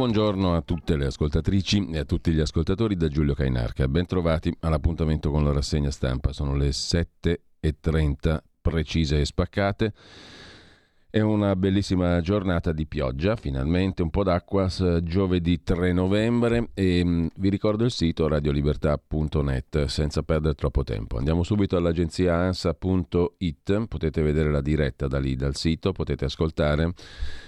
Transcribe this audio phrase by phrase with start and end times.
[0.00, 3.86] Buongiorno a tutte le ascoltatrici e a tutti gli ascoltatori da Giulio Cainarca.
[3.86, 6.32] Bentrovati all'appuntamento con la rassegna stampa.
[6.32, 9.92] Sono le 7.30 precise e spaccate.
[11.12, 14.68] È una bellissima giornata di pioggia, finalmente un po' d'acqua,
[15.02, 21.18] giovedì 3 novembre e mm, vi ricordo il sito radiolibertà.net senza perdere troppo tempo.
[21.18, 26.92] Andiamo subito all'agenzia ansa.it, potete vedere la diretta da lì dal sito, potete ascoltare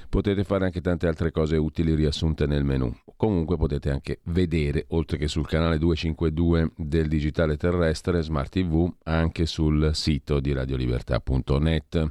[0.09, 2.93] potete fare anche tante altre cose utili riassunte nel menu.
[3.17, 9.47] Comunque potete anche vedere, oltre che sul canale 252 del digitale terrestre Smart TV, anche
[9.47, 12.09] sul sito di radiolibertà.net.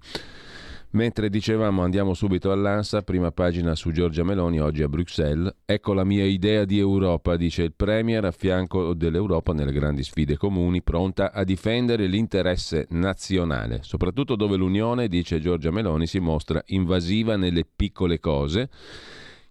[0.93, 5.53] Mentre dicevamo andiamo subito all'ANSA, prima pagina su Giorgia Meloni oggi a Bruxelles.
[5.63, 10.35] Ecco la mia idea di Europa, dice il Premier a fianco dell'Europa nelle grandi sfide
[10.35, 17.37] comuni, pronta a difendere l'interesse nazionale, soprattutto dove l'Unione, dice Giorgia Meloni, si mostra invasiva
[17.37, 18.69] nelle piccole cose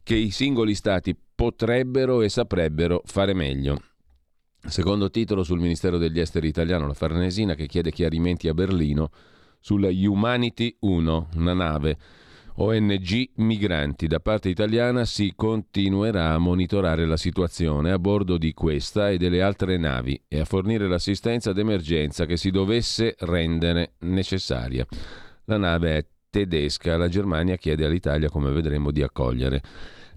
[0.02, 3.80] che i singoli stati potrebbero e saprebbero fare meglio.
[4.62, 9.10] Secondo titolo sul Ministero degli Esteri italiano, la Farnesina che chiede chiarimenti a Berlino
[9.60, 11.96] sulla Humanity 1, una nave
[12.56, 14.06] ONG migranti.
[14.06, 19.42] Da parte italiana si continuerà a monitorare la situazione a bordo di questa e delle
[19.42, 24.86] altre navi e a fornire l'assistenza d'emergenza che si dovesse rendere necessaria.
[25.44, 29.62] La nave è tedesca, la Germania chiede all'Italia, come vedremo, di accogliere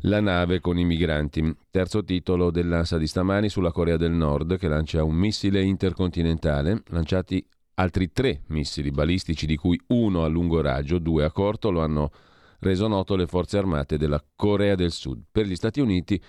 [0.02, 1.56] la nave con i migranti.
[1.72, 7.46] Terzo titolo dell'ANSA di stamani sulla Corea del Nord che lancia un missile intercontinentale lanciati
[7.76, 12.12] Altri tre missili balistici, di cui uno a lungo raggio, due a corto, lo hanno
[12.60, 15.24] reso noto le forze armate della Corea del Sud.
[15.32, 16.22] Per gli Stati Uniti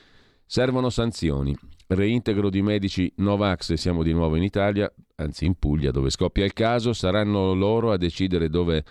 [0.46, 1.54] servono sanzioni.
[1.86, 6.54] Reintegro di medici Novax, siamo di nuovo in Italia, anzi in Puglia dove scoppia il
[6.54, 8.82] caso, saranno loro a decidere dove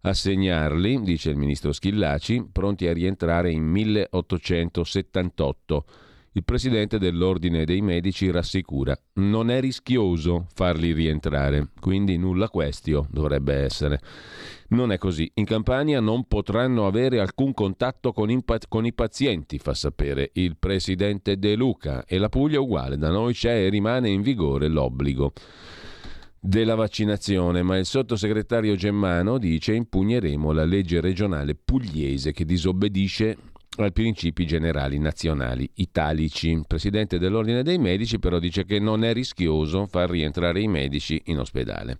[0.00, 5.84] assegnarli, dice il ministro Schillaci, pronti a rientrare in 1878
[6.32, 13.54] il presidente dell'Ordine dei Medici rassicura, non è rischioso farli rientrare, quindi nulla questio dovrebbe
[13.54, 14.00] essere.
[14.68, 15.28] Non è così.
[15.34, 20.56] In Campania non potranno avere alcun contatto con, impa- con, i pazienti, fa sapere il
[20.56, 22.04] presidente De Luca.
[22.04, 25.32] E la Puglia è uguale, da noi c'è e rimane in vigore l'obbligo
[26.38, 33.36] della vaccinazione, ma il sottosegretario Gemmano dice impugneremo la legge regionale pugliese che disobbedisce
[33.84, 36.50] ai principi generali nazionali italici.
[36.50, 41.20] Il presidente dell'Ordine dei Medici però dice che non è rischioso far rientrare i medici
[41.26, 41.98] in ospedale.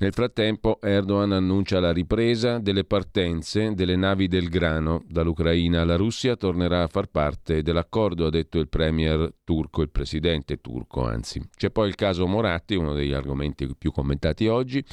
[0.00, 5.84] Nel frattempo Erdogan annuncia la ripresa delle partenze delle navi del grano dall'Ucraina.
[5.84, 11.04] La Russia tornerà a far parte dell'accordo, ha detto il premier turco, il presidente turco
[11.04, 11.42] anzi.
[11.56, 14.84] C'è poi il caso Moratti, uno degli argomenti più commentati oggi.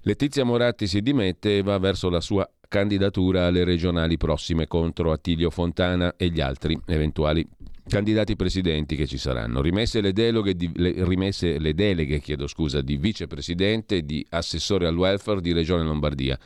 [0.00, 5.50] Letizia Moratti si dimette e va verso la sua candidatura alle regionali prossime contro Attilio
[5.50, 7.46] Fontana e gli altri eventuali
[7.86, 9.60] candidati presidenti che ci saranno.
[9.60, 15.40] Rimesse le, di, le, rimesse le deleghe scusa, di vicepresidente e di assessore al welfare
[15.40, 16.38] di Regione Lombardia.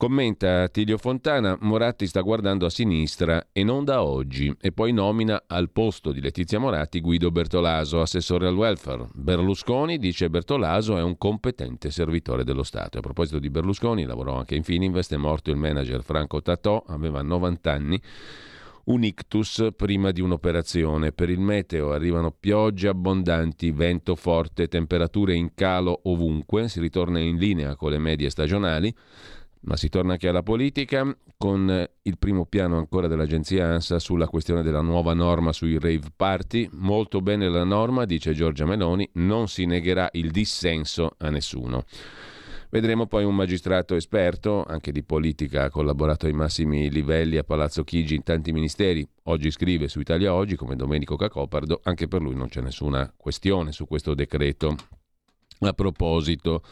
[0.00, 5.42] Commenta Tilio Fontana, Moratti sta guardando a sinistra e non da oggi e poi nomina
[5.46, 9.08] al posto di Letizia Moratti Guido Bertolaso, assessore al welfare.
[9.12, 12.96] Berlusconi, dice Bertolaso, è un competente servitore dello Stato.
[12.96, 17.20] A proposito di Berlusconi, lavorò anche in Fininvest, è morto il manager Franco Tatò, aveva
[17.20, 18.02] 90 anni
[18.84, 21.12] un ictus prima di un'operazione.
[21.12, 27.36] Per il meteo arrivano piogge abbondanti, vento forte, temperature in calo ovunque, si ritorna in
[27.36, 28.94] linea con le medie stagionali.
[29.62, 34.62] Ma si torna anche alla politica con il primo piano ancora dell'agenzia ANSA sulla questione
[34.62, 36.68] della nuova norma sui rave party.
[36.72, 41.84] Molto bene la norma, dice Giorgia Meloni, non si negherà il dissenso a nessuno.
[42.70, 47.82] Vedremo poi un magistrato esperto, anche di politica, ha collaborato ai massimi livelli a Palazzo
[47.82, 49.06] Chigi in tanti ministeri.
[49.24, 53.72] Oggi scrive su Italia Oggi, come Domenico Cacopardo, anche per lui non c'è nessuna questione
[53.72, 54.76] su questo decreto.
[55.58, 56.62] A proposito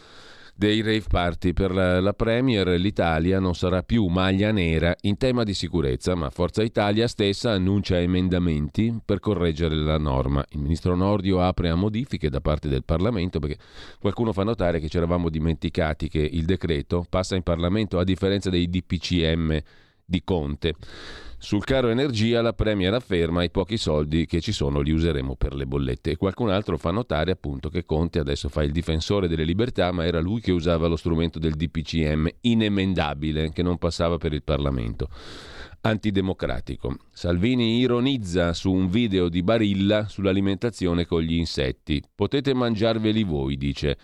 [0.59, 5.45] dei rave party per la, la Premier, l'Italia non sarà più maglia nera in tema
[5.45, 10.45] di sicurezza, ma Forza Italia stessa annuncia emendamenti per correggere la norma.
[10.49, 13.57] Il ministro Nordio apre a modifiche da parte del Parlamento perché
[14.01, 18.51] qualcuno fa notare che ci eravamo dimenticati che il decreto passa in Parlamento a differenza
[18.51, 19.61] dei DPCM
[20.05, 20.75] di Conte.
[21.41, 25.55] Sul caro energia la Premier afferma i pochi soldi che ci sono li useremo per
[25.55, 29.45] le bollette e qualcun altro fa notare appunto che Conte adesso fa il difensore delle
[29.45, 34.33] libertà ma era lui che usava lo strumento del DPCM inemendabile che non passava per
[34.33, 35.09] il Parlamento.
[35.81, 36.97] Antidemocratico.
[37.13, 42.03] Salvini ironizza su un video di Barilla sull'alimentazione con gli insetti.
[42.17, 43.97] Potete mangiarveli voi, dice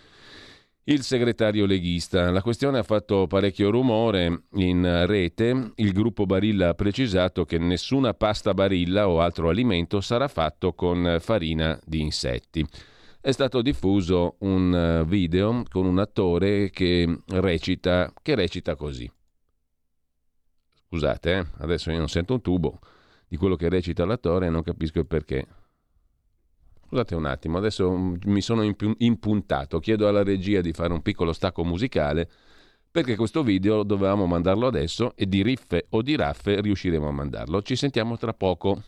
[0.85, 2.31] il segretario leghista.
[2.31, 5.73] La questione ha fatto parecchio rumore in rete.
[5.77, 11.19] Il gruppo Barilla ha precisato che nessuna pasta Barilla o altro alimento sarà fatto con
[11.21, 12.67] farina di insetti.
[13.21, 19.11] È stato diffuso un video con un attore che recita, che recita così.
[20.89, 21.47] Scusate, eh?
[21.59, 22.79] adesso io non sento un tubo
[23.27, 25.47] di quello che recita l'attore e non capisco il perché.
[26.87, 27.91] Scusate un attimo, adesso
[28.25, 28.63] mi sono
[28.99, 32.29] impuntato, chiedo alla regia di fare un piccolo stacco musicale
[32.95, 37.61] perché questo video dovevamo mandarlo adesso e di riffe o di raffe riusciremo a mandarlo.
[37.61, 38.83] Ci sentiamo tra poco.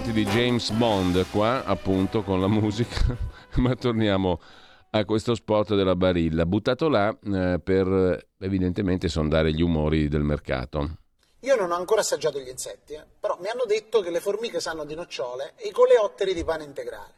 [0.00, 3.14] Parti di James Bond qua appunto con la musica,
[3.60, 4.40] ma torniamo
[4.92, 10.96] a questo spot della Barilla, buttato là eh, per evidentemente sondare gli umori del mercato.
[11.40, 14.58] Io non ho ancora assaggiato gli insetti, eh, però mi hanno detto che le formiche
[14.58, 17.14] sanno di nocciole e i coleotteri di pane integrale.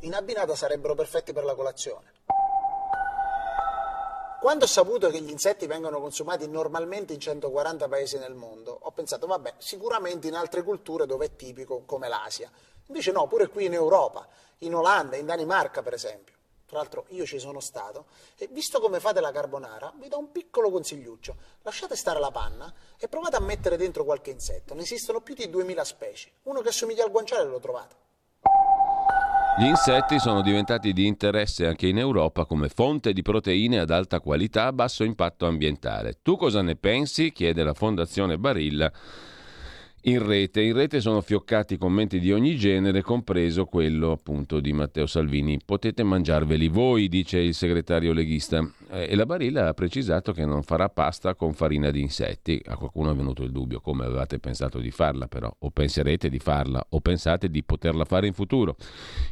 [0.00, 2.15] In abbinata sarebbero perfetti per la colazione.
[4.46, 8.92] Quando ho saputo che gli insetti vengono consumati normalmente in 140 paesi nel mondo, ho
[8.92, 12.48] pensato, vabbè, sicuramente in altre culture dove è tipico, come l'Asia.
[12.86, 14.24] Invece no, pure qui in Europa,
[14.58, 16.36] in Olanda, in Danimarca per esempio.
[16.64, 18.06] Tra l'altro io ci sono stato
[18.36, 21.34] e visto come fate la carbonara, vi do un piccolo consigliuccio.
[21.62, 24.74] Lasciate stare la panna e provate a mettere dentro qualche insetto.
[24.74, 26.30] Ne esistono più di 2000 specie.
[26.44, 27.96] Uno che assomiglia al guanciale lo trovate.
[29.58, 34.20] Gli insetti sono diventati di interesse anche in Europa come fonte di proteine ad alta
[34.20, 36.18] qualità a basso impatto ambientale.
[36.20, 37.32] Tu cosa ne pensi?
[37.32, 38.92] chiede la Fondazione Barilla
[40.02, 40.60] in rete.
[40.60, 45.58] In rete sono fioccati commenti di ogni genere, compreso quello appunto di Matteo Salvini.
[45.64, 48.68] Potete mangiarveli voi, dice il segretario leghista.
[48.88, 52.62] Eh, e la Barilla ha precisato che non farà pasta con farina di insetti.
[52.66, 56.38] A qualcuno è venuto il dubbio come avevate pensato di farla, però, o penserete di
[56.38, 58.76] farla, o pensate di poterla fare in futuro.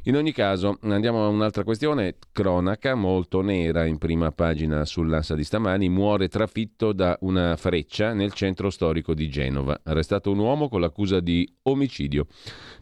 [0.04, 2.16] In ogni caso, andiamo a un'altra questione.
[2.32, 5.88] Cronaca molto nera in prima pagina sull'Ansa di stamani.
[5.88, 9.78] Muore trafitto da una freccia nel centro storico di Genova.
[9.84, 12.26] Arrestato un uomo con l'accusa di omicidio.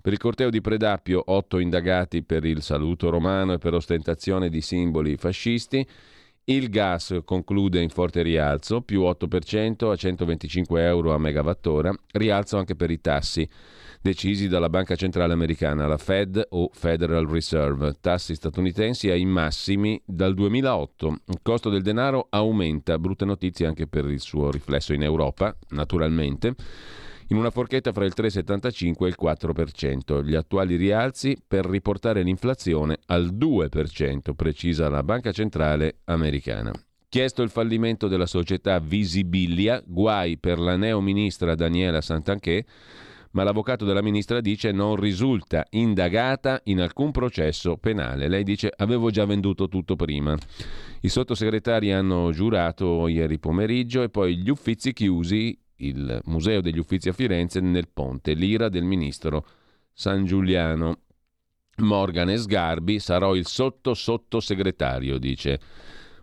[0.01, 4.63] Per il corteo di Predappio, otto indagati per il saluto romano e per ostentazione di
[4.63, 5.87] simboli fascisti.
[6.45, 12.75] Il gas conclude in forte rialzo, più 8% a 125 euro a megawattora, rialzo anche
[12.75, 13.49] per i tassi
[14.01, 20.35] decisi dalla Banca Centrale Americana, la Fed o Federal Reserve, tassi statunitensi ai massimi dal
[20.35, 21.19] 2008.
[21.27, 26.57] Il costo del denaro aumenta, brutte notizie anche per il suo riflesso in Europa, naturalmente
[27.33, 30.23] in una forchetta fra il 3,75 e il 4%.
[30.23, 36.73] Gli attuali rialzi per riportare l'inflazione al 2%, precisa la Banca Centrale americana.
[37.09, 42.67] Chiesto il fallimento della società Visibilia, guai per la neo ministra Daniela Santanché,
[43.31, 48.29] ma l'avvocato della ministra dice non risulta indagata in alcun processo penale.
[48.29, 50.37] Lei dice avevo già venduto tutto prima.
[51.01, 57.09] I sottosegretari hanno giurato ieri pomeriggio e poi gli uffizi chiusi il Museo degli Uffizi
[57.09, 59.47] a Firenze nel ponte, l'ira del ministro
[59.93, 60.99] San Giuliano.
[61.79, 65.59] Morgan e Sgarbi sarò il sotto sottosegretario, dice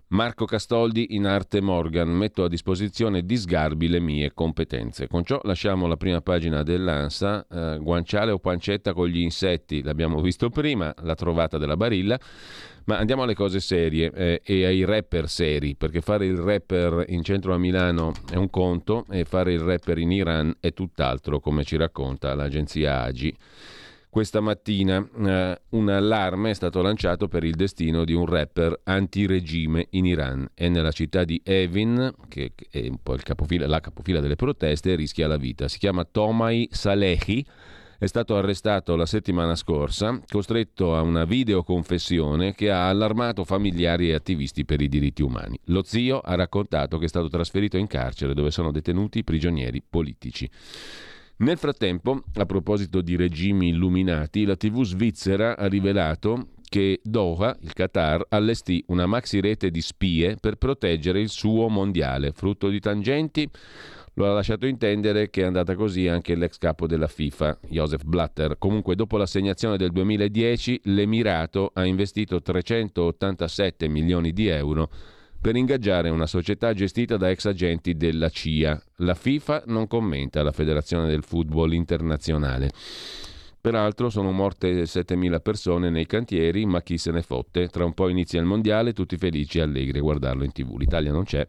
[0.10, 5.08] Marco Castoldi in arte Morgan, metto a disposizione di Sgarbi le mie competenze.
[5.08, 10.20] Con ciò lasciamo la prima pagina dell'ANSA, eh, guanciale o pancetta con gli insetti, l'abbiamo
[10.20, 12.20] visto prima, la trovata della Barilla,
[12.86, 17.24] ma andiamo alle cose serie eh, e ai rapper seri, perché fare il rapper in
[17.24, 21.64] centro a Milano è un conto e fare il rapper in Iran è tutt'altro, come
[21.64, 23.36] ci racconta l'agenzia AGI.
[24.12, 29.86] Questa mattina eh, un allarme è stato lanciato per il destino di un rapper antiregime
[29.92, 34.36] in Iran e nella città di Evin, che è un po' capofila, la capofila delle
[34.36, 35.68] proteste, rischia la vita.
[35.68, 37.46] Si chiama Tomai Salehi,
[38.00, 44.14] è stato arrestato la settimana scorsa, costretto a una videoconfessione che ha allarmato familiari e
[44.14, 45.60] attivisti per i diritti umani.
[45.66, 50.50] Lo zio ha raccontato che è stato trasferito in carcere dove sono detenuti prigionieri politici.
[51.40, 57.74] Nel frattempo, a proposito di regimi illuminati, la TV svizzera ha rivelato che Doha, il
[57.74, 63.50] Qatar, allestì una maxi rete di spie per proteggere il suo mondiale, frutto di tangenti.
[64.16, 68.58] Lo ha lasciato intendere che è andata così anche l'ex capo della FIFA, Joseph Blatter.
[68.58, 74.90] Comunque, dopo l'assegnazione del 2010, l'Emirato ha investito 387 milioni di euro
[75.42, 78.82] per ingaggiare una società gestita da ex agenti della CIA.
[78.98, 82.72] La FIFA non commenta la Federazione del Football Internazionale.
[83.62, 87.68] Peraltro sono morte 7.000 persone nei cantieri, ma chi se ne fotte?
[87.68, 90.78] Tra un po' inizia il mondiale, tutti felici e allegri a guardarlo in tv.
[90.78, 91.46] L'Italia non c'è.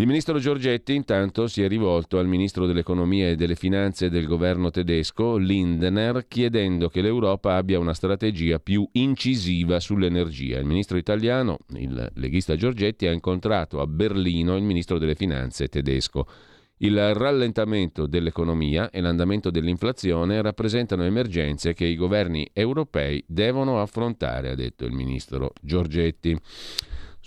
[0.00, 4.70] Il ministro Giorgetti intanto si è rivolto al ministro dell'economia e delle finanze del governo
[4.70, 10.60] tedesco, Lindner, chiedendo che l'Europa abbia una strategia più incisiva sull'energia.
[10.60, 16.28] Il ministro italiano, il leghista Giorgetti, ha incontrato a Berlino il ministro delle finanze tedesco.
[16.76, 24.54] Il rallentamento dell'economia e l'andamento dell'inflazione rappresentano emergenze che i governi europei devono affrontare, ha
[24.54, 26.38] detto il ministro Giorgetti.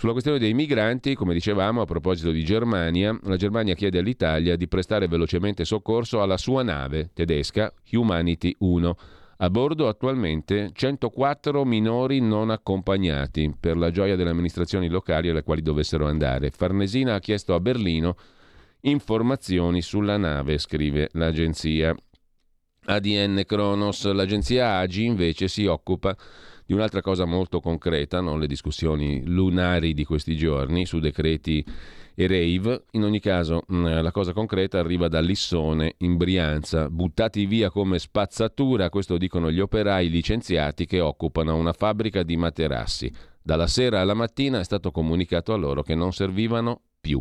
[0.02, 4.68] Sulla questione dei migranti, come dicevamo a proposito di Germania, la Germania chiede all'Italia di
[4.68, 8.98] prestare velocemente soccorso alla sua nave tedesca Humanity 1.
[9.38, 15.62] A bordo attualmente 104 minori non accompagnati, per la gioia delle amministrazioni locali alle quali
[15.62, 16.50] dovessero andare.
[16.50, 18.16] Farnesina ha chiesto a Berlino
[18.80, 21.96] informazioni sulla nave, scrive l'agenzia.
[22.86, 26.18] ADN Kronos, l'agenzia AGI invece si occupa
[26.72, 31.62] di un'altra cosa molto concreta, non le discussioni lunari di questi giorni su decreti
[32.16, 32.84] e rave.
[32.92, 38.00] In ogni caso, mm, la cosa concreta arriva da Lissone in Brianza, buttati via come
[38.00, 43.12] spazzatura, questo dicono gli operai licenziati che occupano una fabbrica di materassi.
[43.44, 47.20] Dalla sera alla mattina è stato comunicato a loro che non servivano più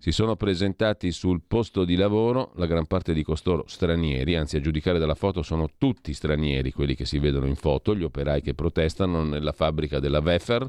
[0.00, 4.60] si sono presentati sul posto di lavoro, la gran parte di costoro stranieri, anzi a
[4.60, 8.54] giudicare dalla foto sono tutti stranieri quelli che si vedono in foto, gli operai che
[8.54, 10.66] protestano nella fabbrica della Wefer.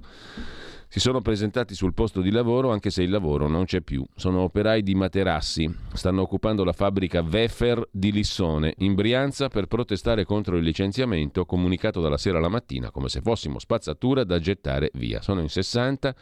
[0.90, 4.06] Si sono presentati sul posto di lavoro anche se il lavoro non c'è più.
[4.14, 10.26] Sono operai di materassi, stanno occupando la fabbrica Wefer di Lissone in Brianza per protestare
[10.26, 15.22] contro il licenziamento comunicato dalla sera alla mattina come se fossimo spazzatura da gettare via.
[15.22, 16.14] Sono in 60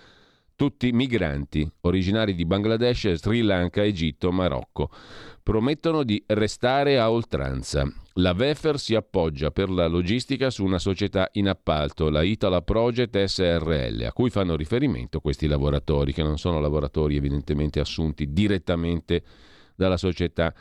[0.59, 4.89] tutti migranti, originari di Bangladesh, Sri Lanka, Egitto, Marocco.
[5.41, 7.89] Promettono di restare a oltranza.
[8.15, 13.23] La Vefer si appoggia per la logistica su una società in appalto, la Itala Project
[13.23, 19.23] SRL, a cui fanno riferimento questi lavoratori, che non sono lavoratori evidentemente assunti direttamente
[19.75, 20.53] dalla società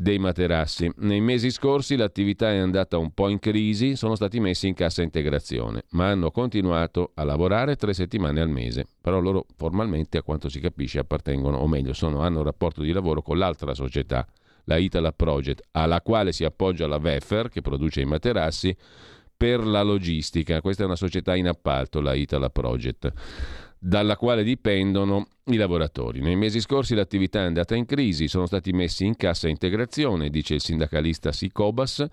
[0.00, 0.90] dei materassi.
[0.96, 5.02] Nei mesi scorsi l'attività è andata un po' in crisi, sono stati messi in cassa
[5.02, 8.86] integrazione, ma hanno continuato a lavorare tre settimane al mese.
[8.98, 12.92] Però loro formalmente, a quanto si capisce, appartengono, o meglio, sono, hanno un rapporto di
[12.92, 14.26] lavoro con l'altra società,
[14.64, 18.74] la Itala Project, alla quale si appoggia la Vefer, che produce i materassi,
[19.36, 20.62] per la logistica.
[20.62, 23.12] Questa è una società in appalto, la Itala Project
[23.82, 26.20] dalla quale dipendono i lavoratori.
[26.20, 30.54] Nei mesi scorsi l'attività è andata in crisi, sono stati messi in cassa integrazione, dice
[30.54, 32.06] il sindacalista Sicobas,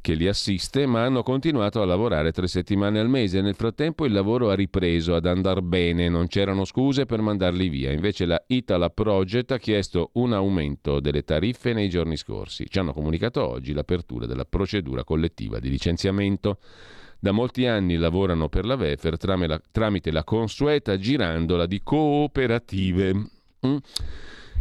[0.00, 3.42] che li assiste, ma hanno continuato a lavorare tre settimane al mese.
[3.42, 7.92] Nel frattempo il lavoro ha ripreso ad andare bene, non c'erano scuse per mandarli via.
[7.92, 12.64] Invece la Itala Project ha chiesto un aumento delle tariffe nei giorni scorsi.
[12.66, 16.58] Ci hanno comunicato oggi l'apertura della procedura collettiva di licenziamento.
[17.22, 23.12] Da molti anni lavorano per la Vefer tramite la consueta girandola di cooperative.
[23.64, 23.76] Mm?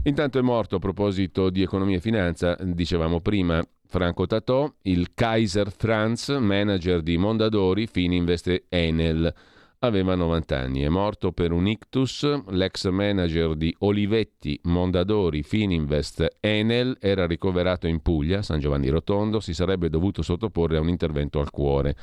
[0.04, 5.72] Intanto è morto a proposito di economia e finanza, dicevamo prima, Franco Tatò, il Kaiser
[5.72, 9.34] Franz, manager di Mondadori, Fininvest Enel.
[9.80, 16.96] Aveva 90 anni, è morto per un ictus, l'ex manager di Olivetti, Mondadori, Fininvest, Enel
[17.00, 21.50] era ricoverato in Puglia, San Giovanni Rotondo, si sarebbe dovuto sottoporre a un intervento al
[21.50, 21.96] cuore.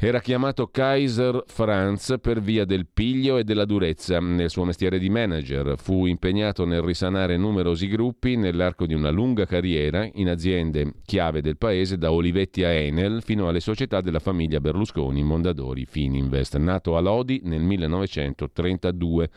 [0.00, 5.10] Era chiamato Kaiser Franz per via del piglio e della durezza nel suo mestiere di
[5.10, 5.76] manager.
[5.76, 11.56] Fu impegnato nel risanare numerosi gruppi nell'arco di una lunga carriera in aziende chiave del
[11.56, 16.56] paese, da Olivetti a Enel fino alle società della famiglia Berlusconi, Mondadori, Fininvest.
[16.58, 19.30] Nato a Lodi nel 1932.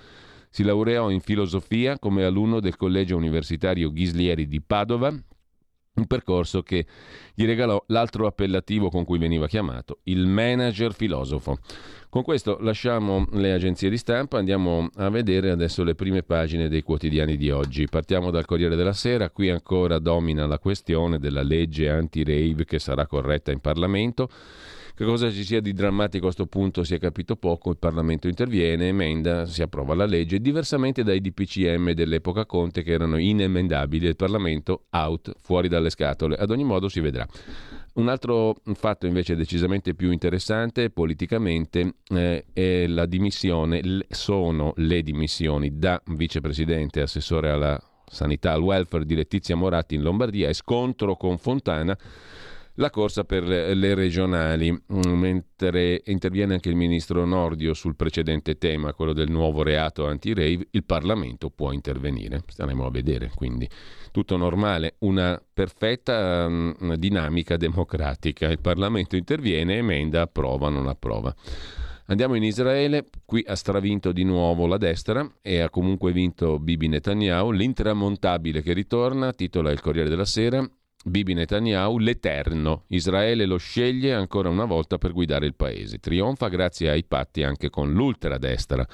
[0.47, 5.11] Si laureò in filosofia come alunno del Collegio Universitario Ghislieri di Padova
[6.01, 6.85] un percorso che
[7.33, 11.57] gli regalò l'altro appellativo con cui veniva chiamato, il manager filosofo.
[12.09, 16.81] Con questo lasciamo le agenzie di stampa, andiamo a vedere adesso le prime pagine dei
[16.81, 17.87] quotidiani di oggi.
[17.87, 23.07] Partiamo dal Corriere della Sera, qui ancora domina la questione della legge anti-rave che sarà
[23.07, 24.29] corretta in Parlamento.
[24.93, 28.27] Che cosa ci sia di drammatico a questo punto si è capito poco, il Parlamento
[28.27, 34.15] interviene, emenda, si approva la legge, diversamente dai DPCM dell'epoca Conte che erano inemendabili, il
[34.15, 36.35] Parlamento out, fuori dalle scatole.
[36.35, 37.25] Ad ogni modo si vedrà.
[37.93, 45.77] Un altro fatto invece decisamente più interessante politicamente eh, è la dimissione, sono le dimissioni
[45.77, 51.37] da vicepresidente assessore alla sanità al welfare di Letizia Moratti in Lombardia e scontro con
[51.37, 51.97] Fontana
[52.75, 58.93] la corsa per le regionali, mm, mentre interviene anche il ministro Nordio sul precedente tema,
[58.93, 62.43] quello del nuovo reato anti-rave, il Parlamento può intervenire.
[62.47, 63.67] Staremo a vedere, quindi
[64.11, 68.49] tutto normale, una perfetta um, dinamica democratica.
[68.49, 71.33] Il Parlamento interviene, emenda, approva, non approva.
[72.07, 76.89] Andiamo in Israele, qui ha stravinto di nuovo la destra e ha comunque vinto Bibi
[76.89, 80.67] Netanyahu, l'intramontabile che ritorna, titola il Corriere della Sera,
[81.03, 82.83] Bibi Netanyahu, l'Eterno.
[82.89, 85.99] Israele lo sceglie ancora una volta per guidare il paese.
[85.99, 88.87] Trionfa grazie ai patti anche con l'ultradestra.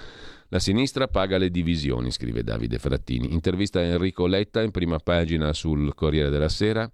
[0.50, 3.34] La sinistra paga le divisioni, scrive Davide Frattini.
[3.34, 6.90] Intervista a Enrico Letta in prima pagina sul Corriere della Sera.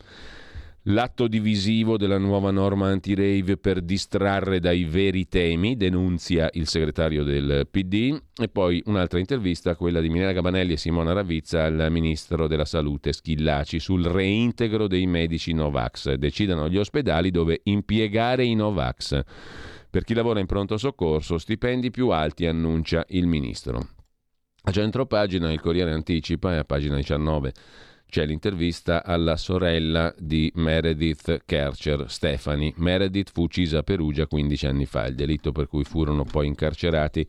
[0.87, 7.69] L'atto divisivo della nuova norma anti-rave per distrarre dai veri temi, denunzia il segretario del
[7.71, 8.21] PD.
[8.35, 13.13] E poi un'altra intervista, quella di Milena Gabanelli e Simona Ravizza al ministro della Salute
[13.13, 16.15] Schillaci sul reintegro dei medici Novax.
[16.15, 19.21] Decidano gli ospedali dove impiegare i Novax.
[19.89, 23.87] Per chi lavora in pronto soccorso, stipendi più alti, annuncia il ministro.
[24.63, 27.53] A centro pagina il Corriere anticipa, è a pagina 19
[28.13, 32.71] c'è l'intervista alla sorella di Meredith Kercher, Stefani.
[32.77, 37.25] Meredith fu uccisa a Perugia 15 anni fa, il delitto per cui furono poi incarcerati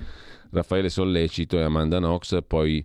[0.51, 2.85] Raffaele Sollecito e Amanda Knox, poi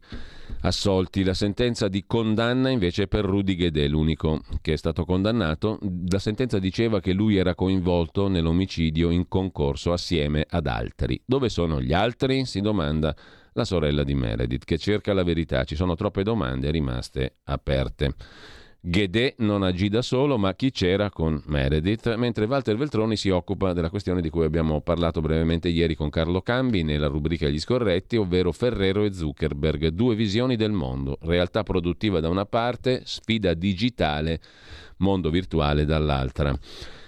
[0.62, 1.26] assolti.
[1.26, 5.78] La sentenza di condanna invece è per Rudy Ghedè, l'unico che è stato condannato.
[6.10, 11.22] La sentenza diceva che lui era coinvolto nell'omicidio in concorso assieme ad altri.
[11.26, 12.46] Dove sono gli altri?
[12.46, 13.14] Si domanda
[13.60, 15.66] la sorella di Meredith, che cerca la verità.
[15.66, 18.16] Ci sono troppe domande rimaste aperte.
[18.82, 23.74] Ghedè non agì da solo, ma chi c'era con Meredith, mentre Walter Veltroni si occupa
[23.74, 28.16] della questione di cui abbiamo parlato brevemente ieri con Carlo Cambi nella rubrica Gli scorretti,
[28.16, 34.40] ovvero Ferrero e Zuckerberg, due visioni del mondo, realtà produttiva da una parte, sfida digitale,
[35.00, 36.58] mondo virtuale dall'altra.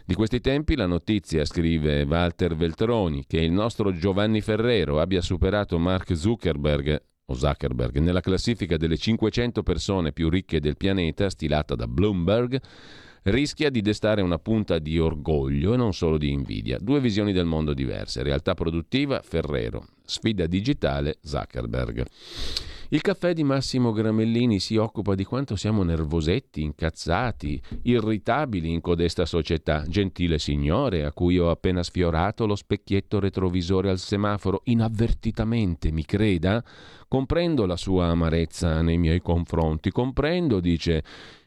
[0.03, 5.77] Di questi tempi la notizia, scrive Walter Veltroni, che il nostro Giovanni Ferrero abbia superato
[5.77, 11.87] Mark Zuckerberg o Zuckerberg nella classifica delle 500 persone più ricche del pianeta, stilata da
[11.87, 12.59] Bloomberg,
[13.23, 16.79] rischia di destare una punta di orgoglio e non solo di invidia.
[16.79, 22.05] Due visioni del mondo diverse, realtà produttiva Ferrero, sfida digitale Zuckerberg.
[22.93, 29.25] Il caffè di Massimo Gramellini si occupa di quanto siamo nervosetti, incazzati, irritabili in codesta
[29.25, 29.85] società.
[29.87, 36.61] Gentile signore, a cui ho appena sfiorato lo specchietto retrovisore al semaforo, inavvertitamente, mi creda?
[37.07, 41.01] Comprendo la sua amarezza nei miei confronti, comprendo, dice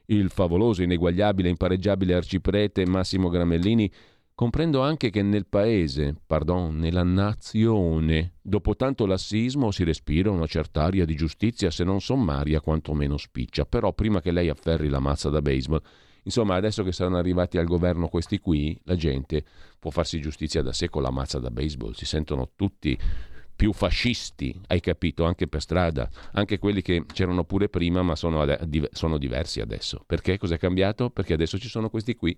[0.07, 3.91] il favoloso, ineguagliabile, impareggiabile arciprete Massimo Gramellini,
[4.37, 10.83] Comprendo anche che nel paese, pardon, nella nazione, dopo tanto lassismo si respira una certa
[10.83, 13.65] aria di giustizia, se non sommaria, quantomeno spiccia.
[13.65, 15.81] Però prima che lei afferri la mazza da baseball,
[16.25, 19.45] insomma, adesso che saranno arrivati al governo questi qui, la gente
[19.79, 21.93] può farsi giustizia da sé con la mazza da baseball.
[21.93, 22.99] Si sentono tutti
[23.57, 28.43] più fascisti, hai capito, anche per strada, anche quelli che c'erano pure prima ma sono,
[28.43, 30.03] ade- sono diversi adesso.
[30.07, 30.39] Perché?
[30.39, 31.11] Cos'è cambiato?
[31.11, 32.37] Perché adesso ci sono questi qui.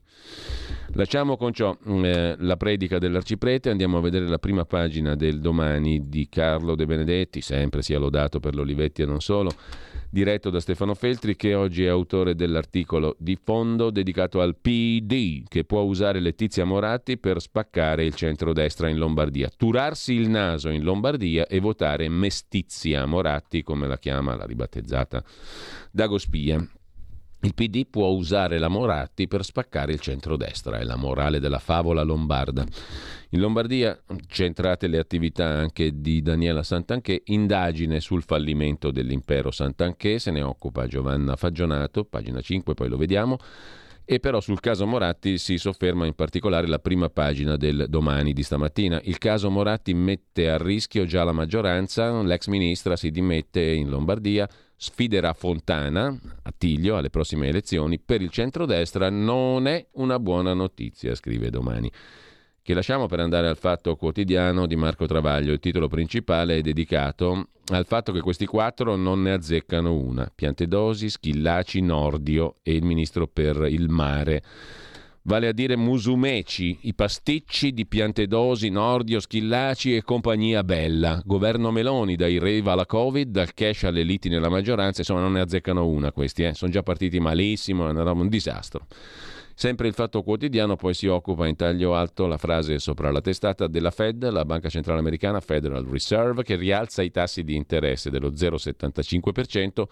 [0.92, 5.40] Lasciamo con ciò mm, eh, la predica dell'arciprete, andiamo a vedere la prima pagina del
[5.40, 9.50] domani di Carlo De Benedetti, sempre sia lodato per l'Olivetti e non solo
[10.16, 15.64] diretto da Stefano Feltri, che oggi è autore dell'articolo di fondo dedicato al PD, che
[15.64, 21.46] può usare Letizia Moratti per spaccare il centrodestra in Lombardia, turarsi il naso in Lombardia
[21.46, 25.22] e votare Mestizia Moratti, come la chiama la ribattezzata
[25.90, 26.66] Dagospia.
[27.46, 32.02] Il PD può usare la Moratti per spaccare il centrodestra, è la morale della favola
[32.02, 32.64] lombarda.
[33.30, 40.32] In Lombardia, centrate le attività anche di Daniela Santanché, indagine sul fallimento dell'impero Santanché, se
[40.32, 43.38] ne occupa Giovanna Fagionato, pagina 5, poi lo vediamo.
[44.04, 48.44] E però sul caso Moratti si sofferma in particolare la prima pagina del domani di
[48.44, 49.00] stamattina.
[49.02, 54.48] Il caso Moratti mette a rischio già la maggioranza, l'ex ministra si dimette in Lombardia,
[54.76, 57.98] sfiderà Fontana, Attilio, alle prossime elezioni.
[57.98, 61.90] Per il centrodestra non è una buona notizia, scrive domani
[62.66, 65.52] che lasciamo per andare al fatto quotidiano di Marco Travaglio.
[65.52, 70.28] Il titolo principale è dedicato al fatto che questi quattro non ne azzeccano una.
[70.34, 74.42] Piantedosi, Schillaci, Nordio e il ministro per il mare.
[75.26, 81.20] Vale a dire Musumeci, i pasticci di Piantedosi, Nordio, Schillaci e compagnia bella.
[81.24, 85.40] Governo Meloni, dai rave alla Covid, dal cash alle liti nella maggioranza, insomma non ne
[85.40, 86.54] azzeccano una questi, eh.
[86.54, 88.86] sono già partiti malissimo, è un disastro.
[89.52, 93.66] Sempre il Fatto Quotidiano poi si occupa in taglio alto la frase sopra la testata
[93.66, 98.30] della Fed, la Banca Centrale Americana Federal Reserve, che rialza i tassi di interesse dello
[98.32, 99.84] 0,75%,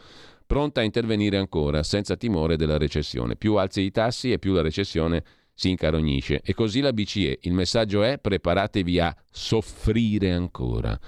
[0.46, 3.37] pronta a intervenire ancora senza timore della recessione.
[3.37, 5.22] Più alzi i tassi e più la recessione
[5.54, 6.40] si incarognisce.
[6.44, 7.38] E così la BCE.
[7.42, 10.98] Il messaggio è preparatevi a soffrire ancora.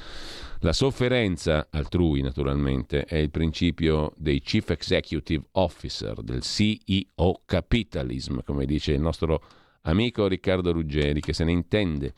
[0.61, 8.65] La sofferenza altrui, naturalmente, è il principio dei Chief Executive Officer, del CEO Capitalism, come
[8.65, 9.43] dice il nostro
[9.83, 12.15] amico Riccardo Ruggeri, che se ne intende.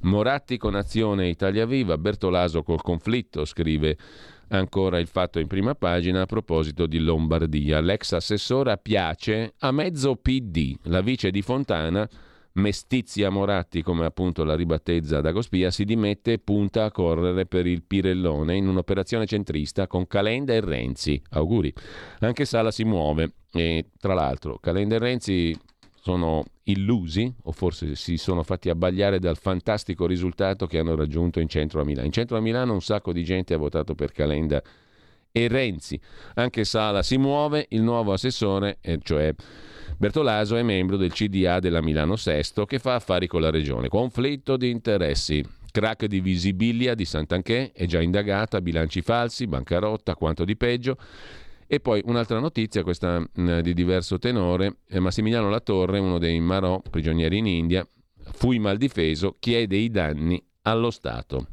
[0.00, 3.96] Moratti con Azione Italia Viva, Bertolaso col conflitto, scrive
[4.56, 7.80] ancora il fatto in prima pagina a proposito di Lombardia.
[7.80, 12.08] L'ex assessora piace a mezzo PD, la vice di Fontana
[12.54, 17.82] Mestizia Moratti, come appunto la ribattezza Dagospia, si dimette e punta a correre per il
[17.82, 21.20] Pirellone in un'operazione centrista con Calenda e Renzi.
[21.30, 21.72] Auguri.
[22.20, 25.58] Anche Sala si muove e tra l'altro Calenda e Renzi
[26.04, 31.46] sono illusi o forse si sono fatti abbagliare dal fantastico risultato che hanno raggiunto in
[31.46, 32.06] centro a Milano.
[32.06, 34.60] In centro a Milano un sacco di gente ha votato per Calenda
[35.30, 36.00] e Renzi.
[36.34, 39.32] Anche Sala si muove, il nuovo assessore, cioè
[39.96, 43.86] Bertolaso è membro del CDA della Milano Sesto che fa affari con la regione.
[43.86, 45.44] Conflitto di interessi.
[45.70, 50.98] Crack di Visibilia di Sant'Anché è già indagata, bilanci falsi, bancarotta, quanto di peggio.
[51.72, 57.38] E poi un'altra notizia, questa mh, di diverso tenore, Massimiliano Latorre, uno dei Marò, prigionieri
[57.38, 57.88] in India,
[58.34, 61.46] fui mal difeso, chiede i danni allo Stato.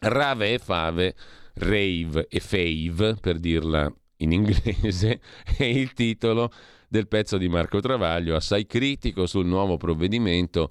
[0.00, 1.16] Rave e fave,
[1.54, 5.22] rave e fave, per dirla in inglese,
[5.56, 6.52] è il titolo
[6.86, 10.70] del pezzo di Marco Travaglio, assai critico sul nuovo provvedimento,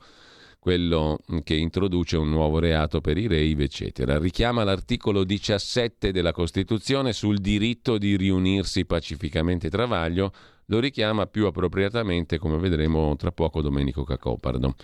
[0.67, 4.19] quello che introduce un nuovo reato per i rave, eccetera.
[4.19, 10.33] Richiama l'articolo 17 della Costituzione sul diritto di riunirsi pacificamente Travaglio,
[10.65, 14.75] lo richiama più appropriatamente, come vedremo tra poco, Domenico Cacopardo.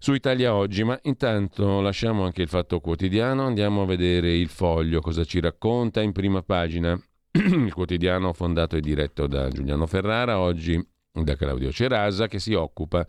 [0.00, 5.00] Su Italia Oggi, ma intanto lasciamo anche il fatto quotidiano, andiamo a vedere il foglio,
[5.00, 7.00] cosa ci racconta in prima pagina.
[7.30, 13.06] il quotidiano fondato e diretto da Giuliano Ferrara, oggi da Claudio Cerasa, che si occupa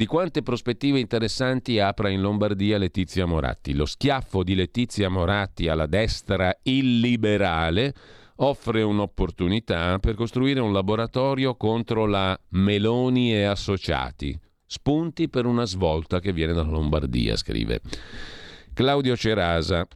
[0.00, 3.74] di quante prospettive interessanti apra in Lombardia Letizia Moratti.
[3.74, 7.92] Lo schiaffo di Letizia Moratti alla destra illiberale
[8.36, 14.34] offre un'opportunità per costruire un laboratorio contro la Meloni e associati.
[14.64, 17.82] Spunti per una svolta che viene dalla Lombardia, scrive.
[18.72, 19.86] Claudio Cerasa,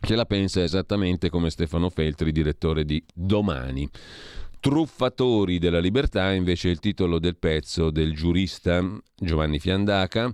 [0.00, 3.86] che la pensa esattamente come Stefano Feltri, direttore di Domani.
[4.60, 10.30] Truffatori della libertà, invece è il titolo del pezzo del giurista Giovanni Fiandaca,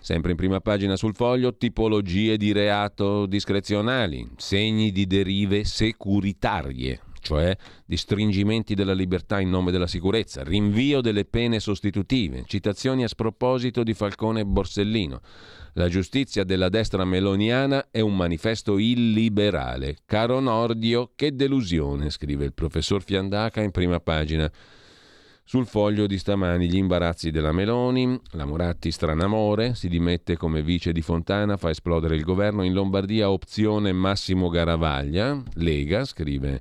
[0.00, 7.54] sempre in prima pagina sul foglio, tipologie di reato discrezionali, segni di derive securitarie, cioè
[7.84, 13.82] di stringimenti della libertà in nome della sicurezza, rinvio delle pene sostitutive, citazioni a sproposito
[13.82, 15.20] di Falcone e Borsellino.
[15.78, 19.98] La giustizia della destra meloniana è un manifesto illiberale.
[20.06, 24.50] Caro Nordio, che delusione, scrive il professor Fiandaca in prima pagina.
[25.48, 30.90] Sul foglio di stamani gli imbarazzi della Meloni, la Moratti stranamore, si dimette come vice
[30.90, 36.60] di Fontana, fa esplodere il governo in Lombardia, opzione Massimo Garavaglia, Lega, scrive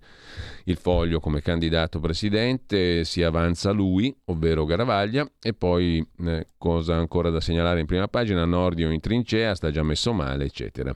[0.66, 7.32] il foglio come candidato presidente, si avanza lui, ovvero Garavaglia, e poi eh, cosa ancora
[7.32, 10.96] da segnalare in prima pagina, Nordio in trincea, sta già messo male, eccetera.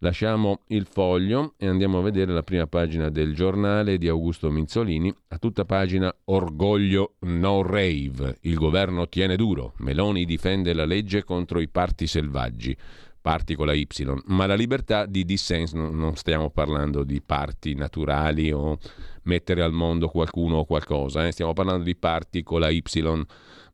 [0.00, 5.12] Lasciamo il foglio e andiamo a vedere la prima pagina del giornale di Augusto Minzolini.
[5.28, 8.38] A tutta pagina Orgoglio no rave.
[8.42, 9.74] Il governo tiene duro.
[9.78, 12.76] Meloni difende la legge contro i parti selvaggi.
[13.20, 13.86] parti con la Y,
[14.26, 18.78] ma la libertà di dissenso, non stiamo parlando di parti naturali o
[19.24, 21.32] mettere al mondo qualcuno o qualcosa, eh?
[21.32, 22.82] stiamo parlando di parti con la Y,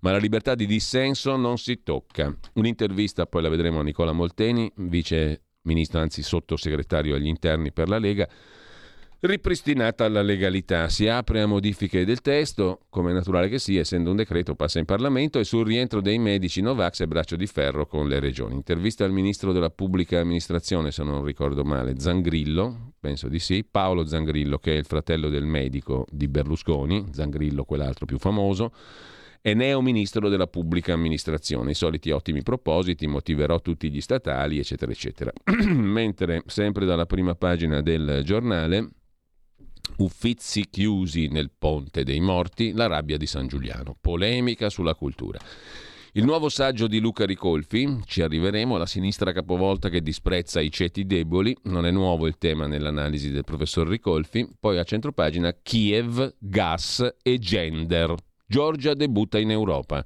[0.00, 2.36] ma la libertà di dissenso non si tocca.
[2.54, 7.98] Un'intervista, poi la vedremo a Nicola Molteni, vice ministro, anzi sottosegretario agli interni per la
[7.98, 8.28] Lega,
[9.20, 10.88] ripristinata la legalità.
[10.88, 14.78] Si apre a modifiche del testo, come è naturale che sia, essendo un decreto passa
[14.78, 18.54] in Parlamento, e sul rientro dei medici Novax e braccio di ferro con le regioni.
[18.54, 24.06] Intervista al ministro della pubblica amministrazione, se non ricordo male, Zangrillo, penso di sì, Paolo
[24.06, 28.72] Zangrillo, che è il fratello del medico di Berlusconi, Zangrillo quell'altro più famoso
[29.44, 31.72] è neo ministro della pubblica amministrazione.
[31.72, 35.30] I soliti ottimi propositi, motiverò tutti gli statali, eccetera, eccetera.
[35.68, 38.88] Mentre, sempre dalla prima pagina del giornale,
[39.98, 43.94] Uffizi chiusi nel Ponte dei Morti, la rabbia di San Giuliano.
[44.00, 45.38] Polemica sulla cultura.
[46.12, 51.04] Il nuovo saggio di Luca Ricolfi, ci arriveremo, la sinistra capovolta che disprezza i ceti
[51.04, 57.16] deboli, non è nuovo il tema nell'analisi del professor Ricolfi, poi a centropagina Kiev, gas
[57.22, 58.14] e gender.
[58.46, 60.04] Giorgia debutta in Europa.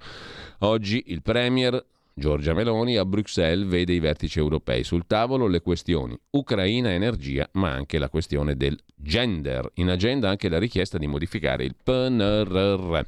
[0.61, 4.85] Oggi il Premier Giorgia Meloni a Bruxelles vede i vertici europei.
[4.85, 9.71] Sul tavolo le questioni Ucraina, energia, ma anche la questione del gender.
[9.75, 13.01] In agenda anche la richiesta di modificare il PNRR.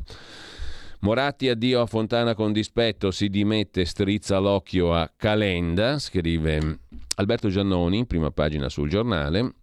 [1.01, 6.79] Moratti addio a Fontana con dispetto, si dimette, strizza l'occhio a Calenda, scrive
[7.17, 9.55] Alberto Giannoni, prima pagina sul giornale.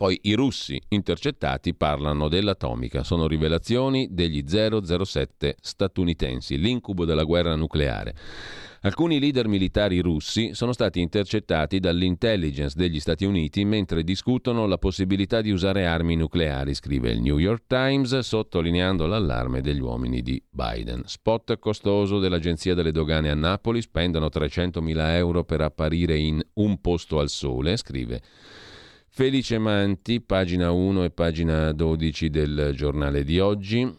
[0.00, 8.16] Poi i russi intercettati parlano dell'atomica, sono rivelazioni degli 007 statunitensi, l'incubo della guerra nucleare.
[8.80, 15.42] Alcuni leader militari russi sono stati intercettati dall'intelligence degli Stati Uniti mentre discutono la possibilità
[15.42, 21.02] di usare armi nucleari, scrive il New York Times, sottolineando l'allarme degli uomini di Biden.
[21.04, 27.18] Spot costoso dell'Agenzia delle Dogane a Napoli, spendono 300.000 euro per apparire in Un posto
[27.18, 28.22] al sole, scrive
[29.12, 33.92] Felice Manti, pagina 1 e pagina 12 del giornale di oggi.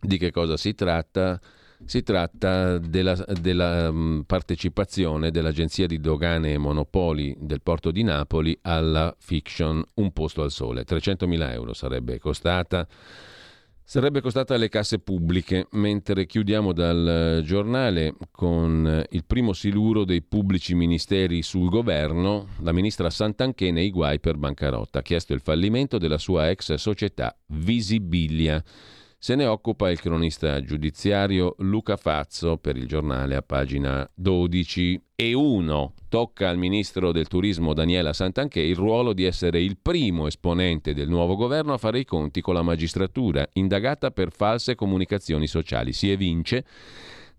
[0.00, 1.40] Di che cosa si tratta?
[1.84, 8.56] Si tratta della, della um, partecipazione dell'Agenzia di Dogane e Monopoli del Porto di Napoli
[8.62, 10.84] alla fiction Un posto al sole.
[10.84, 12.86] 300.000 euro sarebbe costata
[13.92, 20.74] Sarebbe costata alle casse pubbliche, mentre chiudiamo dal giornale con il primo siluro dei pubblici
[20.74, 25.00] ministeri sul governo, la ministra Santanché nei guai per bancarotta.
[25.00, 28.64] Ha chiesto il fallimento della sua ex società Visibilia.
[29.24, 35.32] Se ne occupa il cronista giudiziario Luca Fazzo per il giornale a pagina 12 e
[35.32, 35.94] 1.
[36.08, 41.08] Tocca al ministro del turismo Daniela Santanché il ruolo di essere il primo esponente del
[41.08, 45.92] nuovo governo a fare i conti con la magistratura, indagata per false comunicazioni sociali.
[45.92, 46.64] Si evince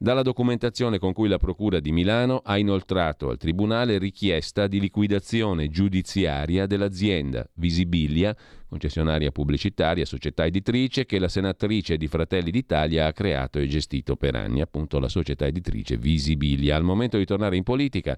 [0.04, 5.70] dalla documentazione con cui la Procura di Milano ha inoltrato al Tribunale richiesta di liquidazione
[5.70, 8.36] giudiziaria dell'azienda Visibilia,
[8.68, 14.36] concessionaria pubblicitaria, società editrice che la senatrice di Fratelli d'Italia ha creato e gestito per
[14.36, 16.76] anni, appunto la società editrice Visibilia.
[16.76, 18.18] Al momento di tornare in politica,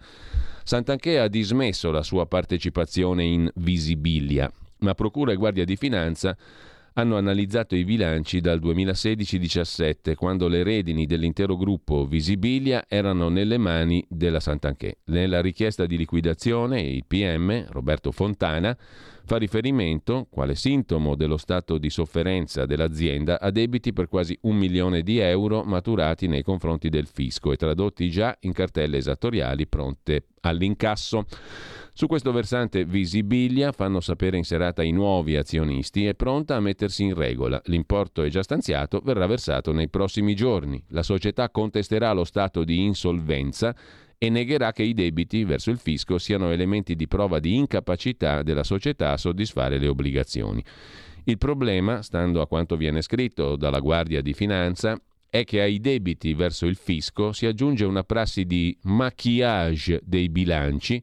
[0.63, 6.35] Santanché ha dismesso la sua partecipazione in Visibilia, ma Procura e Guardia di Finanza
[6.97, 14.05] hanno analizzato i bilanci dal 2016-17, quando le redini dell'intero gruppo Visibilia erano nelle mani
[14.07, 14.99] della Santanché.
[15.05, 18.77] Nella richiesta di liquidazione, il PM, Roberto Fontana,
[19.25, 25.01] fa riferimento, quale sintomo dello stato di sofferenza dell'azienda, a debiti per quasi un milione
[25.01, 31.25] di euro maturati nei confronti del fisco e tradotti già in cartelle esattoriali pronte all'incasso.
[31.97, 37.03] Su questo versante Visibilia fanno sapere in serata i nuovi azionisti è pronta a mettersi
[37.03, 37.61] in regola.
[37.67, 40.83] L'importo è già stanziato, verrà versato nei prossimi giorni.
[40.89, 43.73] La società contesterà lo stato di insolvenza
[44.17, 48.65] e negherà che i debiti verso il fisco siano elementi di prova di incapacità della
[48.65, 50.61] società a soddisfare le obbligazioni.
[51.23, 56.33] Il problema, stando a quanto viene scritto dalla Guardia di Finanza, è che ai debiti
[56.33, 61.01] verso il fisco si aggiunge una prassi di maquillage dei bilanci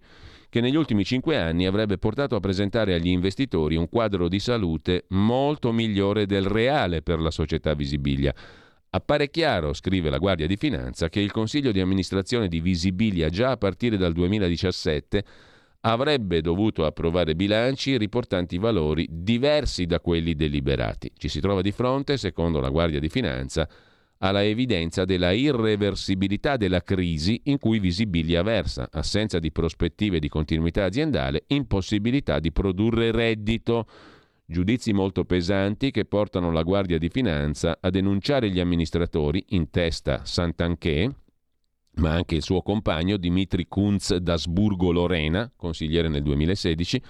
[0.53, 5.07] che negli ultimi cinque anni avrebbe portato a presentare agli investitori un quadro di salute
[5.09, 8.35] molto migliore del reale per la società Visibilia.
[8.91, 13.53] Appare chiaro, scrive la Guardia di Finanza, che il Consiglio di amministrazione di Visibilia già
[13.53, 15.25] a partire dal 2017
[15.81, 21.13] avrebbe dovuto approvare bilanci riportanti valori diversi da quelli deliberati.
[21.17, 23.67] Ci si trova di fronte, secondo la Guardia di Finanza,
[24.23, 30.85] alla evidenza della irreversibilità della crisi in cui Visibilia versa, assenza di prospettive di continuità
[30.85, 33.87] aziendale, impossibilità di produrre reddito.
[34.45, 40.25] Giudizi molto pesanti che portano la Guardia di Finanza a denunciare gli amministratori, in testa
[40.25, 41.13] Santanché,
[41.95, 47.03] ma anche il suo compagno Dimitri Kunz d'Asburgo-Lorena, consigliere nel 2016,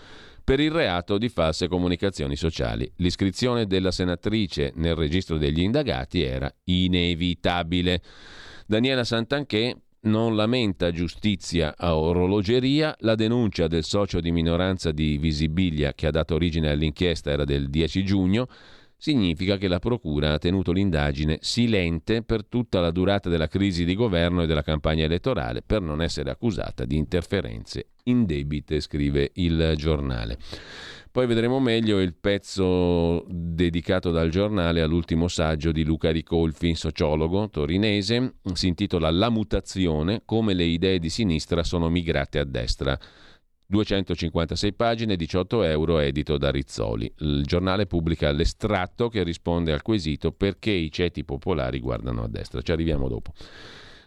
[0.45, 2.91] per il reato di false comunicazioni sociali.
[2.97, 8.03] L'iscrizione della senatrice nel registro degli indagati era inevitabile.
[8.67, 15.93] Daniela Santanché non lamenta giustizia a orologeria, la denuncia del socio di minoranza di Visibilia
[15.95, 18.49] che ha dato origine all'inchiesta era del 10 giugno,
[19.03, 23.97] significa che la Procura ha tenuto l'indagine silente per tutta la durata della crisi di
[23.97, 30.39] governo e della campagna elettorale per non essere accusata di interferenze indebite, scrive il giornale.
[31.11, 38.37] Poi vedremo meglio il pezzo dedicato dal giornale all'ultimo saggio di Luca Ricolfi, sociologo torinese,
[38.53, 42.97] si intitola La mutazione, come le idee di sinistra sono migrate a destra.
[43.73, 47.11] 256 pagine, 18 euro, edito da Rizzoli.
[47.21, 52.61] Il giornale pubblica l'estratto che risponde al quesito perché i ceti popolari guardano a destra.
[52.61, 53.33] Ci arriviamo dopo.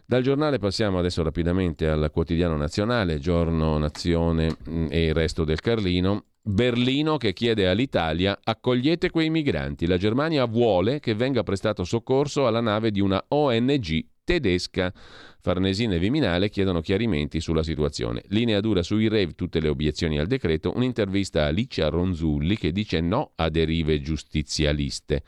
[0.06, 5.60] Dal giornale passiamo adesso rapidamente al quotidiano nazionale, giorno, nazione mm, e il resto del
[5.60, 6.26] Carlino.
[6.44, 9.88] Berlino che chiede all'Italia accogliete quei migranti.
[9.88, 14.92] La Germania vuole che venga prestato soccorso alla nave di una ONG tedesca.
[15.40, 18.24] Farnesina e Viminale chiedono chiarimenti sulla situazione.
[18.28, 23.00] Linea dura sui rave, tutte le obiezioni al decreto, un'intervista a Licia Ronzulli che dice
[23.00, 25.24] no a derive giustizialiste.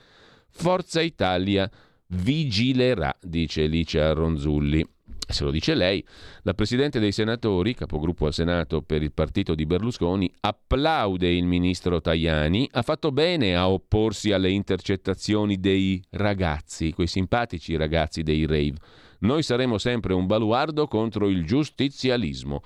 [0.50, 1.70] Forza Italia
[2.08, 4.86] vigilerà, dice Licia Ronzulli.
[5.30, 6.04] Se lo dice lei,
[6.44, 12.00] la Presidente dei Senatori, capogruppo al Senato per il partito di Berlusconi, applaude il ministro
[12.00, 18.76] Tajani, ha fatto bene a opporsi alle intercettazioni dei ragazzi, quei simpatici ragazzi dei rave
[19.20, 22.62] noi saremo sempre un baluardo contro il giustizialismo.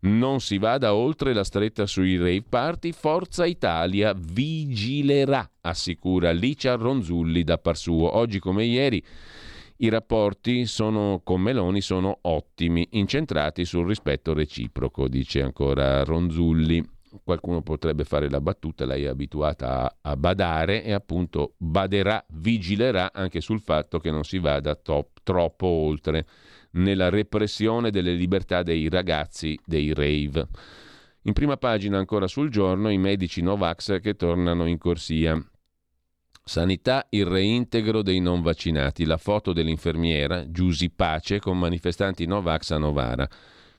[0.00, 7.42] Non si vada oltre la stretta sui rave party, Forza Italia vigilerà, assicura Licia Ronzulli
[7.42, 8.14] da par suo.
[8.16, 9.02] Oggi come ieri
[9.78, 17.62] i rapporti sono, con Meloni sono ottimi, incentrati sul rispetto reciproco, dice ancora Ronzulli qualcuno
[17.62, 23.40] potrebbe fare la battuta, lei è abituata a, a, badare e appunto baderà, vigilerà anche
[23.40, 26.26] sul fatto che non si vada top, troppo oltre
[26.72, 30.48] nella repressione delle libertà dei ragazzi dei rave.
[31.22, 35.40] In prima pagina ancora sul giorno i medici Novax che tornano in corsia.
[36.46, 42.78] Sanità, il reintegro dei non vaccinati, la foto dell'infermiera Giusy Pace con manifestanti Novax a
[42.78, 43.28] Novara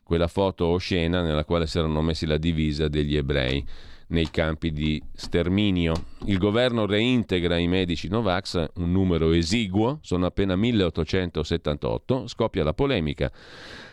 [0.05, 3.65] quella foto oscena nella quale si erano messi la divisa degli ebrei
[4.09, 5.93] nei campi di sterminio.
[6.25, 13.31] Il governo reintegra i medici Novax, un numero esiguo, sono appena 1878, scoppia la polemica.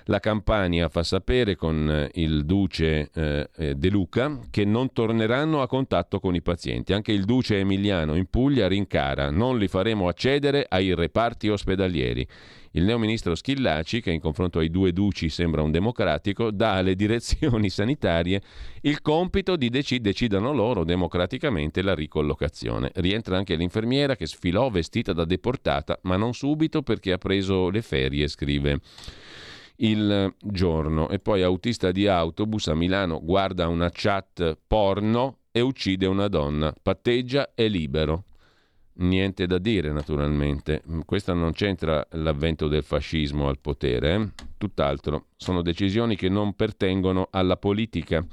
[0.06, 5.62] La Campania fa sapere con eh, il duce eh, eh, De Luca che non torneranno
[5.62, 6.92] a contatto con i pazienti.
[6.92, 12.26] Anche il duce Emiliano in Puglia rincara, non li faremo accedere ai reparti ospedalieri.
[12.74, 17.68] Il neoministro Schillaci, che in confronto ai due duci sembra un democratico, dà alle direzioni
[17.70, 18.40] sanitarie
[18.82, 22.90] il compito di dec- decidano loro democraticamente la ricollocazione.
[22.94, 27.82] Rientra anche l'infermiera che sfilò vestita da deportata, ma non subito perché ha preso le
[27.82, 28.80] ferie, scrive
[29.76, 31.08] il giorno.
[31.08, 36.74] E poi autista di autobus a Milano guarda una chat porno e uccide una donna.
[36.82, 38.24] Patteggia è libero.
[38.94, 44.28] Niente da dire naturalmente, mm, questa non c'entra l'avvento del fascismo al potere, eh?
[44.58, 48.24] tutt'altro, sono decisioni che non pertengono alla politica,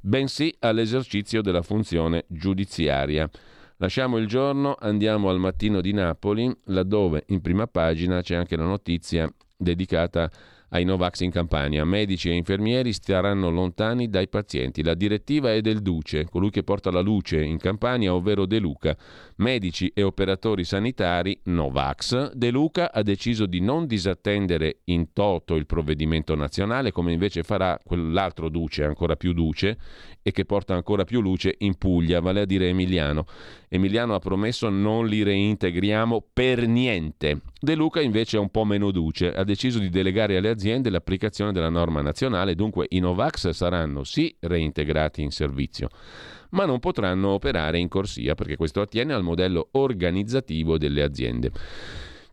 [0.00, 3.30] bensì all'esercizio della funzione giudiziaria.
[3.76, 8.64] Lasciamo il giorno, andiamo al mattino di Napoli, laddove in prima pagina c'è anche la
[8.64, 10.30] notizia dedicata a
[10.70, 11.84] ai Novax in Campania.
[11.84, 14.82] Medici e infermieri staranno lontani dai pazienti.
[14.82, 18.96] La direttiva è del Duce, colui che porta la luce in Campania, ovvero De Luca.
[19.36, 22.32] Medici e operatori sanitari Novax.
[22.32, 27.78] De Luca ha deciso di non disattendere in toto il provvedimento nazionale, come invece farà
[27.82, 29.78] quell'altro Duce, ancora più Duce,
[30.28, 33.24] e che porta ancora più luce in Puglia, vale a dire Emiliano.
[33.68, 37.40] Emiliano ha promesso non li reintegriamo per niente.
[37.58, 41.52] De Luca invece è un po' meno duce, ha deciso di delegare alle aziende l'applicazione
[41.52, 45.88] della norma nazionale, dunque i Novax saranno sì reintegrati in servizio,
[46.50, 51.50] ma non potranno operare in corsia perché questo attiene al modello organizzativo delle aziende.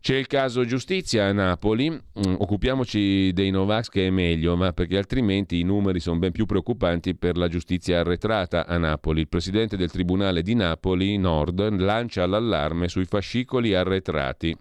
[0.06, 4.98] C'è il caso giustizia a Napoli, mm, occupiamoci dei Novax che è meglio, ma perché
[4.98, 9.22] altrimenti i numeri sono ben più preoccupanti per la giustizia arretrata a Napoli.
[9.22, 14.56] Il presidente del Tribunale di Napoli, Nord, lancia l'allarme sui fascicoli arretrati.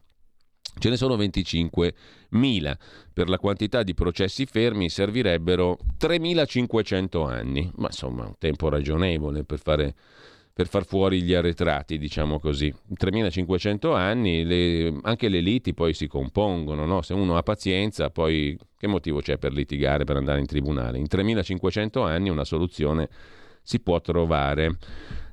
[0.80, 2.74] Ce ne sono 25.000.
[3.13, 9.59] Per la quantità di processi fermi servirebbero 3.500 anni, ma insomma un tempo ragionevole per
[9.59, 9.93] fare
[10.56, 12.68] per far fuori gli arretrati, diciamo così.
[12.68, 17.01] In 3500 anni le, anche le liti poi si compongono, no?
[17.01, 20.97] se uno ha pazienza poi che motivo c'è per litigare, per andare in tribunale?
[20.97, 23.10] In 3500 anni una soluzione
[23.66, 24.78] si può trovare.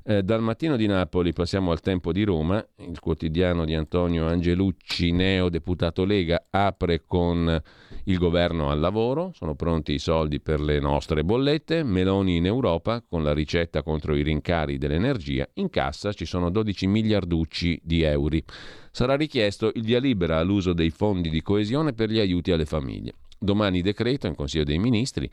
[0.05, 5.13] Eh, dal mattino di Napoli passiamo al tempo di Roma, il quotidiano di Antonio Angelucci,
[5.13, 7.61] neo deputato Lega, apre con
[8.05, 13.01] il governo al lavoro, sono pronti i soldi per le nostre bollette, Meloni in Europa
[13.07, 18.39] con la ricetta contro i rincari dell'energia, in cassa ci sono 12 miliarducci di euro.
[18.91, 23.13] Sarà richiesto il via libera all'uso dei fondi di coesione per gli aiuti alle famiglie.
[23.39, 25.29] Domani decreto in Consiglio dei Ministri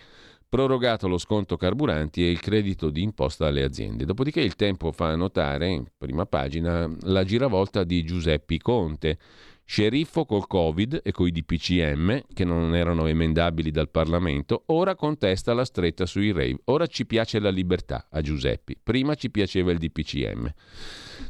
[0.51, 4.05] prorogato lo sconto carburanti e il credito di imposta alle aziende.
[4.05, 9.17] Dopodiché il tempo fa notare, in prima pagina, la giravolta di Giuseppe Conte,
[9.65, 15.65] sceriffo col Covid e coi DPCM, che non erano emendabili dal Parlamento, ora contesta la
[15.65, 16.59] stretta sui rave.
[16.65, 20.53] Ora ci piace la libertà a Giuseppe, prima ci piaceva il DPCM.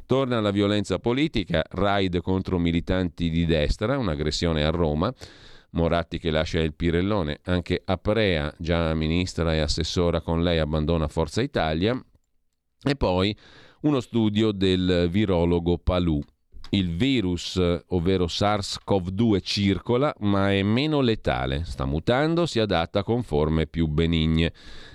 [0.07, 5.13] Torna la violenza politica, raid contro militanti di destra, un'aggressione a Roma.
[5.73, 11.43] Moratti che lascia il Pirellone, anche Aprea, già ministra e assessora con lei, abbandona Forza
[11.43, 12.01] Italia.
[12.83, 13.37] E poi
[13.83, 16.21] uno studio del virologo Palù.
[16.73, 23.67] Il virus, ovvero SARS-CoV-2, circola ma è meno letale, sta mutando, si adatta con forme
[23.67, 24.53] più benigne.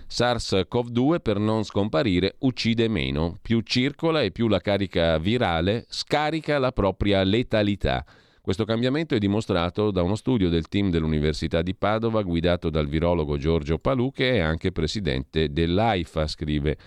[0.07, 6.71] SARS-CoV-2 per non scomparire uccide meno, più circola e più la carica virale scarica la
[6.71, 8.05] propria letalità.
[8.45, 13.37] Questo cambiamento è dimostrato da uno studio del team dell'Università di Padova guidato dal virologo
[13.37, 16.77] Giorgio Palù che è anche presidente dell'AIFA, scrive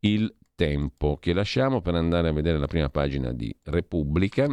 [0.00, 4.46] il Tempo, che lasciamo per andare a vedere la prima pagina di Repubblica.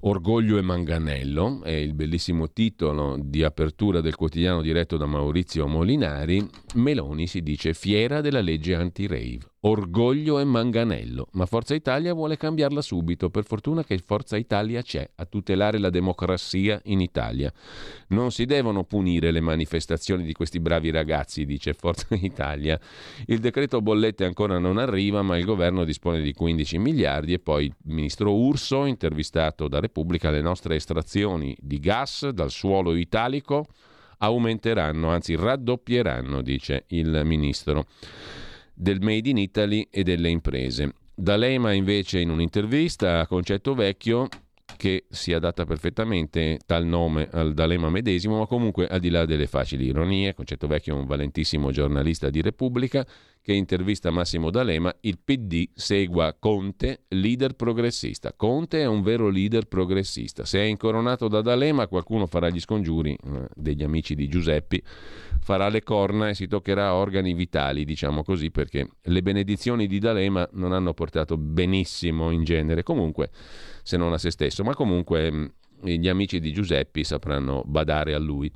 [0.00, 6.46] Orgoglio e Manganello è il bellissimo titolo di apertura del quotidiano diretto da Maurizio Molinari.
[6.74, 9.40] Meloni si dice fiera della legge anti-rave.
[9.60, 13.28] Orgoglio e manganello, ma Forza Italia vuole cambiarla subito.
[13.28, 17.52] Per fortuna che Forza Italia c'è a tutelare la democrazia in Italia.
[18.08, 22.78] Non si devono punire le manifestazioni di questi bravi ragazzi, dice Forza Italia.
[23.26, 27.64] Il decreto bollette ancora non arriva, ma il governo dispone di 15 miliardi e poi
[27.64, 33.66] il ministro Urso, intervistato da Repubblica, le nostre estrazioni di gas dal suolo italico
[34.18, 37.86] aumenteranno, anzi raddoppieranno, dice il ministro
[38.78, 40.92] del Made in Italy e delle imprese.
[41.12, 44.28] D'Alema invece in un'intervista a Concetto Vecchio
[44.76, 49.48] che si adatta perfettamente tal nome al D'Alema medesimo, ma comunque al di là delle
[49.48, 53.04] facili ironie, Concetto Vecchio è un valentissimo giornalista di Repubblica
[53.42, 58.32] che intervista Massimo D'Alema, il PD segua Conte, leader progressista.
[58.34, 60.44] Conte è un vero leader progressista.
[60.44, 64.82] Se è incoronato da D'Alema, qualcuno farà gli scongiuri eh, degli amici di Giuseppi,
[65.40, 70.48] farà le corna e si toccherà organi vitali, diciamo così, perché le benedizioni di D'Alema
[70.52, 72.82] non hanno portato benissimo in genere.
[72.82, 73.30] Comunque
[73.82, 75.46] se non a se stesso, ma comunque mm,
[75.82, 78.52] gli amici di Giuseppi sapranno badare a lui.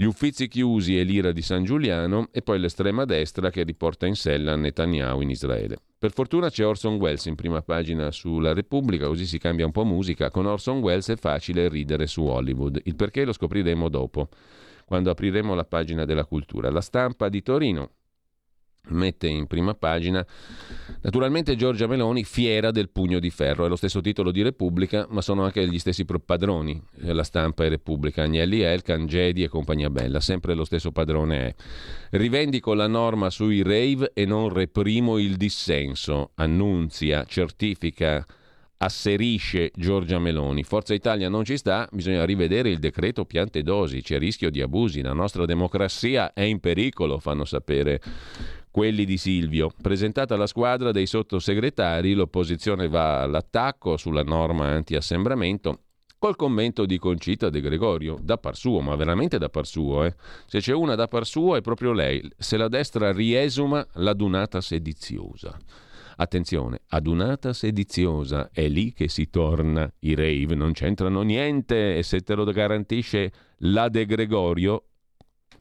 [0.00, 4.14] Gli uffizi chiusi e l'ira di San Giuliano e poi l'estrema destra che riporta in
[4.14, 5.78] sella Netanyahu in Israele.
[5.98, 9.84] Per fortuna c'è Orson Welles in prima pagina sulla Repubblica, così si cambia un po'
[9.84, 10.30] musica.
[10.30, 12.80] Con Orson Welles è facile ridere su Hollywood.
[12.84, 14.28] Il perché lo scopriremo dopo,
[14.84, 16.70] quando apriremo la pagina della cultura.
[16.70, 17.90] La stampa di Torino
[18.90, 20.24] mette in prima pagina
[21.00, 25.20] naturalmente Giorgia Meloni fiera del pugno di ferro è lo stesso titolo di Repubblica ma
[25.20, 29.90] sono anche gli stessi padroni eh, la stampa e Repubblica Agnelli Elkan, Gedi e compagnia
[29.90, 31.54] bella sempre lo stesso padrone è
[32.16, 38.26] rivendico la norma sui rave e non reprimo il dissenso annunzia certifica
[38.78, 40.62] asserisce Giorgia Meloni.
[40.62, 45.02] Forza Italia non ci sta, bisogna rivedere il decreto piante dosi, c'è rischio di abusi,
[45.02, 48.00] la nostra democrazia è in pericolo, fanno sapere
[48.70, 49.70] quelli di Silvio.
[49.80, 55.82] Presentata la squadra dei sottosegretari, l'opposizione va all'attacco sulla norma anti-assembramento
[56.18, 60.04] col commento di Concita De Gregorio, da par suo, ma veramente da par suo.
[60.04, 60.14] Eh?
[60.46, 65.56] Se c'è una da par suo è proprio lei, se la destra riesuma l'adunata sediziosa.
[66.20, 69.88] Attenzione, adunata sediziosa, è lì che si torna.
[70.00, 74.87] I rave non c'entrano niente e se te lo garantisce la De Gregorio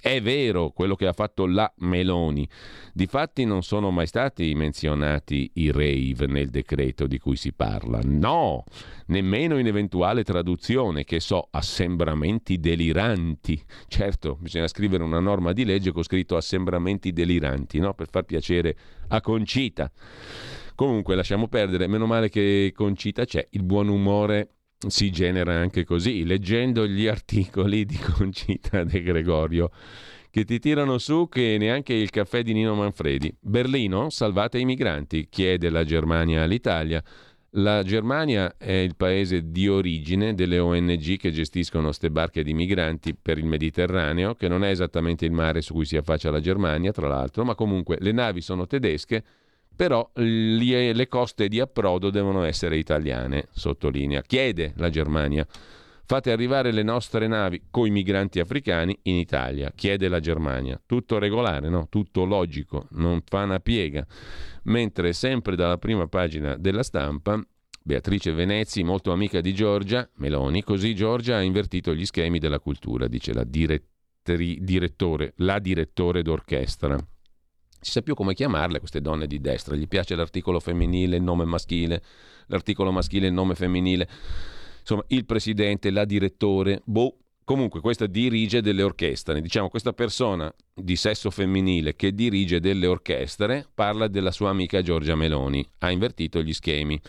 [0.08, 2.48] è vero quello che ha fatto la Meloni.
[2.94, 8.00] Difatti non sono mai stati menzionati i rave nel decreto di cui si parla.
[8.04, 8.64] No,
[9.08, 13.62] nemmeno in eventuale traduzione, che so, assembramenti deliranti.
[13.88, 17.94] Certo, bisogna scrivere una norma di legge con scritto assembramenti deliranti, no?
[17.94, 18.78] per far piacere
[19.10, 19.92] a Concita.
[20.74, 24.57] Comunque lasciamo perdere, meno male che Concita c'è, il buon umore
[24.88, 29.72] si genera anche così, leggendo gli articoli di Concita De Gregorio
[30.30, 33.36] che ti tirano su che neanche il caffè di Nino Manfredi.
[33.40, 37.04] Berlino, salvate i migranti, chiede la Germania all'Italia.
[37.52, 43.16] La Germania è il paese di origine delle ONG che gestiscono queste barche di migranti
[43.16, 46.92] per il Mediterraneo, che non è esattamente il mare su cui si affaccia la Germania,
[46.92, 49.24] tra l'altro, ma comunque le navi sono tedesche,
[49.78, 54.24] però le coste di approdo devono essere italiane, sottolinea.
[54.24, 55.48] Chiede la Germania.
[56.10, 60.82] Fate arrivare le nostre navi coi migranti africani in Italia, chiede la Germania.
[60.86, 61.88] Tutto regolare, no?
[61.90, 64.08] Tutto logico, non fa una piega.
[64.64, 67.40] Mentre sempre dalla prima pagina della stampa,
[67.84, 73.08] Beatrice Venezzi, molto amica di Giorgia Meloni, così Giorgia ha invertito gli schemi della cultura,
[73.08, 76.98] dice la direttore, la direttore d'orchestra.
[77.80, 81.46] Si sa più come chiamarle queste donne di destra, gli piace l'articolo femminile, il nome
[81.46, 82.02] maschile,
[82.48, 84.08] l'articolo maschile, il nome femminile.
[84.80, 90.98] Insomma, il presidente, la direttore, boh, comunque questa dirige delle orchestre, diciamo questa persona di
[90.98, 96.52] sesso femminile che dirige delle orchestre parla della sua amica Giorgia Meloni, ha invertito gli
[96.52, 97.00] schemi,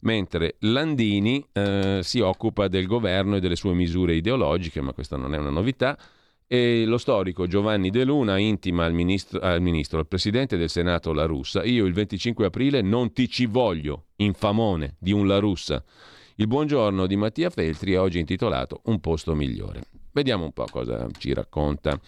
[0.00, 5.34] mentre Landini eh, si occupa del governo e delle sue misure ideologiche, ma questa non
[5.34, 5.98] è una novità,
[6.52, 11.14] e lo storico Giovanni De Luna intima al ministro, al ministro, al presidente del Senato
[11.14, 15.82] La Russa, io il 25 aprile non ti ci voglio, infamone di un La Russa.
[16.34, 20.01] Il buongiorno di Mattia Feltri è oggi intitolato Un posto migliore.
[20.12, 21.98] Vediamo un po' cosa ci racconta.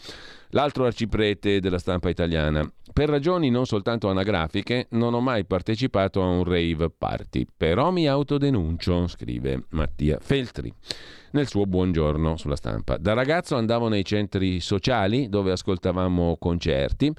[0.51, 2.71] L'altro arciprete della stampa italiana.
[2.93, 8.07] Per ragioni non soltanto anagrafiche, non ho mai partecipato a un rave party, però mi
[8.07, 10.73] autodenuncio, scrive Mattia Feltri
[11.33, 12.97] nel suo buongiorno sulla stampa.
[12.97, 17.13] Da ragazzo andavo nei centri sociali dove ascoltavamo concerti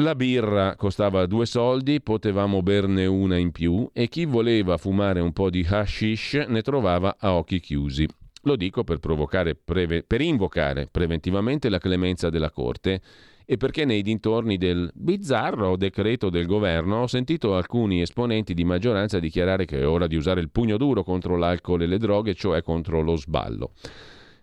[0.00, 5.32] la birra costava due soldi, potevamo berne una in più e chi voleva fumare un
[5.32, 8.06] po' di hashish ne trovava a occhi chiusi.
[8.48, 13.02] Lo dico per, preve- per invocare preventivamente la clemenza della Corte
[13.44, 19.18] e perché nei dintorni del bizzarro decreto del governo ho sentito alcuni esponenti di maggioranza
[19.18, 22.62] dichiarare che è ora di usare il pugno duro contro l'alcol e le droghe, cioè
[22.62, 23.72] contro lo sballo.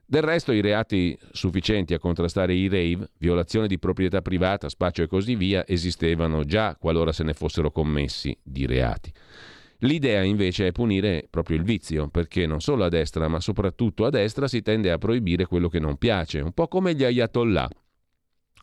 [0.05, 5.07] Del resto i reati sufficienti a contrastare i rave, violazione di proprietà privata, spaccio e
[5.07, 9.11] così via, esistevano già qualora se ne fossero commessi di reati.
[9.85, 14.09] L'idea invece è punire proprio il vizio, perché non solo a destra, ma soprattutto a
[14.09, 17.69] destra si tende a proibire quello che non piace, un po' come gli ayatollah.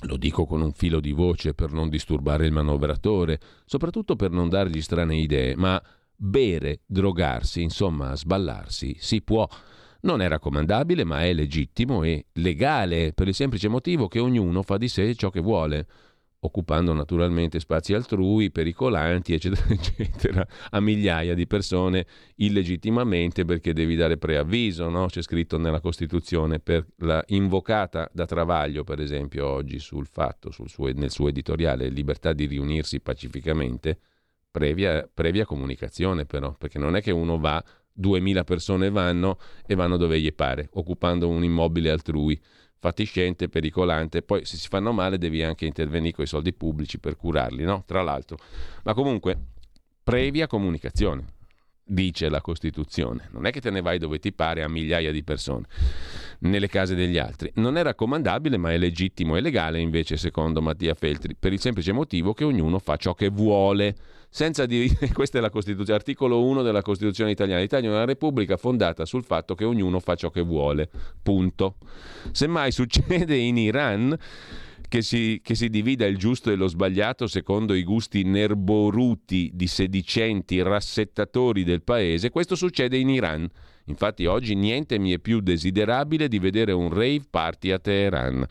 [0.06, 4.48] Lo dico con un filo di voce per non disturbare il manovratore, soprattutto per non
[4.48, 5.80] dargli strane idee, ma
[6.14, 9.48] bere, drogarsi, insomma sballarsi, si può.
[10.00, 14.76] Non è raccomandabile, ma è legittimo e legale per il semplice motivo che ognuno fa
[14.76, 15.86] di sé ciò che vuole,
[16.44, 24.16] occupando naturalmente spazi altrui, pericolanti, eccetera, eccetera, a migliaia di persone illegittimamente perché devi dare
[24.16, 25.06] preavviso, no?
[25.06, 30.68] c'è scritto nella Costituzione, per la invocata da Travaglio, per esempio, oggi sul fatto, sul
[30.68, 33.98] suo, nel suo editoriale, libertà di riunirsi pacificamente,
[34.50, 37.62] previa, previa comunicazione però, perché non è che uno va
[37.92, 42.40] 2000 persone vanno e vanno dove gli pare, occupando un immobile altrui,
[42.82, 44.22] fatiscente, pericolante.
[44.22, 47.84] Poi se si fanno male devi anche intervenire con i soldi pubblici per curarli, no?
[47.86, 48.36] Tra l'altro.
[48.82, 49.38] Ma comunque,
[50.02, 51.24] previa comunicazione,
[51.84, 53.28] dice la Costituzione.
[53.32, 55.66] Non è che te ne vai dove ti pare a migliaia di persone,
[56.40, 57.50] nelle case degli altri.
[57.56, 61.92] Non è raccomandabile, ma è legittimo e legale invece, secondo Mattia Feltri, per il semplice
[61.92, 63.94] motivo che ognuno fa ciò che vuole
[64.34, 67.60] senza dividere, questa è la Costituzione, articolo 1 della Costituzione italiana.
[67.60, 70.88] L'Italia è una repubblica fondata sul fatto che ognuno fa ciò che vuole,
[71.22, 71.76] punto.
[72.30, 74.18] Semmai succede in Iran
[74.92, 79.66] che si, che si divida il giusto e lo sbagliato secondo i gusti nerboruti di
[79.66, 83.48] sedicenti rassettatori del paese, questo succede in Iran.
[83.86, 88.44] Infatti oggi niente mi è più desiderabile di vedere un rave party a Teheran.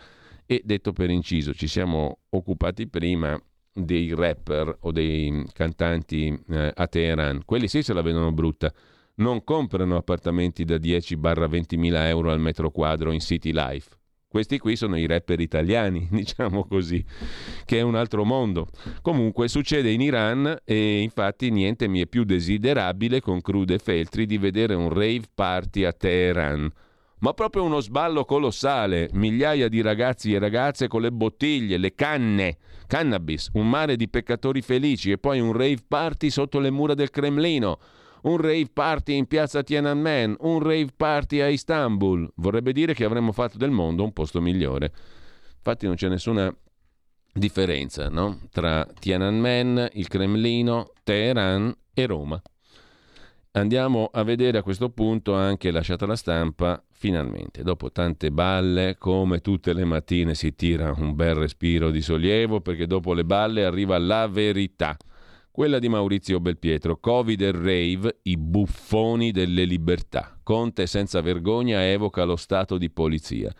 [0.48, 3.40] E detto per inciso, ci siamo occupati prima
[3.72, 8.74] dei rapper o dei cantanti eh, a Teheran, quelli sì se la vedono brutta,
[9.18, 14.00] non comprano appartamenti da 10-20 mila euro al metro quadro in City Life.
[14.32, 17.04] Questi qui sono i rapper italiani, diciamo così,
[17.66, 18.70] che è un altro mondo.
[19.02, 24.74] Comunque succede in Iran e infatti niente mi è più desiderabile, conclude Feltri, di vedere
[24.74, 26.72] un rave party a Teheran.
[27.20, 32.58] Ma proprio uno sballo colossale, migliaia di ragazzi e ragazze con le bottiglie, le canne,
[32.88, 37.10] cannabis, un mare di peccatori felici e poi un rave party sotto le mura del
[37.10, 37.80] Cremlino,
[38.24, 42.32] un rave party in piazza Tiananmen, un rave party a Istanbul.
[42.36, 44.92] Vorrebbe dire che avremmo fatto del mondo un posto migliore.
[45.58, 46.54] Infatti non c'è nessuna
[47.34, 48.40] differenza no?
[48.52, 52.42] tra Tiananmen, il Cremlino, Teheran e Roma.
[53.54, 59.42] Andiamo a vedere a questo punto anche lasciata la stampa, finalmente, dopo tante balle, come
[59.42, 63.98] tutte le mattine si tira un bel respiro di sollievo perché dopo le balle arriva
[63.98, 64.96] la verità.
[65.54, 70.40] Quella di Maurizio Belpietro, Covid e rave, i buffoni delle libertà.
[70.44, 73.54] Conte senza vergogna evoca lo stato di polizia.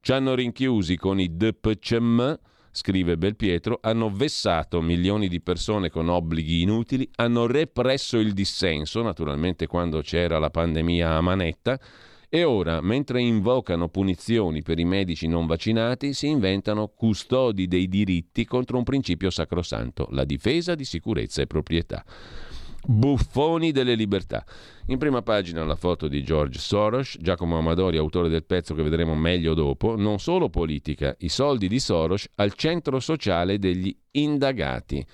[0.00, 2.38] Ci hanno rinchiusi con i DPCM
[2.70, 9.66] scrive Belpietro, hanno vessato milioni di persone con obblighi inutili, hanno represso il dissenso, naturalmente
[9.66, 11.78] quando c'era la pandemia a manetta,
[12.28, 18.44] e ora, mentre invocano punizioni per i medici non vaccinati, si inventano custodi dei diritti
[18.44, 22.04] contro un principio sacrosanto, la difesa di sicurezza e proprietà.
[22.88, 24.44] Buffoni delle libertà.
[24.86, 29.14] In prima pagina la foto di George Soros, Giacomo Amadori, autore del pezzo che vedremo
[29.16, 35.04] meglio dopo, non solo politica, i soldi di Soros al centro sociale degli indagati.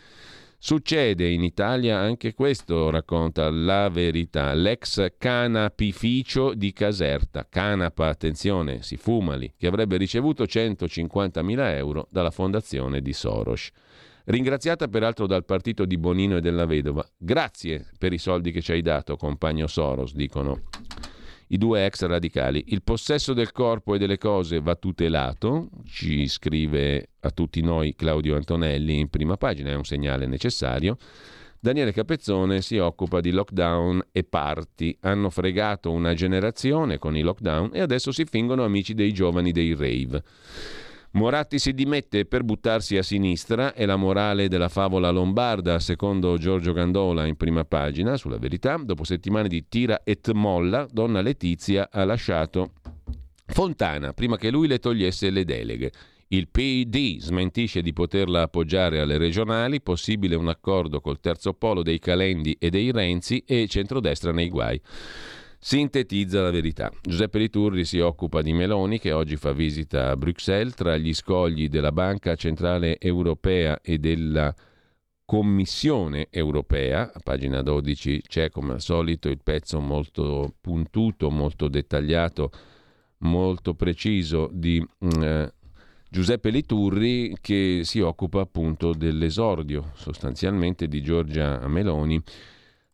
[0.64, 4.54] Succede in Italia anche questo, racconta la verità.
[4.54, 13.00] L'ex canapificio di Caserta, canapa, attenzione, si fumali, che avrebbe ricevuto 150.000 euro dalla fondazione
[13.00, 13.70] di Soros
[14.26, 17.04] ringraziata peraltro dal partito di Bonino e della Vedova.
[17.16, 20.60] Grazie per i soldi che ci hai dato, compagno Soros, dicono
[21.48, 22.66] i due ex radicali.
[22.68, 28.36] Il possesso del corpo e delle cose va tutelato, ci scrive a tutti noi Claudio
[28.36, 30.96] Antonelli in prima pagina, è un segnale necessario.
[31.58, 34.96] Daniele Capezzone si occupa di lockdown e party.
[35.02, 39.74] Hanno fregato una generazione con i lockdown e adesso si fingono amici dei giovani dei
[39.74, 40.22] rave.
[41.12, 46.72] Moratti si dimette per buttarsi a sinistra, è la morale della favola lombarda, secondo Giorgio
[46.72, 48.76] Gandola in prima pagina, sulla verità.
[48.82, 52.72] Dopo settimane di tira et molla, donna Letizia ha lasciato
[53.46, 55.92] Fontana prima che lui le togliesse le deleghe.
[56.32, 61.98] Il PD smentisce di poterla appoggiare alle regionali, possibile un accordo col terzo polo dei
[61.98, 64.80] Calendi e dei Renzi e centrodestra nei guai
[65.64, 66.90] sintetizza la verità.
[67.02, 71.68] Giuseppe Liturri si occupa di Meloni che oggi fa visita a Bruxelles tra gli scogli
[71.68, 74.52] della Banca Centrale Europea e della
[75.24, 77.12] Commissione Europea.
[77.14, 82.50] A pagina 12 c'è come al solito il pezzo molto puntuto, molto dettagliato,
[83.18, 85.52] molto preciso di mm, eh,
[86.12, 92.20] Giuseppe Liturri che si occupa appunto dell'esordio sostanzialmente di Giorgia Meloni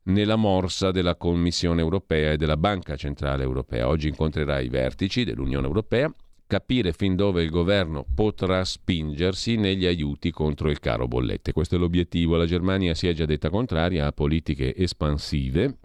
[0.05, 3.89] nella morsa della Commissione europea e della Banca Centrale Europea.
[3.89, 6.15] Oggi incontrerà i vertici dell'Unione Europea,
[6.47, 11.51] capire fin dove il governo potrà spingersi negli aiuti contro il caro bollette.
[11.51, 12.37] Questo è l'obiettivo.
[12.37, 15.79] La Germania si è già detta contraria a politiche espansive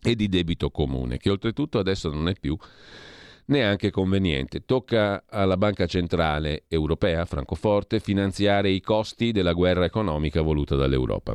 [0.00, 2.56] e di debito comune, che oltretutto adesso non è più
[3.46, 4.64] neanche conveniente.
[4.64, 11.32] Tocca alla Banca Centrale Europea, Francoforte, finanziare i costi della guerra economica voluta dall'Europa.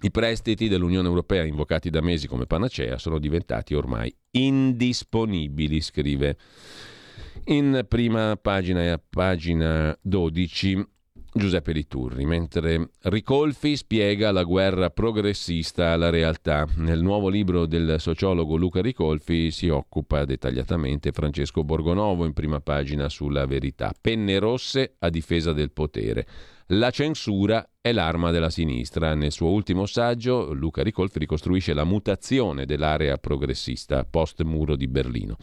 [0.00, 6.36] I prestiti dell'Unione Europea invocati da mesi come panacea sono diventati ormai indisponibili, scrive
[7.46, 10.86] in prima pagina e a pagina 12
[11.32, 16.66] Giuseppe Liturri, mentre Ricolfi spiega la guerra progressista alla realtà.
[16.76, 23.08] Nel nuovo libro del sociologo Luca Ricolfi si occupa dettagliatamente Francesco Borgonovo in prima pagina
[23.08, 23.92] sulla verità.
[24.00, 26.26] Penne rosse a difesa del potere.
[26.72, 29.14] La censura è l'arma della sinistra.
[29.14, 35.36] Nel suo ultimo saggio, Luca Ricolfi ricostruisce la mutazione dell'area progressista post-muro di Berlino.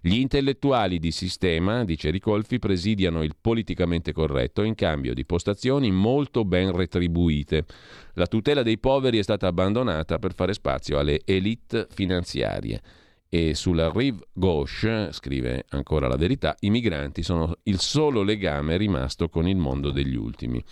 [0.00, 6.44] Gli intellettuali di sistema, dice Ricolfi, presidiano il politicamente corretto in cambio di postazioni molto
[6.44, 7.64] ben retribuite.
[8.14, 12.80] La tutela dei poveri è stata abbandonata per fare spazio alle elite finanziarie.
[13.30, 19.28] E sulla rive gauche, scrive ancora la verità, i migranti sono il solo legame rimasto
[19.28, 20.64] con il mondo degli ultimi.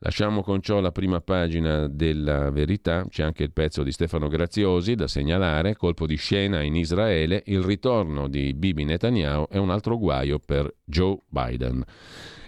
[0.00, 4.94] Lasciamo con ciò la prima pagina della verità, c'è anche il pezzo di Stefano Graziosi
[4.94, 9.96] da segnalare, colpo di scena in Israele, il ritorno di Bibi Netanyahu è un altro
[9.96, 11.82] guaio per Joe Biden.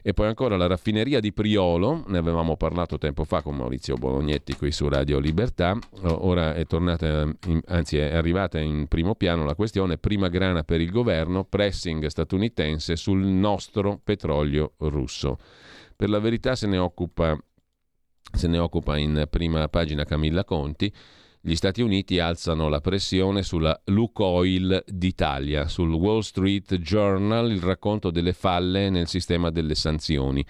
[0.02, 4.54] E poi ancora la raffineria di Priolo, ne avevamo parlato tempo fa con Maurizio Bolognetti
[4.54, 9.54] qui su Radio Libertà, ora è tornata, in, anzi è arrivata in primo piano la
[9.54, 9.96] questione.
[9.96, 15.38] Prima grana per il governo, pressing statunitense sul nostro petrolio russo.
[15.98, 17.36] Per la verità se ne occupa,
[18.32, 20.94] se ne occupa in prima pagina Camilla Conti
[21.40, 25.66] gli Stati Uniti alzano la pressione sulla Lukoil d'Italia.
[25.66, 30.44] Sul Wall Street Journal il racconto delle falle nel sistema delle sanzioni.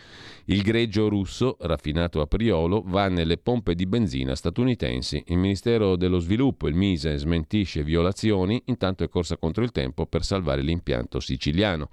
[0.47, 5.25] Il greggio russo, raffinato a Priolo, va nelle pompe di benzina statunitensi.
[5.29, 10.25] Il Ministero dello Sviluppo, il Mise, smentisce violazioni, intanto è corsa contro il tempo per
[10.25, 11.89] salvare l'impianto siciliano.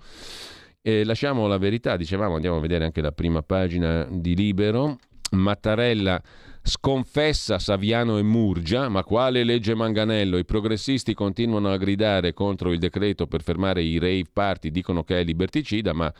[0.88, 5.00] E lasciamo la verità, dicevamo, andiamo a vedere anche la prima pagina di Libero
[5.32, 6.22] Mattarella
[6.62, 10.38] sconfessa Saviano e Murgia, ma quale legge Manganello?
[10.38, 15.22] I progressisti continuano a gridare contro il decreto per fermare i rave party, dicono che
[15.22, 16.14] è liberticida, ma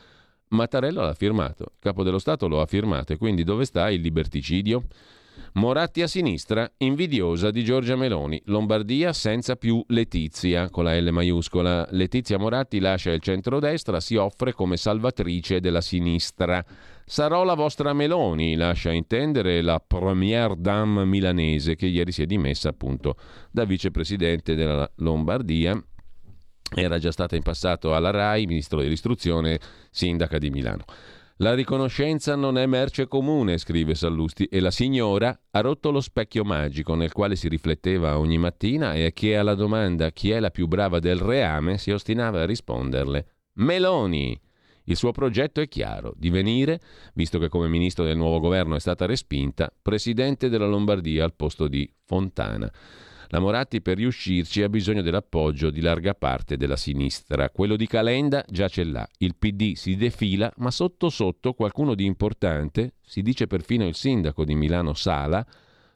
[0.48, 4.00] Mattarella l'ha firmato, il capo dello Stato lo ha firmato e quindi dove sta il
[4.00, 4.82] liberticidio?
[5.54, 8.40] Moratti a sinistra, invidiosa di Giorgia Meloni.
[8.46, 11.86] Lombardia senza più Letizia, con la L maiuscola.
[11.90, 16.64] Letizia Moratti lascia il centrodestra, si offre come salvatrice della sinistra.
[17.04, 22.68] Sarò la vostra Meloni, lascia intendere la première dame milanese che ieri si è dimessa
[22.68, 23.16] appunto
[23.50, 25.80] da vicepresidente della Lombardia.
[26.74, 29.60] Era già stata in passato alla RAI, ministro dell'istruzione,
[29.90, 30.84] sindaca di Milano.
[31.40, 36.44] La riconoscenza non è merce comune, scrive Sallusti, e la signora ha rotto lo specchio
[36.44, 40.66] magico nel quale si rifletteva ogni mattina e che alla domanda chi è la più
[40.66, 43.26] brava del reame si ostinava a risponderle
[43.56, 44.40] Meloni.
[44.84, 46.80] Il suo progetto è chiaro, divenire,
[47.12, 51.68] visto che come ministro del nuovo governo è stata respinta, presidente della Lombardia al posto
[51.68, 52.72] di Fontana.
[53.28, 57.50] La Moratti per riuscirci ha bisogno dell'appoggio di larga parte della sinistra.
[57.50, 59.08] Quello di Calenda già ce l'ha.
[59.18, 64.44] Il PD si defila, ma sotto sotto qualcuno di importante, si dice perfino il sindaco
[64.44, 65.44] di Milano Sala,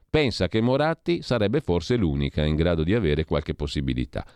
[0.08, 4.26] pensa che Moratti sarebbe forse l'unica in grado di avere qualche possibilità.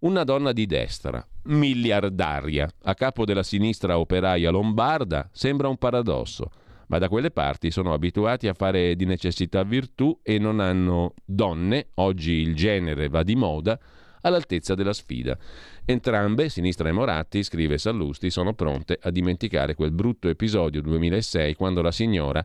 [0.00, 6.50] Una donna di destra, miliardaria, a capo della sinistra operaia lombarda, sembra un paradosso
[6.88, 11.88] ma da quelle parti sono abituati a fare di necessità virtù e non hanno donne,
[11.94, 13.78] oggi il genere va di moda,
[14.24, 15.36] all'altezza della sfida.
[15.84, 21.82] Entrambe, Sinistra e Moratti, scrive Sallusti, sono pronte a dimenticare quel brutto episodio 2006 quando
[21.82, 22.44] la signora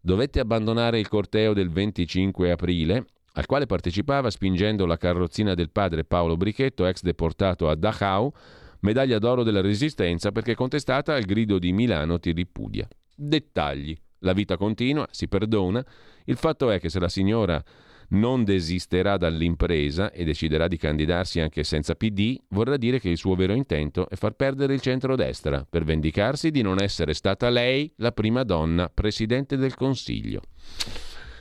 [0.00, 6.04] dovette abbandonare il corteo del 25 aprile al quale partecipava spingendo la carrozzina del padre
[6.04, 8.32] Paolo Brichetto, ex deportato a Dachau,
[8.80, 12.88] medaglia d'oro della Resistenza perché contestata al grido di Milano ti ripudia
[13.20, 13.96] dettagli.
[14.20, 15.84] La vita continua, si perdona.
[16.24, 17.62] Il fatto è che se la signora
[18.10, 23.34] non desisterà dall'impresa e deciderà di candidarsi anche senza PD, vorrà dire che il suo
[23.34, 28.12] vero intento è far perdere il centrodestra per vendicarsi di non essere stata lei la
[28.12, 30.42] prima donna presidente del Consiglio.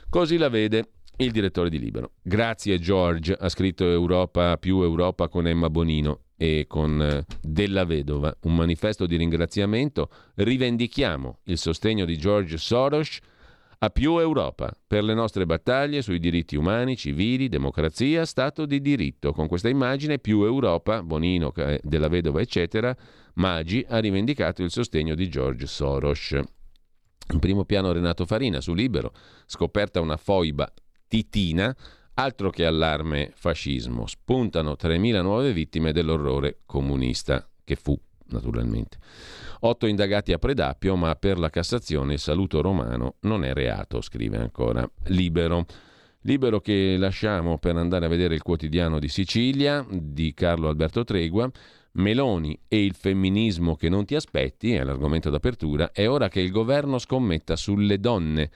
[0.09, 2.11] Così la vede il direttore di Libero.
[2.21, 8.33] Grazie George, ha scritto Europa più Europa con Emma Bonino e con eh, Della Vedova,
[8.43, 13.19] un manifesto di ringraziamento, rivendichiamo il sostegno di George Soros
[13.79, 19.33] a più Europa per le nostre battaglie sui diritti umani, civili, democrazia, Stato di diritto.
[19.33, 22.95] Con questa immagine più Europa, Bonino, Della Vedova, eccetera,
[23.33, 26.39] Maggi ha rivendicato il sostegno di George Soros.
[27.31, 29.11] In primo piano Renato Farina su Libero,
[29.45, 30.71] scoperta una foiba
[31.05, 31.75] titina
[32.19, 37.97] Altro che allarme fascismo, spuntano 3.000 nuove vittime dell'orrore comunista, che fu
[38.31, 38.97] naturalmente.
[39.61, 44.35] Otto indagati a Predappio, ma per la Cassazione il saluto romano non è reato, scrive
[44.35, 45.65] ancora Libero.
[46.23, 51.49] Libero che lasciamo per andare a vedere il quotidiano di Sicilia di Carlo Alberto Tregua.
[51.91, 56.51] Meloni e il femminismo che non ti aspetti, è l'argomento d'apertura, è ora che il
[56.51, 58.51] governo scommetta sulle donne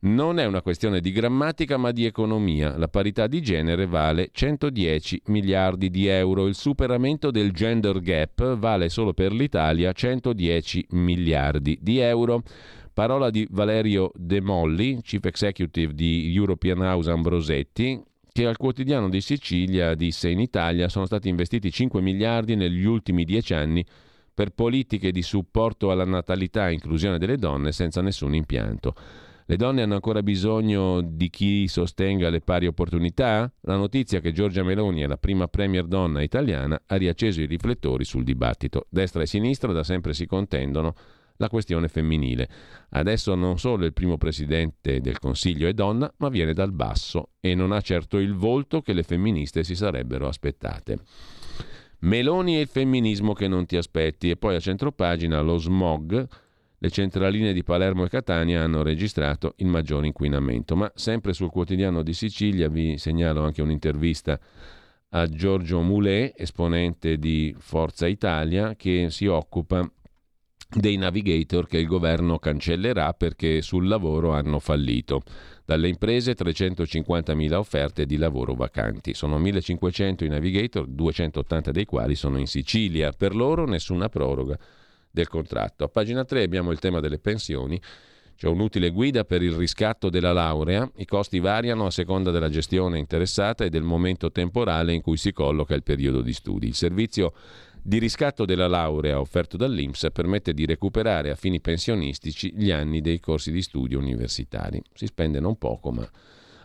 [0.00, 2.76] non è una questione di grammatica ma di economia.
[2.76, 6.46] La parità di genere vale 110 miliardi di euro.
[6.46, 12.42] Il superamento del gender gap vale solo per l'Italia 110 miliardi di euro.
[12.92, 18.00] Parola di Valerio De Molli, Chief Executive di European House Ambrosetti,
[18.32, 23.24] che al quotidiano di Sicilia disse in Italia sono stati investiti 5 miliardi negli ultimi
[23.24, 23.84] 10 anni
[24.32, 28.94] per politiche di supporto alla natalità e inclusione delle donne senza nessun impianto.
[29.50, 33.50] Le donne hanno ancora bisogno di chi sostenga le pari opportunità?
[33.62, 38.04] La notizia che Giorgia Meloni è la prima premier donna italiana ha riacceso i riflettori
[38.04, 38.88] sul dibattito.
[38.90, 40.92] Destra e sinistra da sempre si contendono
[41.38, 42.46] la questione femminile.
[42.90, 47.54] Adesso non solo il primo presidente del Consiglio è donna, ma viene dal basso e
[47.54, 50.98] non ha certo il volto che le femministe si sarebbero aspettate.
[52.00, 56.28] Meloni e il femminismo che non ti aspetti e poi a centropagina lo smog
[56.80, 60.76] le centraline di Palermo e Catania hanno registrato il maggior inquinamento.
[60.76, 64.38] Ma sempre sul quotidiano di Sicilia vi segnalo anche un'intervista
[65.10, 69.90] a Giorgio Moulet, esponente di Forza Italia, che si occupa
[70.70, 75.22] dei navigator che il governo cancellerà perché sul lavoro hanno fallito.
[75.64, 79.14] Dalle imprese 350.000 offerte di lavoro vacanti.
[79.14, 83.12] Sono 1.500 i navigator, 280 dei quali sono in Sicilia.
[83.12, 84.58] Per loro nessuna proroga
[85.18, 85.84] del contratto.
[85.84, 87.80] A pagina 3 abbiamo il tema delle pensioni.
[88.36, 90.88] C'è un'utile guida per il riscatto della laurea.
[90.96, 95.32] I costi variano a seconda della gestione interessata e del momento temporale in cui si
[95.32, 96.68] colloca il periodo di studi.
[96.68, 97.32] Il servizio
[97.82, 103.18] di riscatto della laurea offerto dall'INPS permette di recuperare a fini pensionistici gli anni dei
[103.18, 104.80] corsi di studio universitari.
[104.94, 106.08] Si spende non poco, ma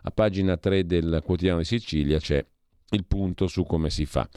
[0.03, 2.45] a pagina 3 del quotidiano di Sicilia c'è
[2.91, 4.29] il punto su come si fa.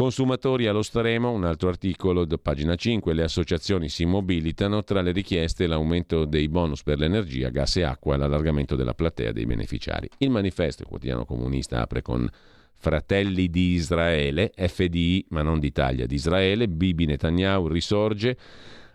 [0.00, 5.66] Consumatori allo stremo, un altro articolo, pagina 5, le associazioni si mobilitano tra le richieste
[5.66, 10.08] l'aumento dei bonus per l'energia, gas e acqua e l'allargamento della platea dei beneficiari.
[10.16, 12.26] Il manifesto, il quotidiano comunista, apre con
[12.72, 18.38] Fratelli di Israele, FDI, ma non d'Italia, di Israele, Bibi Netanyahu risorge.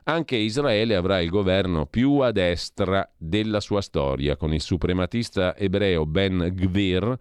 [0.06, 6.08] Anche Israele avrà il governo più a destra della sua storia, con il suprematista ebreo
[6.08, 7.16] Ben Gvir,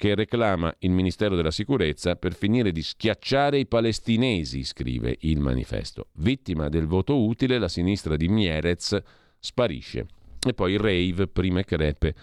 [0.00, 6.06] che reclama il Ministero della Sicurezza per finire di schiacciare i palestinesi, scrive il manifesto.
[6.14, 8.98] Vittima del voto utile, la sinistra di Mierez
[9.38, 10.06] sparisce.
[10.42, 12.14] E poi rave, prime crepe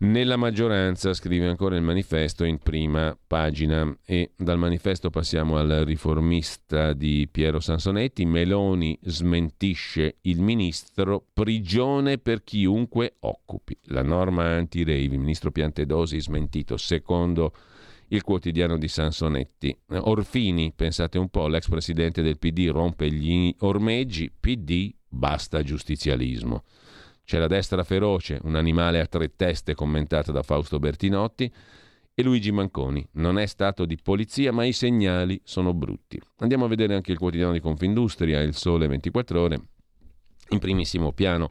[0.00, 6.92] nella maggioranza, scrive ancora il manifesto in prima pagina e dal manifesto passiamo al riformista
[6.92, 13.76] di Piero Sansonetti, Meloni smentisce il ministro, prigione per chiunque occupi.
[13.84, 17.52] La norma anti-rave, il ministro Piantedosi smentito, secondo
[18.08, 19.76] il quotidiano di Sansonetti.
[19.88, 26.64] Orfini, pensate un po', l'ex presidente del PD rompe gli ormeggi, PD basta giustizialismo.
[27.30, 31.48] C'è la destra feroce, un animale a tre teste commentato da Fausto Bertinotti,
[32.12, 33.06] e Luigi Manconi.
[33.12, 36.20] Non è stato di polizia, ma i segnali sono brutti.
[36.38, 39.60] Andiamo a vedere anche il quotidiano di Confindustria, Il Sole 24 Ore.
[40.48, 41.50] In primissimo piano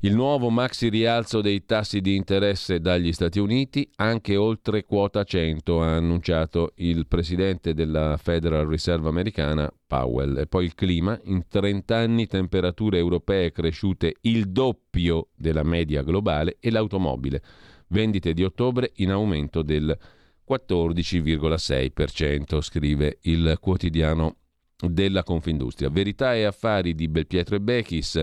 [0.00, 5.80] il nuovo maxi rialzo dei tassi di interesse dagli Stati Uniti, anche oltre quota 100,
[5.80, 10.36] ha annunciato il presidente della Federal Reserve americana, Powell.
[10.36, 16.58] E poi il clima, in 30 anni temperature europee cresciute il doppio della media globale
[16.60, 17.42] e l'automobile.
[17.88, 19.98] Vendite di ottobre in aumento del
[20.46, 24.36] 14,6%, scrive il quotidiano
[24.76, 25.88] della Confindustria.
[25.88, 28.20] Verità e affari di Belpietro e Bechis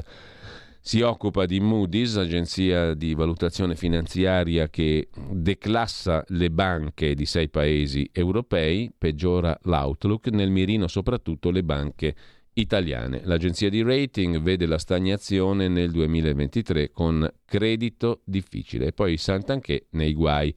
[0.85, 8.09] si occupa di Moody's, agenzia di valutazione finanziaria che declassa le banche di sei paesi
[8.11, 12.13] europei, peggiora l'outlook, nel mirino soprattutto le banche
[12.55, 13.21] italiane.
[13.23, 20.13] L'agenzia di rating vede la stagnazione nel 2023 con credito difficile e poi Santanché nei
[20.13, 20.53] guai.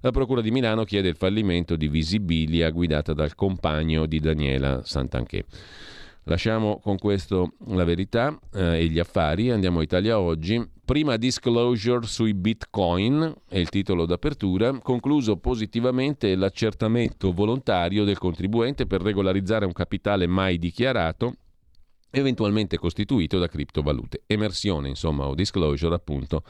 [0.00, 5.44] La Procura di Milano chiede il fallimento di Visibilia guidata dal compagno di Daniela Santanché.
[6.24, 10.62] Lasciamo con questo la verità eh, e gli affari, andiamo a Italia oggi.
[10.84, 19.00] Prima disclosure sui bitcoin è il titolo d'apertura, concluso positivamente l'accertamento volontario del contribuente per
[19.00, 21.34] regolarizzare un capitale mai dichiarato
[22.10, 24.22] eventualmente costituito da criptovalute.
[24.26, 26.42] Emersione, insomma, o disclosure appunto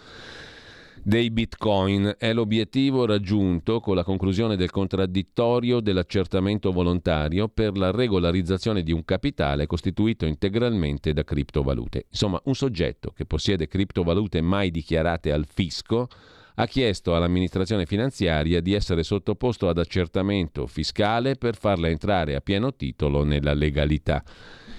[1.03, 2.15] dei bitcoin.
[2.19, 9.05] È l'obiettivo raggiunto con la conclusione del contraddittorio dell'accertamento volontario per la regolarizzazione di un
[9.05, 12.07] capitale costituito integralmente da criptovalute.
[12.11, 16.09] Insomma, un soggetto che possiede criptovalute mai dichiarate al fisco
[16.55, 22.75] ha chiesto all'amministrazione finanziaria di essere sottoposto ad accertamento fiscale per farla entrare a pieno
[22.75, 24.23] titolo nella legalità.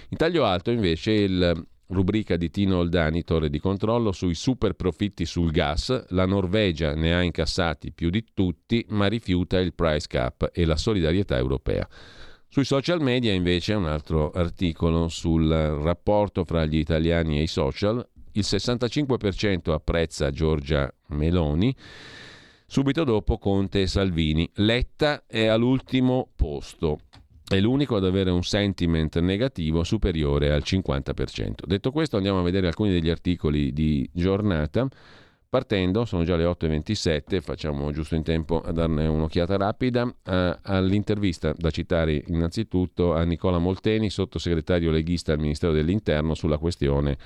[0.10, 5.26] In taglio alto invece il Rubrica di Tino Oldani, torre di controllo, sui super profitti
[5.26, 6.08] sul gas.
[6.10, 10.78] La Norvegia ne ha incassati più di tutti, ma rifiuta il price cap e la
[10.78, 11.88] solidarietà europea.
[12.48, 18.06] Sui social media invece un altro articolo sul rapporto fra gli italiani e i social.
[18.34, 21.76] Il 65% apprezza Giorgia Meloni.
[22.66, 24.50] Subito dopo Conte e Salvini.
[24.56, 27.00] Letta è all'ultimo posto
[27.56, 31.66] è l'unico ad avere un sentiment negativo superiore al 50%.
[31.66, 34.88] Detto questo andiamo a vedere alcuni degli articoli di giornata.
[35.50, 41.54] Partendo, sono già le 8.27, facciamo giusto in tempo a darne un'occhiata rapida, eh, all'intervista
[41.58, 47.18] da citare innanzitutto a Nicola Molteni, sottosegretario leghista al Ministero dell'Interno, sulla questione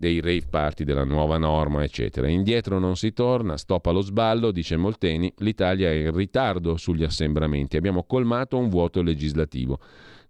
[0.00, 2.26] dei rave party, della nuova norma, eccetera.
[2.26, 7.76] Indietro non si torna, stop allo sballo, dice Molteni, l'Italia è in ritardo sugli assembramenti,
[7.76, 9.78] abbiamo colmato un vuoto legislativo.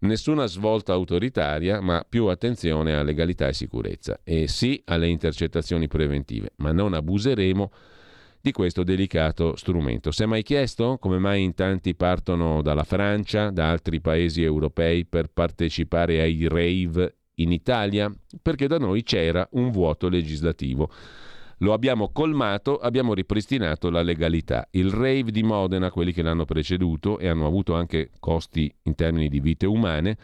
[0.01, 4.19] Nessuna svolta autoritaria, ma più attenzione a legalità e sicurezza.
[4.25, 7.71] E sì alle intercettazioni preventive, ma non abuseremo
[8.41, 10.11] di questo delicato strumento.
[10.11, 15.05] Si è mai chiesto come mai in tanti partono dalla Francia, da altri paesi europei
[15.05, 18.13] per partecipare ai rave in Italia?
[18.41, 20.91] Perché da noi c'era un vuoto legislativo.
[21.59, 24.67] Lo abbiamo colmato, abbiamo ripristinato la legalità.
[24.71, 29.29] Il rave di Modena, quelli che l'hanno preceduto e hanno avuto anche costi in termini
[29.29, 30.17] di vite umane,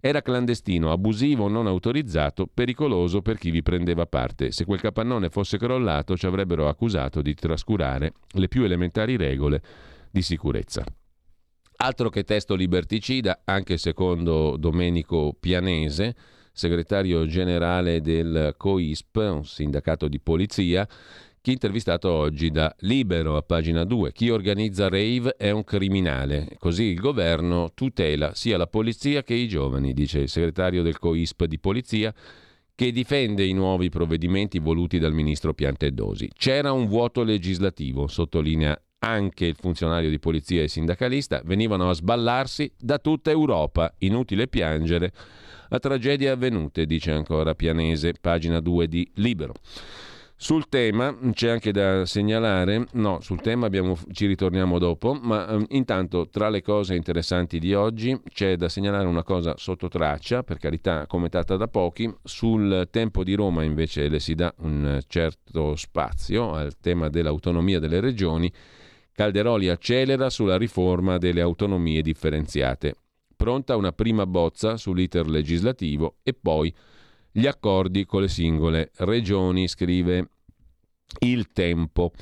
[0.00, 4.50] era clandestino, abusivo, non autorizzato, pericoloso per chi vi prendeva parte.
[4.50, 9.62] Se quel capannone fosse crollato ci avrebbero accusato di trascurare le più elementari regole
[10.10, 10.84] di sicurezza.
[11.82, 16.16] Altro che testo liberticida, anche secondo Domenico Pianese,
[16.52, 20.88] segretario generale del COISP, un sindacato di polizia,
[21.42, 24.12] chi intervistato oggi da Libero a pagina 2.
[24.12, 26.48] Chi organizza rave è un criminale.
[26.58, 31.44] Così il governo tutela sia la polizia che i giovani, dice il segretario del COISP
[31.44, 32.14] di polizia,
[32.74, 36.30] che difende i nuovi provvedimenti voluti dal ministro Piantedosi.
[36.34, 42.70] C'era un vuoto legislativo, sottolinea anche il funzionario di polizia e sindacalista, venivano a sballarsi
[42.78, 43.94] da tutta Europa.
[43.98, 45.12] Inutile piangere
[45.70, 49.54] a tragedie avvenute, dice ancora Pianese, pagina 2 di Libero.
[50.42, 55.66] Sul tema c'è anche da segnalare, no, sul tema abbiamo, ci ritorniamo dopo, ma um,
[55.68, 60.56] intanto tra le cose interessanti di oggi c'è da segnalare una cosa sotto traccia, per
[60.56, 66.54] carità commentata da pochi, sul tempo di Roma invece le si dà un certo spazio
[66.54, 68.50] al tema dell'autonomia delle regioni,
[69.12, 72.94] Calderoli accelera sulla riforma delle autonomie differenziate.
[73.40, 76.70] Pronta una prima bozza sull'iter legislativo e poi
[77.32, 80.28] gli accordi con le singole regioni, scrive
[81.20, 82.12] il tempo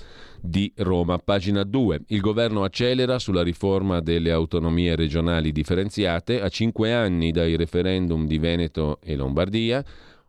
[0.41, 1.19] di Roma.
[1.19, 2.03] Pagina 2.
[2.07, 8.39] Il governo accelera sulla riforma delle autonomie regionali differenziate a cinque anni dai referendum di
[8.39, 9.85] Veneto e Lombardia.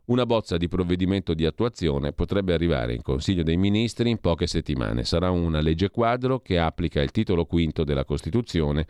[0.06, 5.04] Una bozza di provvedimento di attuazione potrebbe arrivare in Consiglio dei Ministri in poche settimane.
[5.04, 8.88] Sarà una legge quadro che applica il titolo quinto della Costituzione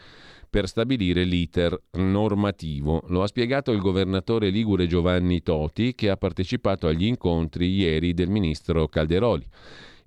[0.50, 3.04] per stabilire l'iter normativo.
[3.08, 8.30] Lo ha spiegato il governatore ligure Giovanni Toti che ha partecipato agli incontri ieri del
[8.30, 9.45] ministro Calderoli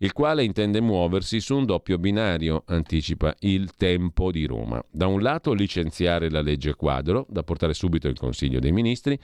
[0.03, 4.85] il quale intende muoversi su un doppio binario, anticipa il tempo di Roma.
[4.91, 9.17] Da un lato licenziare la legge quadro, da portare subito in Consiglio dei Ministri,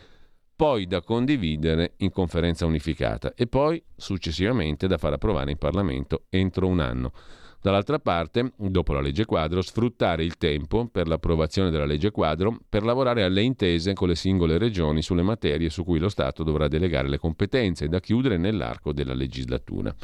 [0.54, 6.68] poi da condividere in conferenza unificata e poi successivamente da far approvare in Parlamento entro
[6.68, 7.12] un anno.
[7.60, 12.84] Dall'altra parte, dopo la legge quadro, sfruttare il tempo per l'approvazione della legge quadro per
[12.84, 17.08] lavorare alle intese con le singole regioni sulle materie su cui lo Stato dovrà delegare
[17.08, 19.94] le competenze da chiudere nell'arco della legislatura.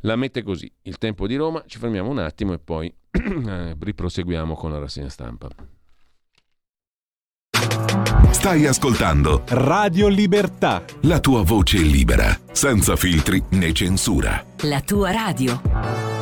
[0.00, 4.54] La mette così, il tempo di Roma, ci fermiamo un attimo e poi eh, riproseguiamo
[4.54, 5.48] con la rassegna stampa.
[8.30, 10.82] Stai ascoltando Radio Libertà.
[11.02, 14.44] La tua voce libera, senza filtri né censura.
[14.62, 16.21] La tua radio.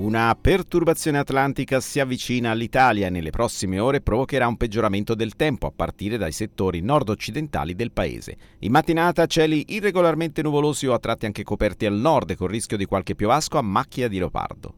[0.00, 5.66] Una perturbazione atlantica si avvicina all'Italia e nelle prossime ore provocherà un peggioramento del tempo
[5.66, 8.36] a partire dai settori nord-occidentali del paese.
[8.60, 12.86] In mattinata cieli irregolarmente nuvolosi o a tratti anche coperti al nord con rischio di
[12.86, 14.74] qualche piovasco a macchia di leopardo.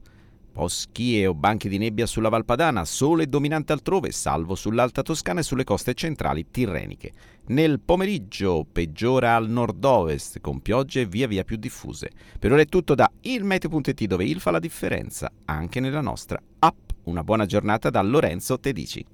[0.52, 5.64] Poschie o banchi di nebbia sulla Valpadana, sole dominante altrove, salvo sull'Alta Toscana e sulle
[5.64, 7.12] coste centrali tirreniche.
[7.46, 12.10] Nel pomeriggio peggiora al nord-ovest, con piogge via via più diffuse.
[12.38, 16.90] Per ora è tutto da ilmeteo.it dove il fa la differenza, anche nella nostra app.
[17.04, 19.04] Una buona giornata da Lorenzo Tedici.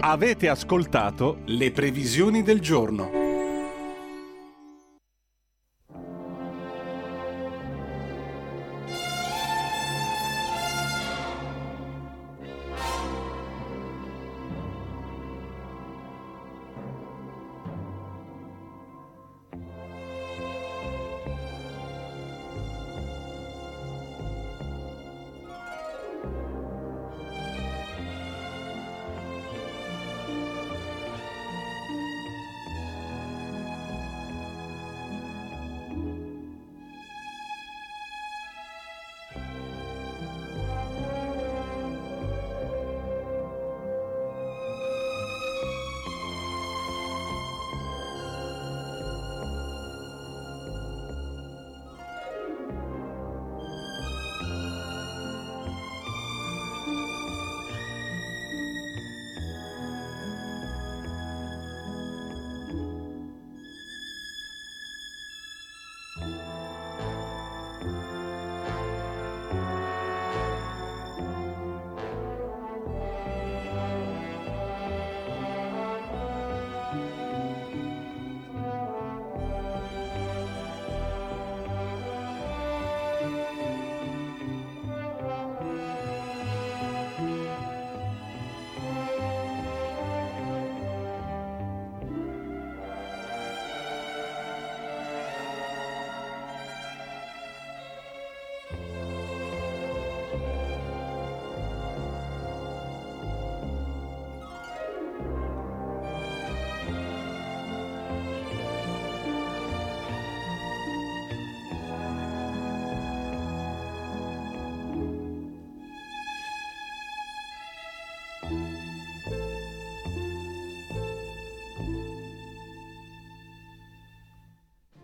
[0.00, 3.27] Avete ascoltato le previsioni del giorno.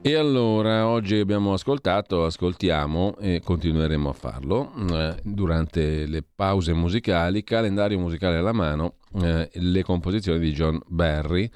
[0.06, 7.42] E allora, oggi abbiamo ascoltato, ascoltiamo e continueremo a farlo eh, durante le pause musicali,
[7.42, 11.48] calendario musicale alla mano, eh, le composizioni di John Barry.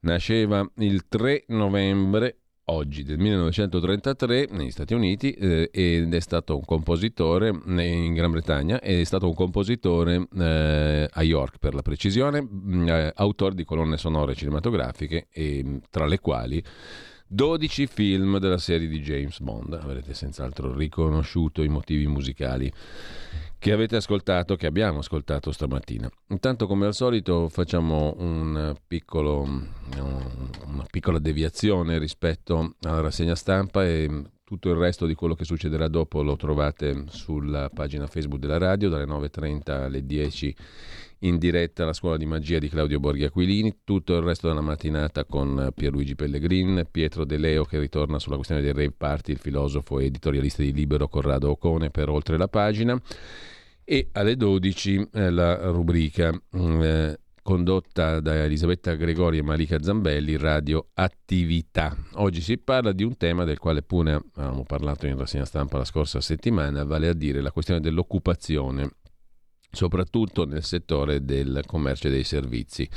[0.00, 6.64] Nasceva il 3 novembre oggi del 1933 negli Stati Uniti eh, ed è stato un
[6.64, 12.88] compositore in Gran Bretagna è stato un compositore eh, a York per la precisione, mh,
[12.88, 16.64] eh, autore di colonne sonore cinematografiche e, tra le quali
[17.32, 19.72] 12 film della serie di James Bond.
[19.72, 22.70] Avrete senz'altro riconosciuto i motivi musicali
[23.58, 26.10] che avete ascoltato, che abbiamo ascoltato stamattina.
[26.28, 34.24] Intanto, come al solito, facciamo un piccolo, una piccola deviazione rispetto alla rassegna stampa e
[34.44, 38.90] tutto il resto di quello che succederà dopo lo trovate sulla pagina Facebook della radio
[38.90, 40.56] dalle 9.30 alle 10
[41.22, 45.24] in diretta alla scuola di magia di Claudio Borghi Aquilini, tutto il resto della mattinata
[45.24, 49.98] con Pierluigi Pellegrin, Pietro De Leo che ritorna sulla questione dei rave party, il filosofo
[49.98, 53.00] e editorialista di Libero Corrado Ocone per oltre la pagina.
[53.84, 60.36] E alle 12 eh, la rubrica mm, eh, condotta da Elisabetta Gregori e Malika Zambelli,
[60.36, 61.96] Radio Attività.
[62.14, 65.84] Oggi si parla di un tema del quale pure avevamo parlato in rassegna stampa la
[65.84, 68.90] scorsa settimana, vale a dire la questione dell'occupazione
[69.72, 72.88] soprattutto nel settore del commercio e dei servizi,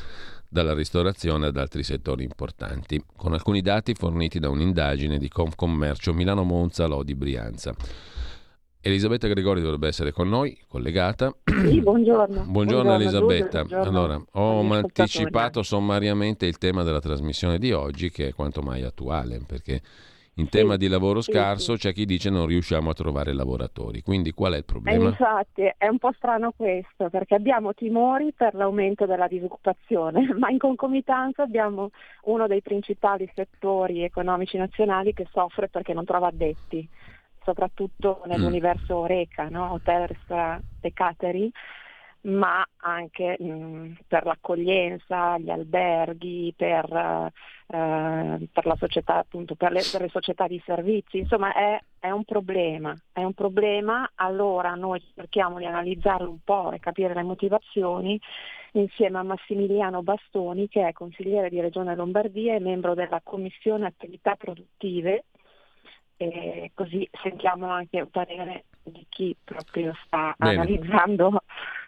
[0.47, 6.85] dalla ristorazione ad altri settori importanti, con alcuni dati forniti da un'indagine di Confcommercio Milano-Monza,
[6.85, 7.73] Lodi, Brianza.
[8.81, 11.35] Elisabetta Gregori dovrebbe essere con noi, collegata.
[11.43, 12.43] Sì, buongiorno.
[12.43, 12.51] buongiorno.
[12.51, 13.63] Buongiorno, Elisabetta.
[13.63, 13.89] Buongiorno.
[13.89, 19.41] Allora, ho anticipato sommariamente il tema della trasmissione di oggi, che è quanto mai attuale,
[19.43, 19.81] perché
[20.35, 24.01] in tema di lavoro scarso c'è chi dice non riusciamo a trovare lavoratori.
[24.01, 25.05] Quindi qual è il problema?
[25.05, 30.49] Eh, infatti è un po' strano questo perché abbiamo timori per l'aumento della disoccupazione, ma
[30.49, 31.91] in concomitanza abbiamo
[32.23, 36.85] uno dei principali settori economici nazionali che soffre perché non trova addetti,
[37.43, 39.05] soprattutto nell'universo mm.
[39.05, 39.71] RECA, no?
[39.73, 40.17] hotels
[40.81, 41.51] e catering
[42.25, 46.85] ma anche mh, per l'accoglienza, gli alberghi, per,
[47.67, 51.19] eh, per, la società, appunto, per, le, per, le, società di servizi.
[51.19, 56.71] Insomma è, è, un problema, è un problema, allora noi cerchiamo di analizzarlo un po'
[56.71, 58.19] e capire le motivazioni
[58.73, 64.35] insieme a Massimiliano Bastoni che è consigliere di Regione Lombardia e membro della Commissione Attività
[64.35, 65.25] Produttive
[66.17, 70.53] e così sentiamo anche un parere di chi proprio sta Bene.
[70.53, 71.41] analizzando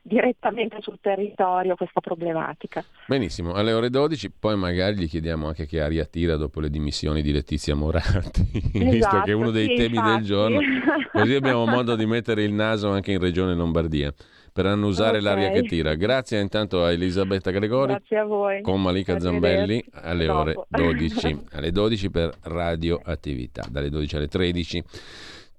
[0.07, 2.83] direttamente sul territorio questa problematica.
[3.07, 7.21] Benissimo, alle ore 12 poi magari gli chiediamo anche che aria tira dopo le dimissioni
[7.21, 8.41] di Letizia Moratti,
[8.73, 10.15] esatto, visto che è uno dei sì, temi infatti.
[10.15, 10.59] del giorno,
[11.11, 14.13] così abbiamo modo di mettere il naso anche in Regione Lombardia
[14.53, 15.21] per annusare okay.
[15.21, 15.93] l'aria che tira.
[15.93, 18.61] Grazie intanto a Elisabetta Gregori Grazie a voi.
[18.61, 20.39] con Malika Zambelli alle Dopo.
[20.39, 24.83] ore 12, alle 12 per Radio Attività, dalle 12 alle 13.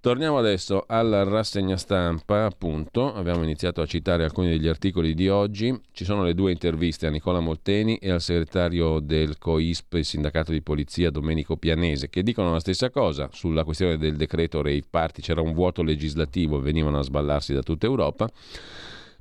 [0.00, 5.76] Torniamo adesso alla rassegna stampa, appunto, abbiamo iniziato a citare alcuni degli articoli di oggi,
[5.90, 10.52] ci sono le due interviste a Nicola Molteni e al segretario del COISP, il sindacato
[10.52, 15.20] di polizia Domenico Pianese, che dicono la stessa cosa sulla questione del decreto Rave Party,
[15.20, 18.30] c'era un vuoto legislativo, venivano a sballarsi da tutta Europa.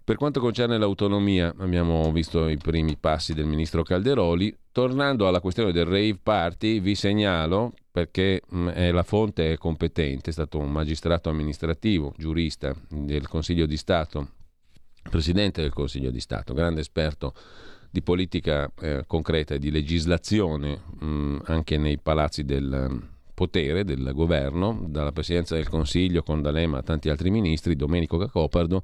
[0.03, 4.55] Per quanto concerne l'autonomia, abbiamo visto i primi passi del ministro Calderoli.
[4.71, 10.29] Tornando alla questione del rave party, vi segnalo, perché mh, è la fonte è competente,
[10.29, 14.33] è stato un magistrato amministrativo, giurista del Consiglio di Stato,
[15.09, 17.33] presidente del Consiglio di Stato, grande esperto
[17.89, 23.01] di politica eh, concreta e di legislazione mh, anche nei palazzi del
[23.33, 28.83] potere del governo, dalla Presidenza del Consiglio con D'Alema a tanti altri ministri, Domenico Cacopardo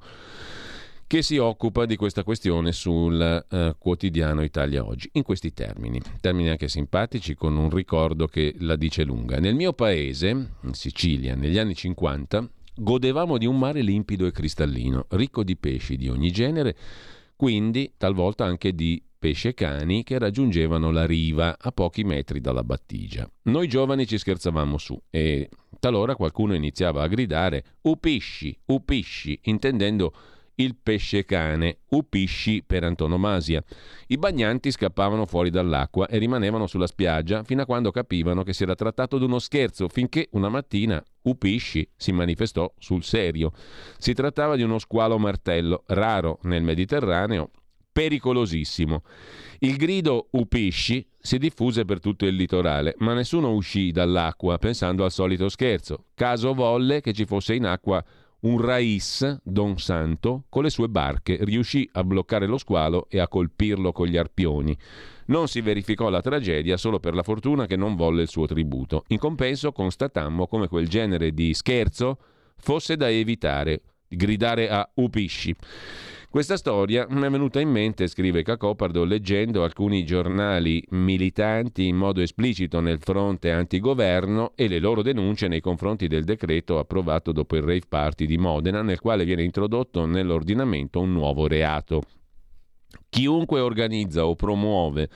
[1.06, 6.50] che si occupa di questa questione sul eh, quotidiano Italia Oggi, in questi termini, termini
[6.50, 9.38] anche simpatici con un ricordo che la dice lunga.
[9.38, 15.06] Nel mio paese, in Sicilia, negli anni 50, godevamo di un mare limpido e cristallino,
[15.10, 16.76] ricco di pesci di ogni genere,
[17.36, 23.26] quindi talvolta anche di pesce cani che raggiungevano la riva a pochi metri dalla battigia.
[23.44, 25.48] Noi giovani ci scherzavamo su e
[25.78, 30.14] talora qualcuno iniziava a gridare upisci, upisci, intendendo
[30.56, 33.62] il pesce cane, upisci per antonomasia.
[34.08, 38.62] I bagnanti scappavano fuori dall'acqua e rimanevano sulla spiaggia fino a quando capivano che si
[38.62, 43.52] era trattato di uno scherzo, finché una mattina Upisci si manifestò sul serio.
[43.96, 47.50] Si trattava di uno squalo martello, raro nel Mediterraneo,
[47.90, 49.02] pericolosissimo.
[49.60, 55.12] Il grido Upisci si diffuse per tutto il litorale, ma nessuno uscì dall'acqua pensando al
[55.12, 56.06] solito scherzo.
[56.12, 58.04] Caso volle che ci fosse in acqua
[58.44, 63.28] un rais, Don Santo, con le sue barche riuscì a bloccare lo squalo e a
[63.28, 64.76] colpirlo con gli arpioni.
[65.26, 69.04] Non si verificò la tragedia solo per la fortuna che non volle il suo tributo.
[69.08, 72.18] In compenso constatammo come quel genere di scherzo
[72.56, 75.54] fosse da evitare, gridare a upisci.
[76.34, 82.20] Questa storia mi è venuta in mente, scrive Cacopardo, leggendo alcuni giornali militanti in modo
[82.20, 87.62] esplicito nel fronte antigoverno e le loro denunce nei confronti del decreto approvato dopo il
[87.62, 92.02] rave party di Modena, nel quale viene introdotto nell'ordinamento un nuovo reato.
[93.08, 95.08] Chiunque organizza o promuove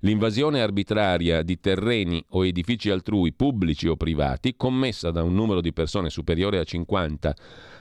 [0.00, 5.72] l'invasione arbitraria di terreni o edifici altrui, pubblici o privati, commessa da un numero di
[5.72, 7.34] persone superiore a 50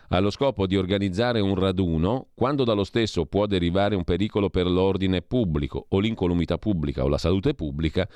[0.09, 5.21] allo scopo di organizzare un raduno, quando dallo stesso può derivare un pericolo per l'ordine
[5.21, 8.07] pubblico o l'incolumità pubblica o la salute pubblica,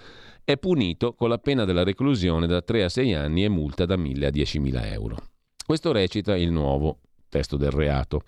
[0.43, 3.95] è punito con la pena della reclusione da 3 a 6 anni e multa da
[3.95, 5.18] 1.000 a 10.000 euro.
[5.65, 6.99] Questo recita il nuovo
[7.30, 8.22] testo del reato.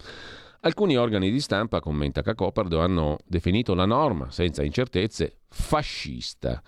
[0.62, 6.62] Alcuni organi di stampa, commenta Cacopardo, hanno definito la norma, senza incertezze, fascista.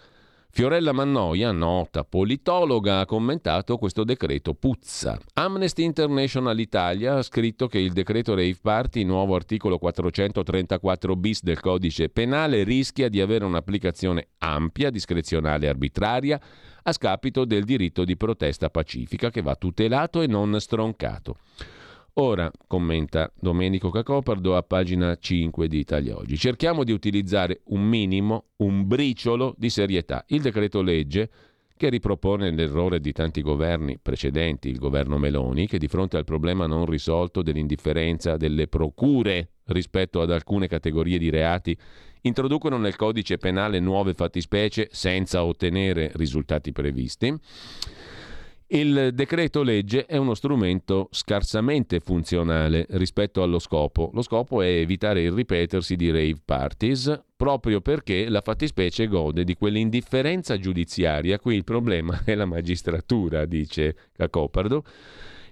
[0.56, 5.20] Fiorella Mannoia, nota politologa, ha commentato questo decreto puzza.
[5.34, 11.60] Amnesty International Italia ha scritto che il decreto Rave Party, nuovo articolo 434 bis del
[11.60, 16.40] codice penale, rischia di avere un'applicazione ampia, discrezionale e arbitraria,
[16.84, 21.36] a scapito del diritto di protesta pacifica che va tutelato e non stroncato.
[22.18, 28.52] Ora, commenta Domenico Cacopardo a pagina 5 di Italia Oggi, cerchiamo di utilizzare un minimo,
[28.58, 30.24] un briciolo di serietà.
[30.28, 31.30] Il decreto legge
[31.76, 36.68] che ripropone l'errore di tanti governi precedenti, il governo Meloni, che di fronte al problema
[36.68, 41.78] non risolto dell'indifferenza delle procure rispetto ad alcune categorie di reati,
[42.22, 47.38] introducono nel codice penale nuove fattispecie senza ottenere risultati previsti.
[48.68, 54.10] Il decreto legge è uno strumento scarsamente funzionale rispetto allo scopo.
[54.12, 59.54] Lo scopo è evitare il ripetersi di rave parties proprio perché la fattispecie gode di
[59.54, 61.38] quell'indifferenza giudiziaria.
[61.38, 64.84] Qui il problema è la magistratura, dice Cacopardo.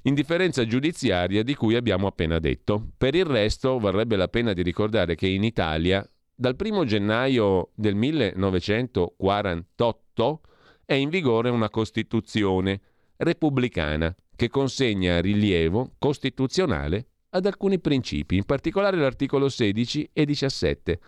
[0.06, 2.94] Indifferenza giudiziaria di cui abbiamo appena detto.
[2.98, 6.04] Per il resto varrebbe la pena di ricordare che in Italia
[6.34, 10.42] dal 1 gennaio del 1948
[10.84, 12.82] è in vigore una Costituzione
[13.18, 21.00] repubblicana che consegna rilievo costituzionale ad alcuni principi, in particolare l'articolo 16 e 17.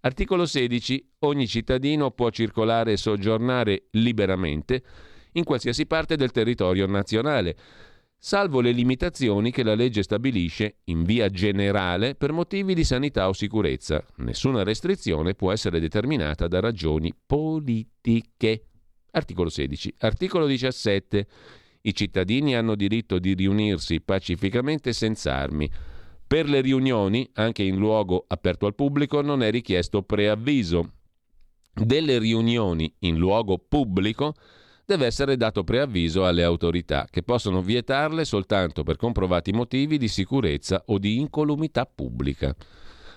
[0.00, 1.12] Articolo 16.
[1.20, 4.82] Ogni cittadino può circolare e soggiornare liberamente
[5.32, 7.56] in qualsiasi parte del territorio nazionale,
[8.18, 13.32] salvo le limitazioni che la legge stabilisce in via generale per motivi di sanità o
[13.32, 14.04] sicurezza.
[14.16, 18.66] Nessuna restrizione può essere determinata da ragioni politiche.
[19.16, 19.94] Articolo 16.
[19.98, 21.26] Articolo 17.
[21.82, 25.70] I cittadini hanno diritto di riunirsi pacificamente senza armi.
[26.26, 30.94] Per le riunioni, anche in luogo aperto al pubblico, non è richiesto preavviso.
[31.72, 34.34] Delle riunioni in luogo pubblico
[34.84, 40.82] deve essere dato preavviso alle autorità, che possono vietarle soltanto per comprovati motivi di sicurezza
[40.86, 42.54] o di incolumità pubblica.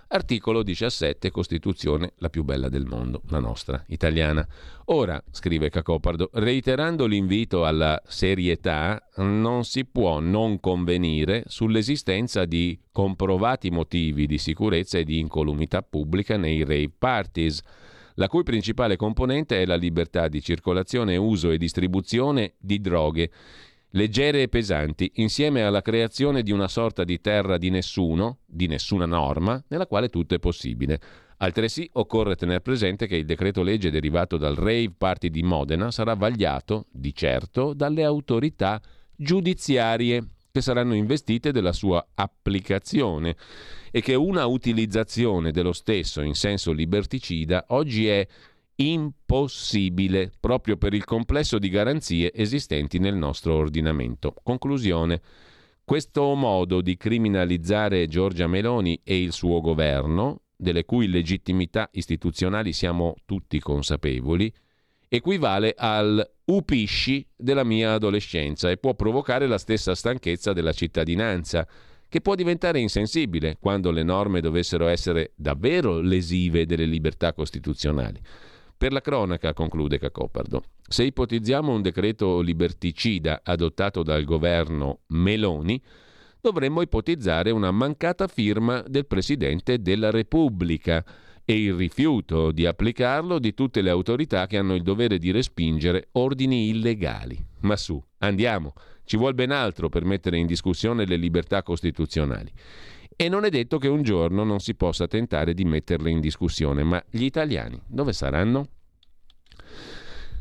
[0.09, 4.47] Articolo 17, Costituzione, la più bella del mondo, la nostra, italiana.
[4.85, 13.69] Ora, scrive Cacopardo, reiterando l'invito alla serietà, non si può non convenire sull'esistenza di comprovati
[13.69, 17.61] motivi di sicurezza e di incolumità pubblica nei rave parties,
[18.13, 23.29] la cui principale componente è la libertà di circolazione, uso e distribuzione di droghe
[23.91, 29.05] leggere e pesanti, insieme alla creazione di una sorta di terra di nessuno, di nessuna
[29.05, 30.99] norma, nella quale tutto è possibile.
[31.37, 36.15] Altresì occorre tenere presente che il decreto legge derivato dal rave party di Modena sarà
[36.15, 38.81] vagliato, di certo, dalle autorità
[39.15, 43.35] giudiziarie che saranno investite della sua applicazione
[43.91, 48.27] e che una utilizzazione dello stesso in senso liberticida oggi è
[48.77, 54.33] impossibile proprio per il complesso di garanzie esistenti nel nostro ordinamento.
[54.43, 55.21] Conclusione.
[55.83, 63.15] Questo modo di criminalizzare Giorgia Meloni e il suo governo, delle cui legittimità istituzionali siamo
[63.25, 64.53] tutti consapevoli,
[65.07, 71.67] equivale al upisci della mia adolescenza e può provocare la stessa stanchezza della cittadinanza,
[72.09, 78.19] che può diventare insensibile quando le norme dovessero essere davvero lesive delle libertà costituzionali.
[78.77, 85.81] Per la cronaca, conclude Cacopardo, se ipotizziamo un decreto liberticida adottato dal governo Meloni,
[86.39, 91.03] dovremmo ipotizzare una mancata firma del Presidente della Repubblica
[91.43, 96.09] e il rifiuto di applicarlo di tutte le autorità che hanno il dovere di respingere
[96.11, 97.43] ordini illegali.
[97.61, 98.73] Ma su, andiamo,
[99.07, 102.51] Ci vuole ben altro per mettere in discussione le libertà costituzionali.
[103.19, 106.83] E non è detto che un giorno non si possa tentare di metterle in discussione,
[106.83, 108.67] ma gli italiani dove saranno?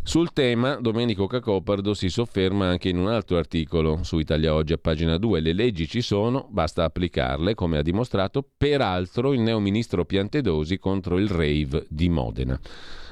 [0.03, 4.77] Sul tema, Domenico Cacopardo si sofferma anche in un altro articolo su Italia Oggi a
[4.77, 5.41] pagina 2.
[5.41, 11.29] Le leggi ci sono, basta applicarle, come ha dimostrato peraltro il neoministro Piantedosi contro il
[11.31, 12.61] rave di Modena.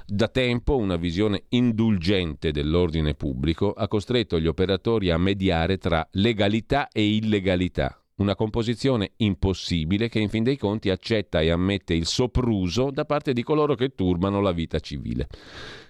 [0.07, 6.89] Da tempo una visione indulgente dell'ordine pubblico ha costretto gli operatori a mediare tra legalità
[6.93, 12.91] e illegalità, una composizione impossibile che in fin dei conti accetta e ammette il sopruso
[12.91, 15.29] da parte di coloro che turbano la vita civile.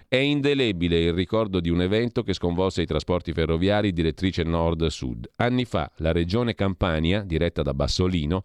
[0.09, 5.29] È indelebile il ricordo di un evento che sconvolse i trasporti ferroviari direttrice nord-sud.
[5.37, 8.45] Anni fa la regione Campania, diretta da Bassolino,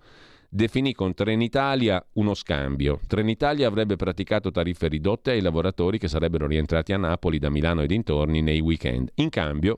[0.49, 2.99] definì con Trenitalia uno scambio.
[3.05, 7.87] Trenitalia avrebbe praticato tariffe ridotte ai lavoratori che sarebbero rientrati a Napoli da Milano e
[7.87, 9.11] dintorni nei weekend.
[9.15, 9.77] In cambio,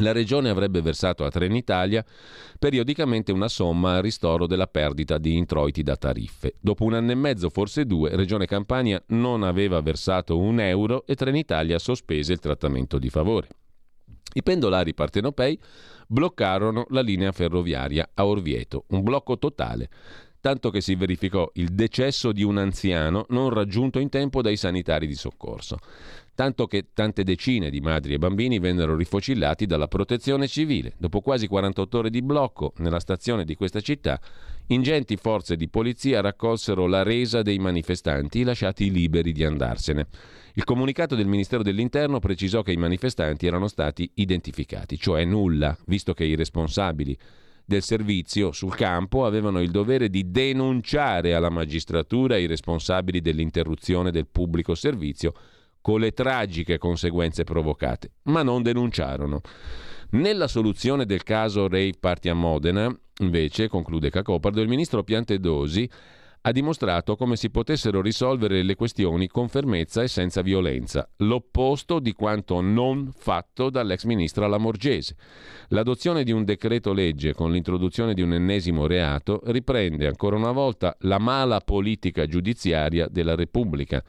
[0.00, 2.04] la Regione avrebbe versato a Trenitalia
[2.58, 6.54] periodicamente una somma a ristoro della perdita di introiti da tariffe.
[6.60, 11.14] Dopo un anno e mezzo, forse due, Regione Campania non aveva versato un euro e
[11.14, 13.48] Trenitalia sospese il trattamento di favore.
[14.32, 15.58] I pendolari partenopei
[16.06, 19.88] bloccarono la linea ferroviaria a Orvieto, un blocco totale,
[20.40, 25.06] tanto che si verificò il decesso di un anziano non raggiunto in tempo dai sanitari
[25.06, 25.78] di soccorso
[26.40, 30.94] tanto che tante decine di madri e bambini vennero rifocillati dalla protezione civile.
[30.96, 34.18] Dopo quasi 48 ore di blocco nella stazione di questa città,
[34.68, 40.06] ingenti forze di polizia raccolsero la resa dei manifestanti lasciati liberi di andarsene.
[40.54, 46.14] Il comunicato del Ministero dell'Interno precisò che i manifestanti erano stati identificati, cioè nulla, visto
[46.14, 47.14] che i responsabili
[47.66, 54.26] del servizio sul campo avevano il dovere di denunciare alla magistratura i responsabili dell'interruzione del
[54.26, 55.34] pubblico servizio
[55.80, 59.40] con le tragiche conseguenze provocate, ma non denunciarono.
[60.10, 65.88] Nella soluzione del caso Rave Party a Modena, invece, conclude Cacopardo, il ministro Piantedosi
[66.42, 72.12] ha dimostrato come si potessero risolvere le questioni con fermezza e senza violenza, l'opposto di
[72.12, 75.16] quanto non fatto dall'ex ministra Lamorgese.
[75.68, 80.96] L'adozione di un decreto legge con l'introduzione di un ennesimo reato riprende ancora una volta
[81.00, 84.02] la mala politica giudiziaria della Repubblica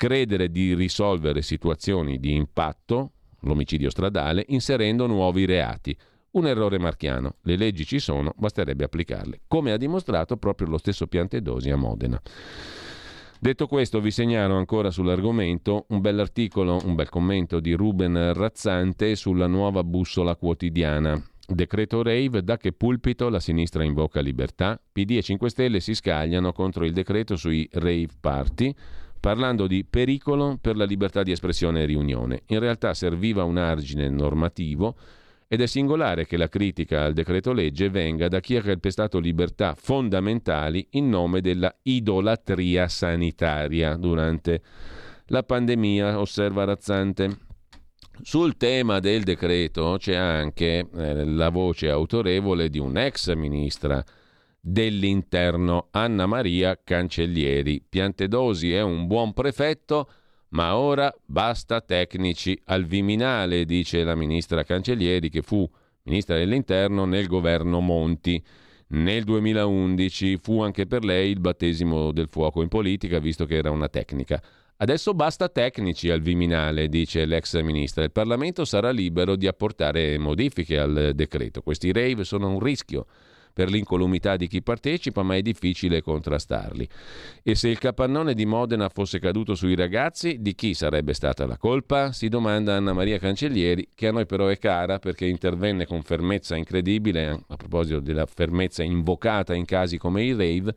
[0.00, 3.10] credere di risolvere situazioni di impatto,
[3.40, 5.94] l'omicidio stradale, inserendo nuovi reati.
[6.30, 7.34] Un errore marchiano.
[7.42, 12.18] Le leggi ci sono, basterebbe applicarle, come ha dimostrato proprio lo stesso Piantedosi a Modena.
[13.38, 19.48] Detto questo, vi segnalo ancora sull'argomento un bell'articolo, un bel commento di Ruben Razzante sulla
[19.48, 21.22] nuova bussola quotidiana.
[21.46, 24.80] Decreto Rave, da che pulpito la sinistra invoca libertà?
[24.92, 28.74] PD e 5 Stelle si scagliano contro il decreto sui rave party
[29.20, 32.42] parlando di pericolo per la libertà di espressione e riunione.
[32.46, 34.96] In realtà serviva un argine normativo
[35.46, 39.74] ed è singolare che la critica al decreto legge venga da chi ha calpestato libertà
[39.76, 44.62] fondamentali in nome della idolatria sanitaria durante
[45.26, 47.48] la pandemia, osserva Razzante.
[48.22, 54.04] Sul tema del decreto c'è anche eh, la voce autorevole di un'ex ministra
[54.60, 57.82] dell'interno Anna Maria Cancellieri.
[57.88, 60.08] Piantedosi è un buon prefetto,
[60.50, 65.68] ma ora basta tecnici al Viminale, dice la ministra Cancellieri che fu
[66.02, 68.42] ministra dell'interno nel governo Monti.
[68.88, 73.70] Nel 2011 fu anche per lei il battesimo del fuoco in politica, visto che era
[73.70, 74.42] una tecnica.
[74.78, 78.02] Adesso basta tecnici al Viminale, dice l'ex ministra.
[78.02, 81.60] Il Parlamento sarà libero di apportare modifiche al decreto.
[81.62, 83.06] Questi rave sono un rischio
[83.60, 86.88] per l'incolumità di chi partecipa, ma è difficile contrastarli.
[87.42, 91.58] E se il capannone di Modena fosse caduto sui ragazzi, di chi sarebbe stata la
[91.58, 92.10] colpa?
[92.12, 96.56] Si domanda Anna Maria Cancellieri, che a noi però è cara perché intervenne con fermezza
[96.56, 100.74] incredibile, a proposito della fermezza invocata in casi come il rave,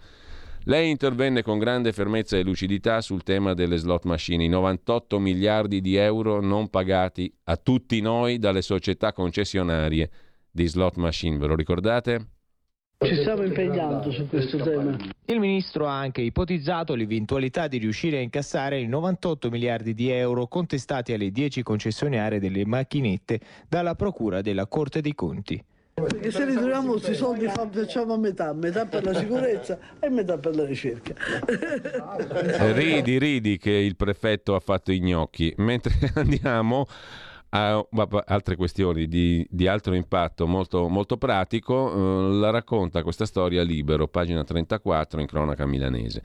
[0.66, 5.80] lei intervenne con grande fermezza e lucidità sul tema delle slot machine, i 98 miliardi
[5.80, 10.10] di euro non pagati a tutti noi dalle società concessionarie
[10.52, 12.33] di slot machine, ve lo ricordate?
[13.06, 14.98] Ci stiamo impegnando su questo tema.
[15.26, 20.48] Il ministro ha anche ipotizzato l'eventualità di riuscire a incassare i 98 miliardi di euro
[20.48, 25.64] contestati alle 10 concessionarie delle macchinette dalla Procura della Corte dei Conti.
[25.94, 30.56] Perché se ritroviamo questi soldi facciamo a metà, metà per la sicurezza e metà per
[30.56, 31.14] la ricerca.
[32.74, 36.88] Ridi, ridi che il prefetto ha fatto i gnocchi, mentre andiamo
[37.56, 37.86] a
[38.26, 44.08] altre questioni di, di altro impatto molto, molto pratico, eh, la racconta questa storia libero,
[44.08, 46.24] pagina 34 in cronaca milanese.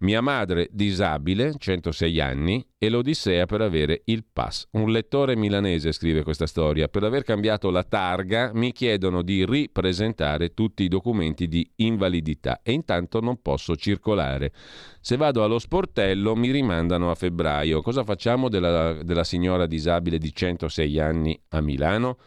[0.00, 4.66] Mia madre disabile, 106 anni, e l'Odissea per avere il pass.
[4.72, 6.88] Un lettore milanese scrive questa storia.
[6.88, 12.72] Per aver cambiato la targa mi chiedono di ripresentare tutti i documenti di invalidità e
[12.72, 14.52] intanto non posso circolare.
[15.00, 17.80] Se vado allo sportello mi rimandano a febbraio.
[17.80, 22.18] Cosa facciamo della, della signora disabile di 106 anni a Milano?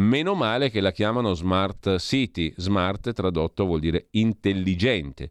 [0.00, 2.54] Meno male che la chiamano Smart City.
[2.56, 5.28] Smart tradotto vuol dire intelligente.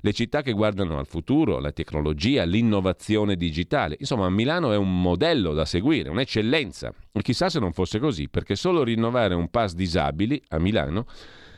[0.00, 3.96] Le città che guardano al futuro, la tecnologia, l'innovazione digitale.
[3.98, 6.94] Insomma, Milano è un modello da seguire, un'eccellenza.
[7.10, 11.04] E chissà se non fosse così, perché solo rinnovare un pass disabili a Milano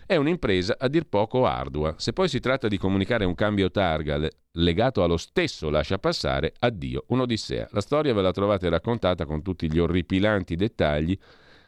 [0.06, 1.94] è un'impresa a dir poco ardua.
[1.98, 7.04] Se poi si tratta di comunicare un cambio targa legato allo stesso lascia passare, addio,
[7.08, 7.68] un'odissea.
[7.72, 11.18] La storia ve la trovate raccontata con tutti gli orripilanti dettagli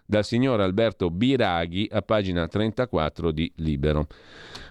[0.07, 4.07] dal signor Alberto Biraghi a pagina 34 di Libero.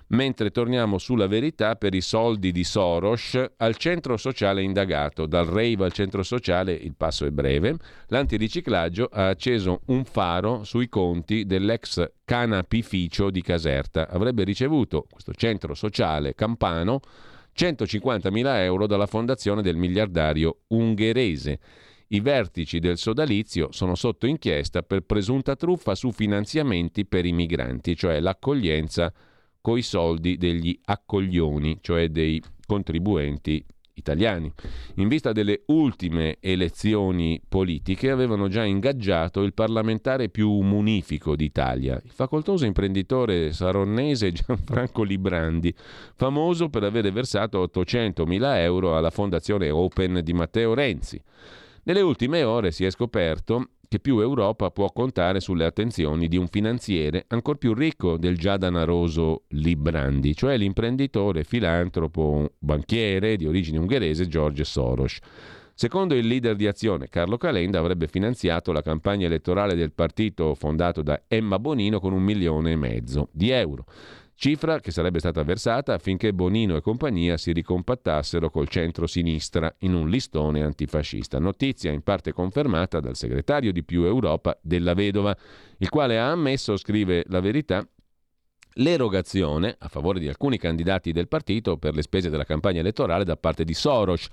[0.07, 5.25] Mentre torniamo sulla verità per i soldi di Soros al centro sociale indagato.
[5.25, 7.77] Dal rave al centro sociale il passo è breve.
[8.07, 14.07] L'antiriciclaggio ha acceso un faro sui conti dell'ex canapificio di Caserta.
[14.07, 16.99] Avrebbe ricevuto questo centro sociale campano
[17.57, 21.59] 150.000 euro dalla fondazione del miliardario ungherese.
[22.07, 27.95] I vertici del sodalizio sono sotto inchiesta per presunta truffa su finanziamenti per i migranti,
[27.95, 29.11] cioè l'accoglienza
[29.59, 33.65] coi soldi degli accoglioni, cioè dei contribuenti
[33.95, 34.51] italiani.
[34.95, 42.11] In vista delle ultime elezioni politiche avevano già ingaggiato il parlamentare più munifico d'Italia, il
[42.11, 45.73] facoltoso imprenditore saronnese Gianfranco Librandi,
[46.15, 51.19] famoso per aver versato 800.000 euro alla fondazione Open di Matteo Renzi.
[51.87, 56.47] Nelle ultime ore si è scoperto che più Europa può contare sulle attenzioni di un
[56.47, 64.27] finanziere ancor più ricco del già danaroso Librandi, cioè l'imprenditore, filantropo, banchiere di origine ungherese
[64.27, 65.19] George Soros.
[65.75, 71.03] Secondo il leader di azione Carlo Calenda avrebbe finanziato la campagna elettorale del partito fondato
[71.03, 73.85] da Emma Bonino con un milione e mezzo di euro
[74.35, 80.09] cifra che sarebbe stata versata affinché Bonino e compagnia si ricompattassero col centro-sinistra in un
[80.09, 81.39] listone antifascista.
[81.39, 85.35] Notizia in parte confermata dal segretario di Più Europa della Vedova,
[85.77, 87.87] il quale ha ammesso, scrive la verità,
[88.73, 93.37] l'erogazione a favore di alcuni candidati del partito per le spese della campagna elettorale da
[93.37, 94.27] parte di Soros,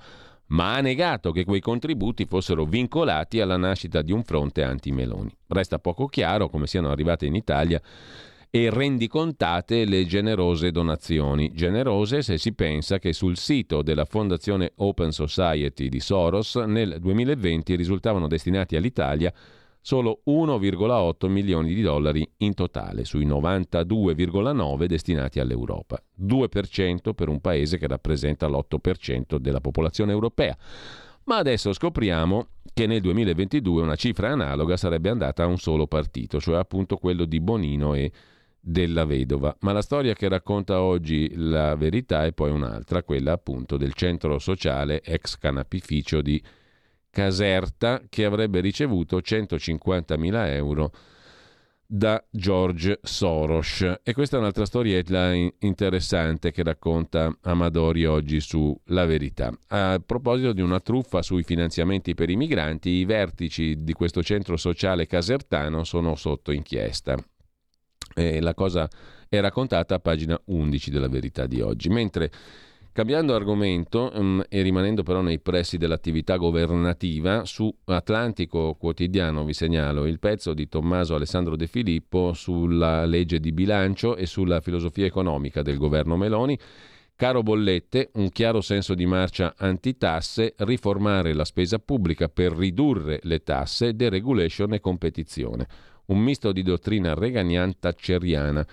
[0.47, 5.35] ma ha negato che quei contributi fossero vincolati alla nascita di un fronte anti-Meloni.
[5.47, 7.81] Resta poco chiaro come siano arrivate in Italia
[8.55, 11.53] e rendicontate le generose donazioni.
[11.55, 17.75] Generose se si pensa che sul sito della Fondazione Open Society di Soros nel 2020
[17.75, 19.33] risultavano destinati all'Italia
[19.81, 27.79] solo 1,8 milioni di dollari in totale sui 92,9 destinati all'Europa, 2% per un paese
[27.79, 30.55] che rappresenta l'8% della popolazione europea.
[31.25, 36.39] Ma adesso scopriamo che nel 2022 una cifra analoga sarebbe andata a un solo partito,
[36.39, 38.13] cioè appunto quello di Bonino e
[38.65, 39.55] della vedova.
[39.61, 44.39] Ma la storia che racconta oggi la verità è poi un'altra, quella appunto del centro
[44.39, 46.41] sociale ex canapificio di
[47.11, 50.93] Caserta che avrebbe ricevuto 150.000 euro
[51.85, 53.97] da George Soros.
[54.03, 59.53] E questa è un'altra storiella interessante che racconta Amadori oggi su La Verità.
[59.69, 64.57] A proposito di una truffa sui finanziamenti per i migranti, i vertici di questo centro
[64.57, 67.15] sociale casertano sono sotto inchiesta.
[68.15, 68.89] E la cosa
[69.29, 71.89] è raccontata a pagina 11 della verità di oggi.
[71.89, 72.31] Mentre
[72.95, 80.05] Cambiando argomento um, e rimanendo però nei pressi dell'attività governativa, su Atlantico Quotidiano vi segnalo
[80.05, 85.63] il pezzo di Tommaso Alessandro De Filippo sulla legge di bilancio e sulla filosofia economica
[85.63, 86.59] del governo Meloni.
[87.17, 93.43] Caro Bollette, un chiaro senso di marcia antitasse, riformare la spesa pubblica per ridurre le
[93.43, 95.67] tasse, deregulation e competizione
[96.13, 98.67] un misto di dottrina reganian-thatcheriana.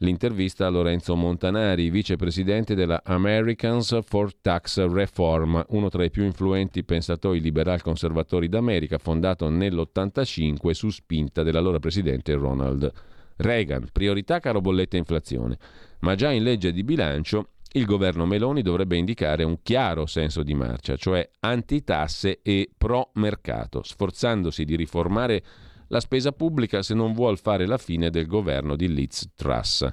[0.00, 6.84] L'intervista a Lorenzo Montanari, vicepresidente della Americans for Tax Reform, uno tra i più influenti
[6.84, 12.92] pensatori liberal conservatori d'America, fondato nell'85 su spinta dell'allora presidente Ronald
[13.36, 13.88] Reagan.
[13.90, 15.56] Priorità caro bolletta inflazione.
[16.00, 20.52] Ma già in legge di bilancio il governo Meloni dovrebbe indicare un chiaro senso di
[20.52, 25.42] marcia, cioè antitasse e pro mercato, sforzandosi di riformare
[25.88, 29.86] la spesa pubblica se non vuol fare la fine del governo di Liz Truss.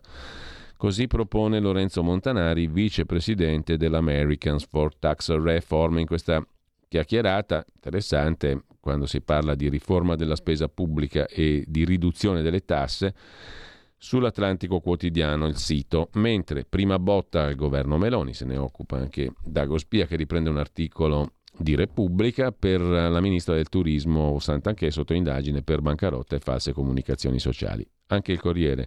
[0.76, 6.46] Così propone Lorenzo Montanari, vicepresidente dell'Americans for Tax Reform, in questa
[6.88, 13.16] chiacchierata interessante quando si parla di riforma della spesa pubblica e di riduzione delle tasse
[13.98, 19.78] sull'Atlantico Quotidiano, il sito, mentre prima botta il governo Meloni, se ne occupa anche Dago
[19.78, 25.62] Spia che riprende un articolo di Repubblica per la ministra del turismo Santanchè sotto indagine
[25.62, 27.88] per bancarotta e false comunicazioni sociali.
[28.08, 28.86] Anche il Corriere,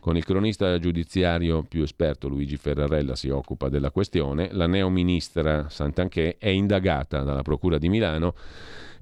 [0.00, 4.50] con il cronista giudiziario più esperto Luigi Ferrarella, si occupa della questione.
[4.52, 8.34] La neoministra Santanchè è indagata dalla Procura di Milano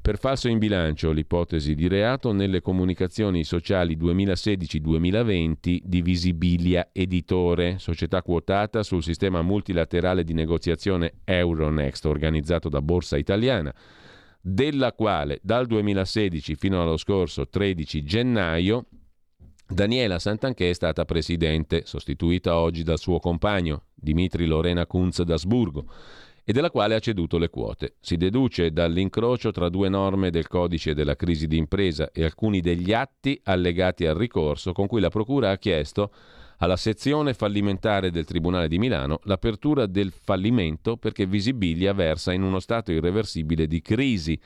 [0.06, 8.22] per falso in bilancio l'ipotesi di reato nelle comunicazioni sociali 2016-2020 di Visibilia Editore, società
[8.22, 13.74] quotata sul sistema multilaterale di negoziazione Euronext organizzato da Borsa Italiana,
[14.40, 18.86] della quale dal 2016 fino allo scorso 13 gennaio
[19.68, 25.84] Daniela Santanchè è stata presidente, sostituita oggi dal suo compagno Dimitri Lorena Kunz d'Asburgo
[26.48, 27.96] e della quale ha ceduto le quote.
[28.00, 33.40] Si deduce dall'incrocio tra due norme del codice della crisi d'impresa e alcuni degli atti
[33.42, 36.12] allegati al ricorso con cui la Procura ha chiesto
[36.58, 42.60] alla sezione fallimentare del Tribunale di Milano l'apertura del fallimento perché Visibilia versa in uno
[42.60, 44.40] stato irreversibile di crisi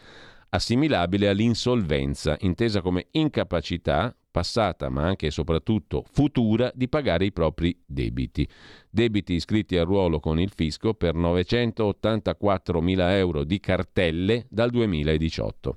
[0.48, 7.76] assimilabile all'insolvenza, intesa come incapacità passata ma anche e soprattutto futura di pagare i propri
[7.84, 8.46] debiti.
[8.88, 15.74] Debiti iscritti a ruolo con il fisco per 984 mila euro di cartelle dal 2018.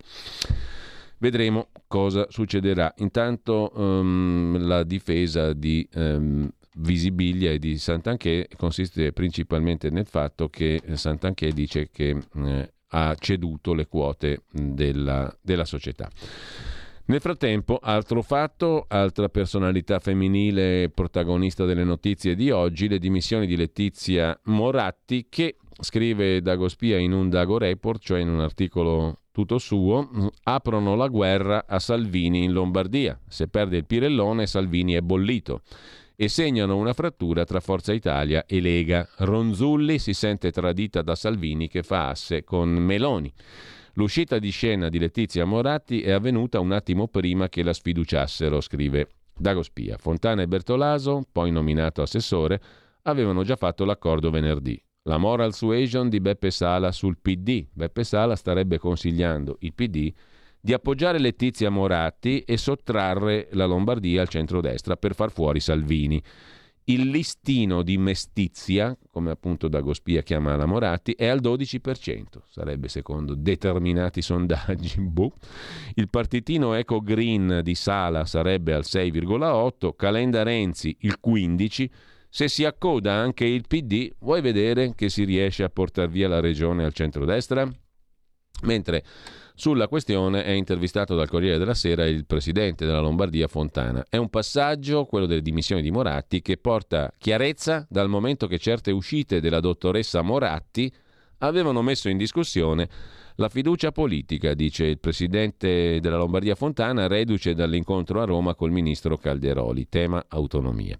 [1.17, 2.93] Vedremo cosa succederà.
[2.97, 10.81] Intanto um, la difesa di um, Visibilia e di Santanché consiste principalmente nel fatto che
[10.93, 16.09] Santanché dice che eh, ha ceduto le quote della, della società.
[17.05, 23.57] Nel frattempo, altro fatto, altra personalità femminile protagonista delle notizie di oggi, le dimissioni di
[23.57, 29.57] Letizia Moratti che scrive Dago Spia in un Dago Report, cioè in un articolo tutto
[29.57, 33.19] suo, aprono la guerra a Salvini in Lombardia.
[33.27, 35.61] Se perde il Pirellone, Salvini è bollito.
[36.15, 39.05] E segnano una frattura tra Forza Italia e Lega.
[39.17, 43.33] Ronzulli si sente tradita da Salvini che fa asse con Meloni.
[43.95, 49.07] L'uscita di scena di Letizia Moratti è avvenuta un attimo prima che la sfiduciassero, scrive
[49.37, 49.97] Dago Spia.
[49.97, 52.59] Fontana e Bertolaso, poi nominato assessore,
[53.03, 54.81] avevano già fatto l'accordo venerdì.
[55.03, 57.67] La moral suasion di Beppe Sala sul PD.
[57.71, 60.11] Beppe Sala starebbe consigliando il PD
[60.59, 66.23] di appoggiare Letizia Moratti e sottrarre la Lombardia al centrodestra per far fuori Salvini.
[66.85, 73.35] Il listino di mestizia, come appunto Dagospia chiama la Moratti, è al 12%, sarebbe secondo
[73.35, 74.99] determinati sondaggi.
[75.01, 75.33] Boh.
[75.93, 81.89] Il partitino Eco Green di Sala sarebbe al 6,8%, Calenda Renzi il 15%.
[82.33, 86.39] Se si accoda anche il PD, vuoi vedere che si riesce a portare via la
[86.39, 87.71] regione al centrodestra?
[88.63, 89.03] Mentre
[89.55, 94.05] sulla questione è intervistato dal Corriere della Sera il presidente della Lombardia Fontana.
[94.09, 98.91] È un passaggio, quello delle dimissioni di Moratti, che porta chiarezza dal momento che certe
[98.91, 100.91] uscite della dottoressa Moratti
[101.39, 102.87] avevano messo in discussione
[103.35, 109.17] la fiducia politica, dice il presidente della Lombardia Fontana, reduce dall'incontro a Roma col ministro
[109.17, 110.97] Calderoli, tema autonomia.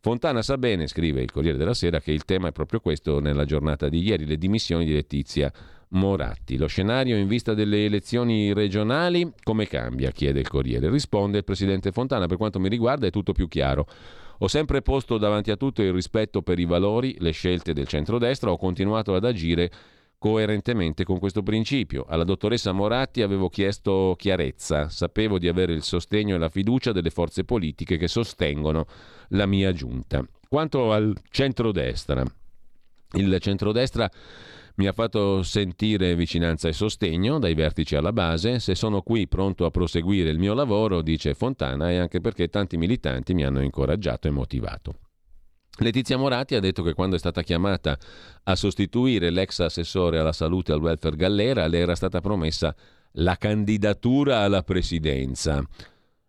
[0.00, 3.44] Fontana sa bene, scrive il Corriere della Sera, che il tema è proprio questo nella
[3.46, 5.50] giornata di ieri, le dimissioni di Letizia
[5.90, 6.56] Moratti.
[6.56, 10.10] Lo scenario in vista delle elezioni regionali come cambia?
[10.10, 10.90] chiede il Corriere.
[10.90, 13.86] Risponde il presidente Fontana, per quanto mi riguarda è tutto più chiaro.
[14.38, 18.50] Ho sempre posto davanti a tutto il rispetto per i valori, le scelte del centrodestra,
[18.50, 19.70] ho continuato ad agire
[20.18, 22.06] coerentemente con questo principio.
[22.08, 27.10] Alla dottoressa Moratti avevo chiesto chiarezza, sapevo di avere il sostegno e la fiducia delle
[27.10, 28.86] forze politiche che sostengono
[29.28, 30.26] la mia giunta.
[30.48, 32.24] Quanto al centrodestra,
[33.12, 34.10] il centrodestra
[34.76, 38.58] mi ha fatto sentire vicinanza e sostegno dai vertici alla base.
[38.58, 42.76] Se sono qui pronto a proseguire il mio lavoro, dice Fontana, è anche perché tanti
[42.76, 44.94] militanti mi hanno incoraggiato e motivato.
[45.78, 47.98] Letizia Moratti ha detto che quando è stata chiamata
[48.44, 52.74] a sostituire l'ex assessore alla salute e al welfare Gallera, le era stata promessa
[53.18, 55.62] la candidatura alla presidenza.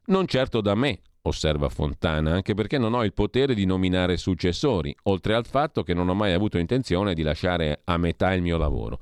[0.08, 4.96] Non certo da me, osserva Fontana, anche perché non ho il potere di nominare successori,
[5.04, 8.58] oltre al fatto che non ho mai avuto intenzione di lasciare a metà il mio
[8.58, 9.00] lavoro.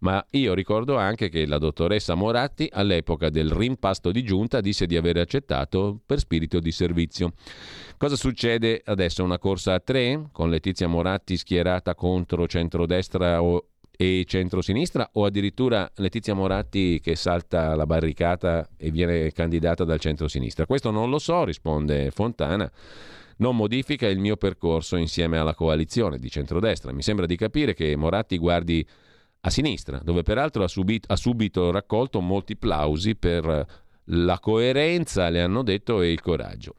[0.00, 4.96] Ma io ricordo anche che la dottoressa Moratti all'epoca del rimpasto di giunta disse di
[4.96, 7.32] aver accettato per spirito di servizio.
[7.96, 9.24] Cosa succede adesso?
[9.24, 15.90] Una corsa a tre con Letizia Moratti schierata contro centrodestra o e centrosinistra o addirittura
[15.96, 20.66] Letizia Moratti che salta la barricata e viene candidata dal centrosinistra?
[20.66, 22.70] Questo non lo so, risponde Fontana.
[23.38, 26.92] Non modifica il mio percorso insieme alla coalizione di centrodestra.
[26.92, 28.86] Mi sembra di capire che Moratti guardi
[29.40, 33.66] a sinistra, dove peraltro ha subito, ha subito raccolto molti plausi per
[34.04, 36.74] la coerenza, le hanno detto, e il coraggio.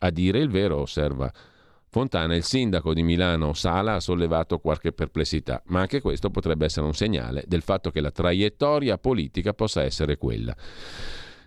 [0.00, 1.32] A dire il vero, osserva
[1.92, 6.86] Fontana, il sindaco di Milano Sala ha sollevato qualche perplessità, ma anche questo potrebbe essere
[6.86, 10.56] un segnale del fatto che la traiettoria politica possa essere quella.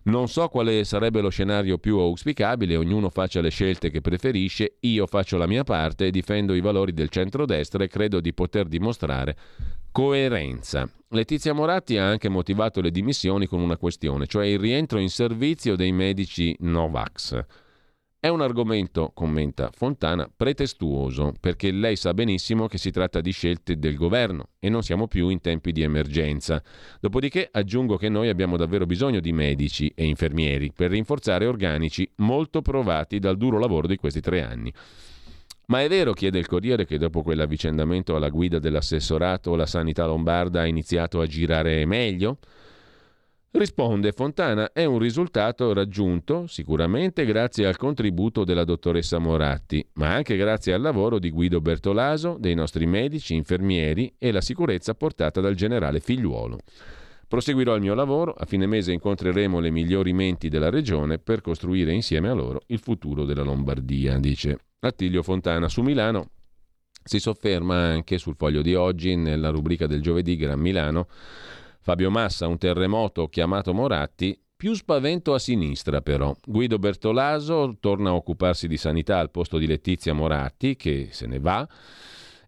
[0.04, 5.08] Non so quale sarebbe lo scenario più auspicabile, ognuno faccia le scelte che preferisce, io
[5.08, 9.36] faccio la mia parte, difendo i valori del centrodestra e credo di poter dimostrare
[9.92, 10.88] coerenza.
[11.08, 15.76] Letizia Moratti ha anche motivato le dimissioni con una questione, cioè il rientro in servizio
[15.76, 17.64] dei medici Novax.
[18.26, 23.77] È un argomento, commenta Fontana, pretestuoso, perché lei sa benissimo che si tratta di scelte
[23.77, 26.60] del governo e non siamo più in tempi di emergenza.
[26.99, 32.64] Dopodiché aggiungo che noi abbiamo davvero bisogno di medici e infermieri per rinforzare organici molto
[32.64, 34.73] provati dal duro lavoro di questi tre anni.
[35.68, 40.61] Ma è vero, chiede il Corriere, che dopo quell'avvicendamento alla guida dell'assessorato la sanità lombarda
[40.61, 42.39] ha iniziato a girare meglio?
[43.57, 50.36] Risponde Fontana, è un risultato raggiunto sicuramente grazie al contributo della dottoressa Moratti, ma anche
[50.36, 55.56] grazie al lavoro di Guido Bertolaso, dei nostri medici, infermieri e la sicurezza portata dal
[55.56, 56.57] generale Figliuolo.
[57.30, 61.94] Proseguirò il mio lavoro, a fine mese incontreremo le migliori menti della regione per costruire
[61.94, 65.69] insieme a loro il futuro della Lombardia, dice Attilio Fontana.
[65.69, 66.32] Su Milano
[67.02, 71.07] si sofferma anche sul foglio di oggi nella rubrica del giovedì Gran Milano
[71.86, 76.36] Fabio Massa, un terremoto chiamato Moratti, più spavento a sinistra però.
[76.44, 81.38] Guido Bertolaso torna a occuparsi di sanità al posto di Letizia Moratti, che se ne
[81.38, 81.70] va,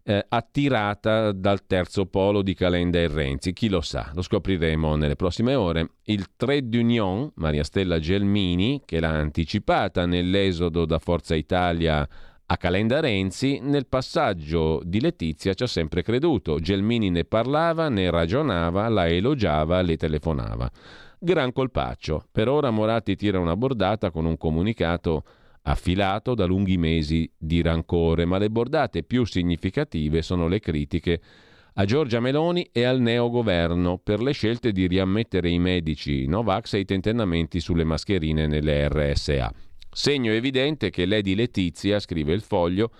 [0.02, 3.52] eh, attirata dal terzo polo di Calenda e Renzi.
[3.52, 5.90] Chi lo sa, lo scopriremo nelle prossime ore.
[6.06, 12.08] Il 3 d'Union, Maria Stella Gelmini, che l'ha anticipata nell'esodo da Forza Italia
[12.50, 16.58] a Calenda Renzi, nel passaggio di Letizia ci ha sempre creduto.
[16.58, 20.70] Gelmini ne parlava, ne ragionava, la elogiava, le telefonava.
[21.18, 22.24] Gran colpaccio.
[22.32, 25.24] Per ora Moratti tira una bordata con un comunicato
[25.62, 31.20] affilato da lunghi mesi di rancore, ma le bordate più significative sono le critiche
[31.74, 36.78] a Giorgia Meloni e al neogoverno per le scelte di riammettere i medici Novax e
[36.78, 39.52] i tentennamenti sulle mascherine nelle RSA.
[40.00, 42.92] Segno evidente che Lady Letizia, scrive il foglio,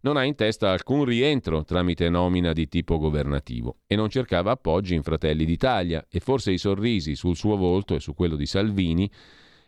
[0.00, 4.94] non ha in testa alcun rientro tramite nomina di tipo governativo e non cercava appoggi
[4.94, 9.10] in Fratelli d'Italia e forse i sorrisi sul suo volto e su quello di Salvini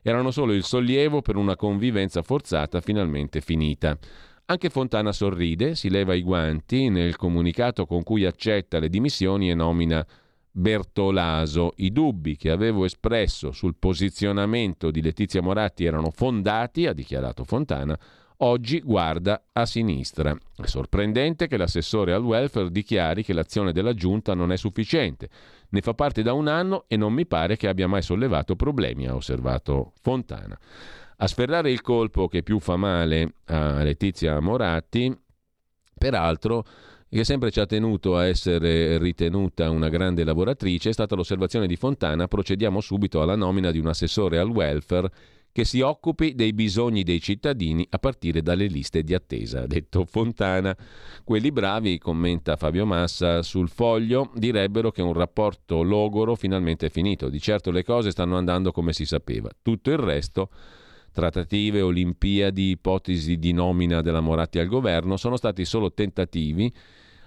[0.01, 3.99] erano solo il sollievo per una convivenza forzata finalmente finita.
[4.47, 9.55] Anche Fontana sorride, si leva i guanti nel comunicato con cui accetta le dimissioni e
[9.55, 10.03] nomina
[10.51, 11.73] Bertolaso.
[11.77, 17.99] I dubbi che avevo espresso sul posizionamento di Letizia Moratti erano fondati, ha dichiarato Fontana,
[18.39, 20.37] oggi guarda a sinistra.
[20.57, 25.29] È sorprendente che l'assessore al welfare dichiari che l'azione della giunta non è sufficiente.
[25.71, 29.07] Ne fa parte da un anno e non mi pare che abbia mai sollevato problemi,
[29.07, 30.59] ha osservato Fontana.
[31.23, 35.15] A sferrare il colpo che più fa male a Letizia Moratti,
[35.97, 36.65] peraltro,
[37.17, 41.75] che sempre ci ha tenuto a essere ritenuta una grande lavoratrice, è stata l'osservazione di
[41.75, 45.11] Fontana, procediamo subito alla nomina di un assessore al welfare
[45.53, 50.05] che si occupi dei bisogni dei cittadini a partire dalle liste di attesa, ha detto
[50.05, 50.77] Fontana.
[51.25, 57.29] Quelli bravi, commenta Fabio Massa sul foglio, direbbero che un rapporto logoro finalmente è finito.
[57.29, 59.51] Di certo le cose stanno andando come si sapeva.
[59.61, 60.51] Tutto il resto
[61.13, 66.73] trattative, olimpiadi, ipotesi di nomina della Moratti al governo sono stati solo tentativi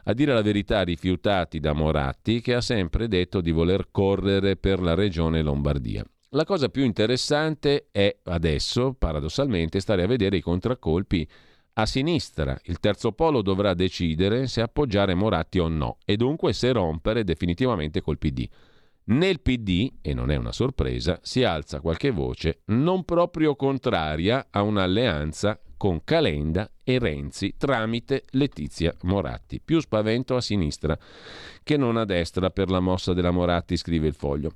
[0.04, 4.82] a dire la verità rifiutati da Moratti che ha sempre detto di voler correre per
[4.82, 6.06] la regione Lombardia.
[6.30, 11.28] La cosa più interessante è adesso, paradossalmente, stare a vedere i contraccolpi
[11.74, 12.60] a sinistra.
[12.64, 18.02] Il terzo polo dovrà decidere se appoggiare Moratti o no e dunque se rompere definitivamente
[18.02, 18.48] col PD.
[19.06, 24.62] Nel PD, e non è una sorpresa, si alza qualche voce non proprio contraria a
[24.62, 29.60] un'alleanza con Calenda e Renzi tramite Letizia Moratti.
[29.60, 30.98] Più spavento a sinistra
[31.62, 34.54] che non a destra per la mossa della Moratti, scrive il foglio.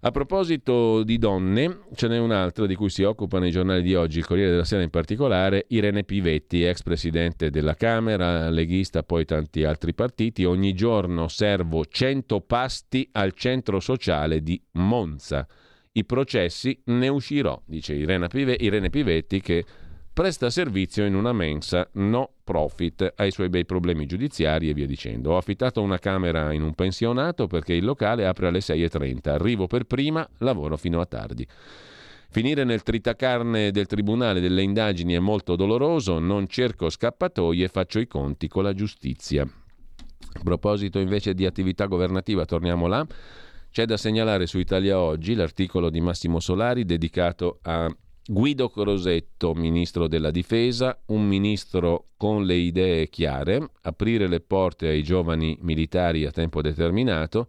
[0.00, 4.18] A proposito di donne, ce n'è un'altra di cui si occupano i giornali di oggi,
[4.18, 9.64] il Corriere della Sera in particolare, Irene Pivetti, ex presidente della Camera, leghista, poi tanti
[9.64, 10.44] altri partiti.
[10.44, 15.48] Ogni giorno servo 100 pasti al centro sociale di Monza.
[15.92, 18.28] I processi ne uscirò, dice Irene,
[18.90, 19.64] Pivetti, che
[20.12, 24.86] presta servizio in una mensa no profit, ha i suoi bei problemi giudiziari e via
[24.86, 25.32] dicendo.
[25.32, 29.84] Ho affittato una camera in un pensionato perché il locale apre alle 6.30, arrivo per
[29.84, 31.46] prima, lavoro fino a tardi.
[32.30, 38.06] Finire nel tritacarne del tribunale delle indagini è molto doloroso, non cerco scappatoie, faccio i
[38.06, 39.42] conti con la giustizia.
[39.42, 43.06] A proposito invece di attività governativa, torniamo là.
[43.70, 47.94] C'è da segnalare su Italia Oggi l'articolo di Massimo Solari dedicato a
[48.24, 55.02] Guido Crosetto, ministro della difesa, un ministro con le idee chiare, aprire le porte ai
[55.02, 57.48] giovani militari a tempo determinato.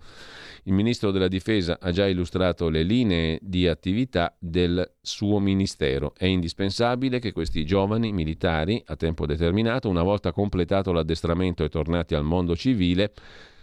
[0.64, 6.16] Il ministro della difesa ha già illustrato le linee di attività del suo ministero.
[6.18, 12.16] È indispensabile che questi giovani militari a tempo determinato, una volta completato l'addestramento e tornati
[12.16, 13.14] al mondo civile,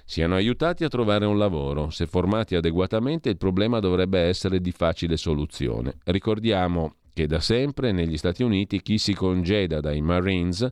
[0.05, 1.91] siano aiutati a trovare un lavoro.
[1.91, 5.99] Se formati adeguatamente il problema dovrebbe essere di facile soluzione.
[6.05, 10.67] Ricordiamo che da sempre negli Stati Uniti chi si congeda dai Marines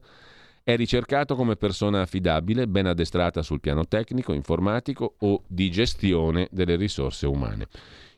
[0.62, 6.76] è ricercato come persona affidabile, ben addestrata sul piano tecnico, informatico o di gestione delle
[6.76, 7.66] risorse umane.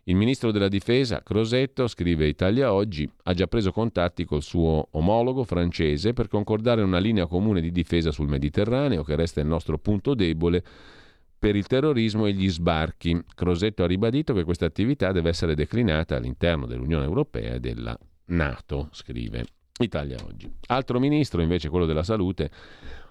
[0.04, 5.42] Il ministro della difesa, Crosetto, scrive Italia Oggi, ha già preso contatti col suo omologo
[5.42, 10.14] francese per concordare una linea comune di difesa sul Mediterraneo, che resta il nostro punto
[10.14, 10.62] debole
[11.36, 13.20] per il terrorismo e gli sbarchi.
[13.34, 17.98] Crosetto ha ribadito che questa attività deve essere declinata all'interno dell'Unione Europea e della
[18.30, 19.44] nato, scrive
[19.78, 20.50] Italia Oggi.
[20.66, 22.50] Altro ministro, invece quello della salute,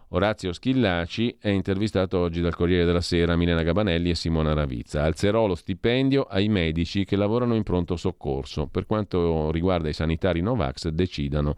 [0.09, 5.03] Orazio Schillaci, è intervistato oggi dal Corriere della Sera Milena Gabanelli e Simona Ravizza.
[5.03, 8.67] Alzerò lo stipendio ai medici che lavorano in pronto soccorso.
[8.67, 11.55] Per quanto riguarda i sanitari Novax, decidano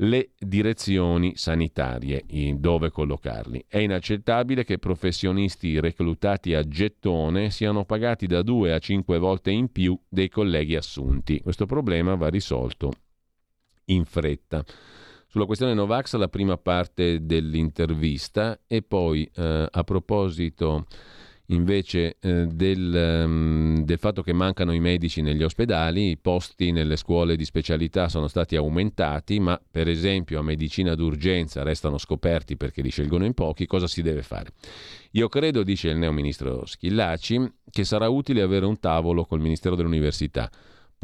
[0.00, 2.24] le direzioni sanitarie
[2.56, 3.64] dove collocarli.
[3.66, 9.72] È inaccettabile che professionisti reclutati a gettone siano pagati da due a cinque volte in
[9.72, 11.40] più dei colleghi assunti.
[11.40, 12.92] Questo problema va risolto
[13.86, 14.64] in fretta.
[15.28, 20.86] Sulla questione Novax la prima parte dell'intervista e poi eh, a proposito
[21.48, 26.96] invece eh, del, um, del, fatto che mancano i medici negli ospedali, i posti nelle
[26.96, 32.82] scuole di specialità sono stati aumentati, ma per esempio a medicina d'urgenza restano scoperti perché
[32.82, 34.50] li scelgono in pochi, cosa si deve fare?
[35.12, 39.76] Io credo, dice il neo ministro Schillaci, che sarà utile avere un tavolo col Ministero
[39.76, 40.50] dell'Università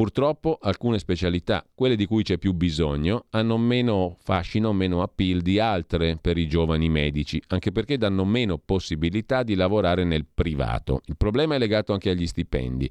[0.02, 5.60] Purtroppo alcune specialità, quelle di cui c'è più bisogno, hanno meno fascino, meno appeal di
[5.60, 11.02] altre per i giovani medici, anche perché danno meno possibilità di lavorare nel privato.
[11.04, 12.90] Il problema è legato anche agli stipendi.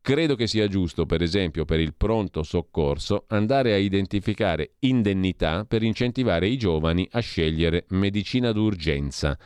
[0.00, 5.82] Credo che sia giusto, per esempio, per il pronto soccorso, andare a identificare indennità per
[5.82, 9.38] incentivare i giovani a scegliere medicina d'urgenza.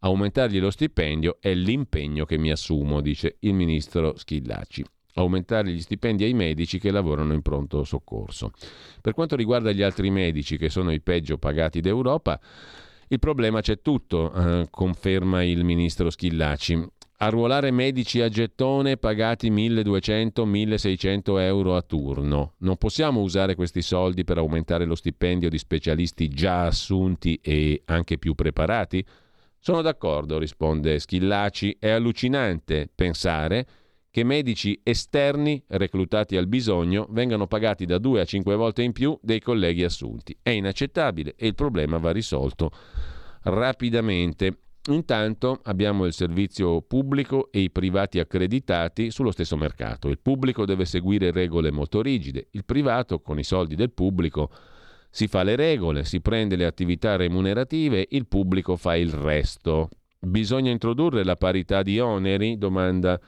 [0.00, 4.84] Aumentargli lo stipendio è l'impegno che mi assumo, dice il ministro Schillaci
[5.14, 8.52] aumentare gli stipendi ai medici che lavorano in pronto soccorso.
[9.00, 12.40] Per quanto riguarda gli altri medici che sono i peggio pagati d'Europa,
[13.08, 16.86] il problema c'è tutto, eh, conferma il ministro Schillaci.
[17.22, 22.54] Arruolare medici a gettone pagati 1200-1600 euro a turno.
[22.58, 28.16] Non possiamo usare questi soldi per aumentare lo stipendio di specialisti già assunti e anche
[28.16, 29.04] più preparati?
[29.58, 31.76] Sono d'accordo, risponde Schillaci.
[31.78, 33.66] È allucinante pensare
[34.10, 39.16] che medici esterni reclutati al bisogno vengano pagati da due a cinque volte in più
[39.22, 40.36] dei colleghi assunti.
[40.42, 42.70] È inaccettabile e il problema va risolto
[43.42, 44.58] rapidamente.
[44.88, 50.08] Intanto abbiamo il servizio pubblico e i privati accreditati sullo stesso mercato.
[50.08, 54.50] Il pubblico deve seguire regole molto rigide, il privato con i soldi del pubblico
[55.10, 59.90] si fa le regole, si prende le attività remunerative, il pubblico fa il resto.
[60.18, 62.56] Bisogna introdurre la parità di oneri?
[62.56, 63.20] domanda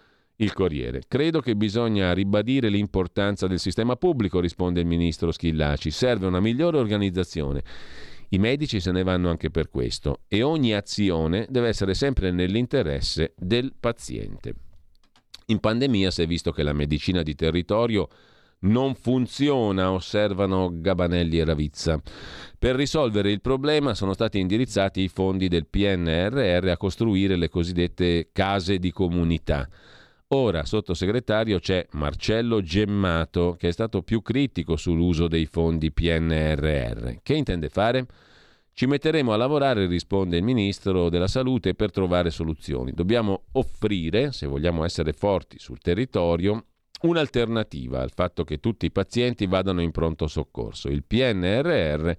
[0.42, 1.02] il Corriere.
[1.06, 5.90] Credo che bisogna ribadire l'importanza del sistema pubblico, risponde il ministro Schillaci.
[5.90, 7.62] Serve una migliore organizzazione.
[8.30, 13.34] I medici se ne vanno anche per questo e ogni azione deve essere sempre nell'interesse
[13.36, 14.54] del paziente.
[15.46, 18.08] In pandemia si è visto che la medicina di territorio
[18.60, 22.00] non funziona, osservano Gabanelli e Ravizza.
[22.58, 28.30] Per risolvere il problema sono stati indirizzati i fondi del PNRR a costruire le cosiddette
[28.32, 29.68] case di comunità.
[30.34, 37.16] Ora, sottosegretario, c'è Marcello Gemmato, che è stato più critico sull'uso dei fondi PNRR.
[37.22, 38.06] Che intende fare?
[38.72, 42.92] Ci metteremo a lavorare, risponde il Ministro della Salute, per trovare soluzioni.
[42.92, 46.64] Dobbiamo offrire, se vogliamo essere forti sul territorio,
[47.02, 50.88] un'alternativa al fatto che tutti i pazienti vadano in pronto soccorso.
[50.88, 52.10] Il PNRR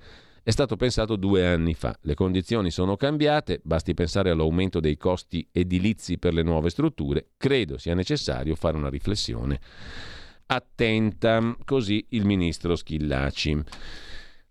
[0.44, 1.98] è stato pensato due anni fa.
[2.02, 7.30] Le condizioni sono cambiate, basti pensare all'aumento dei costi edilizi per le nuove strutture.
[7.38, 9.60] Credo sia necessario fare una riflessione
[10.46, 13.64] attenta, così il ministro Schillaci.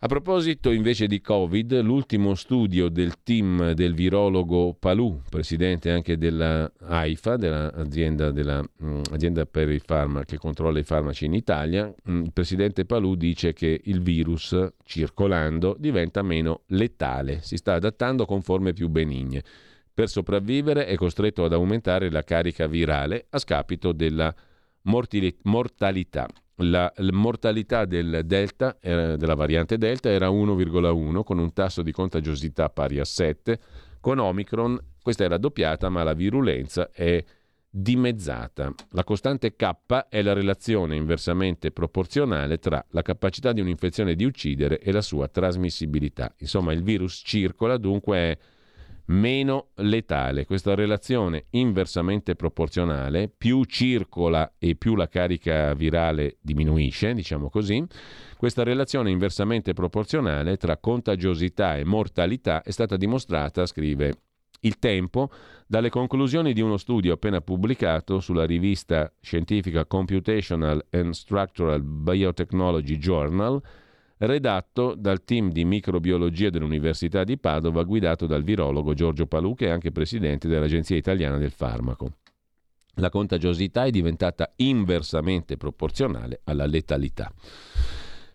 [0.04, 6.68] A proposito invece di Covid, l'ultimo studio del team del virologo Palù, presidente anche della
[6.80, 9.00] AIFA, dell'azienda della, um,
[9.48, 13.80] per il farmaco che controlla i farmaci in Italia, um, il presidente Palù dice che
[13.84, 19.44] il virus circolando diventa meno letale, si sta adattando con forme più benigne.
[19.94, 24.34] Per sopravvivere è costretto ad aumentare la carica virale a scapito della
[25.42, 26.26] mortalità.
[26.62, 32.68] La, mortalità del delta, era, della variante delta era 1,1 con un tasso di contagiosità
[32.70, 33.58] pari a 7,
[34.00, 37.22] con Omicron questa è raddoppiata ma la virulenza è
[37.74, 38.72] dimezzata.
[38.90, 39.70] La costante K
[40.10, 45.26] è la relazione inversamente proporzionale tra la capacità di un'infezione di uccidere e la sua
[45.28, 46.34] trasmissibilità.
[46.38, 48.38] Insomma, il virus circola, dunque è
[49.12, 50.46] meno letale.
[50.46, 57.84] Questa relazione inversamente proporzionale, più circola e più la carica virale diminuisce, diciamo così,
[58.36, 64.14] questa relazione inversamente proporzionale tra contagiosità e mortalità è stata dimostrata, scrive
[64.64, 65.30] il Tempo,
[65.66, 73.60] dalle conclusioni di uno studio appena pubblicato sulla rivista scientifica Computational and Structural Biotechnology Journal,
[74.22, 79.70] redatto dal team di microbiologia dell'Università di Padova guidato dal virologo Giorgio Palù che è
[79.70, 82.18] anche presidente dell'Agenzia Italiana del Farmaco.
[82.96, 87.32] La contagiosità è diventata inversamente proporzionale alla letalità.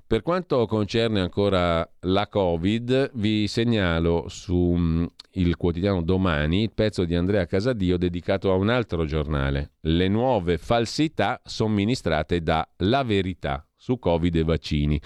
[0.05, 7.03] Per quanto concerne ancora la Covid, vi segnalo su mm, il quotidiano Domani il pezzo
[7.03, 13.65] di Andrea Casadio dedicato a un altro giornale, Le nuove falsità somministrate da La Verità
[13.76, 15.01] su Covid e vaccini.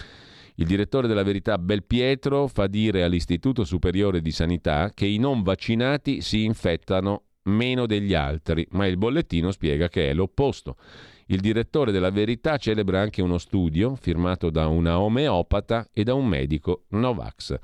[0.62, 6.22] Il direttore della Verità Belpietro fa dire all'Istituto Superiore di Sanità che i non vaccinati
[6.22, 10.78] si infettano meno degli altri, ma il bollettino spiega che è l'opposto.
[11.26, 16.28] Il direttore della Verità celebra anche uno studio firmato da una omeopata e da un
[16.28, 17.58] medico Novax.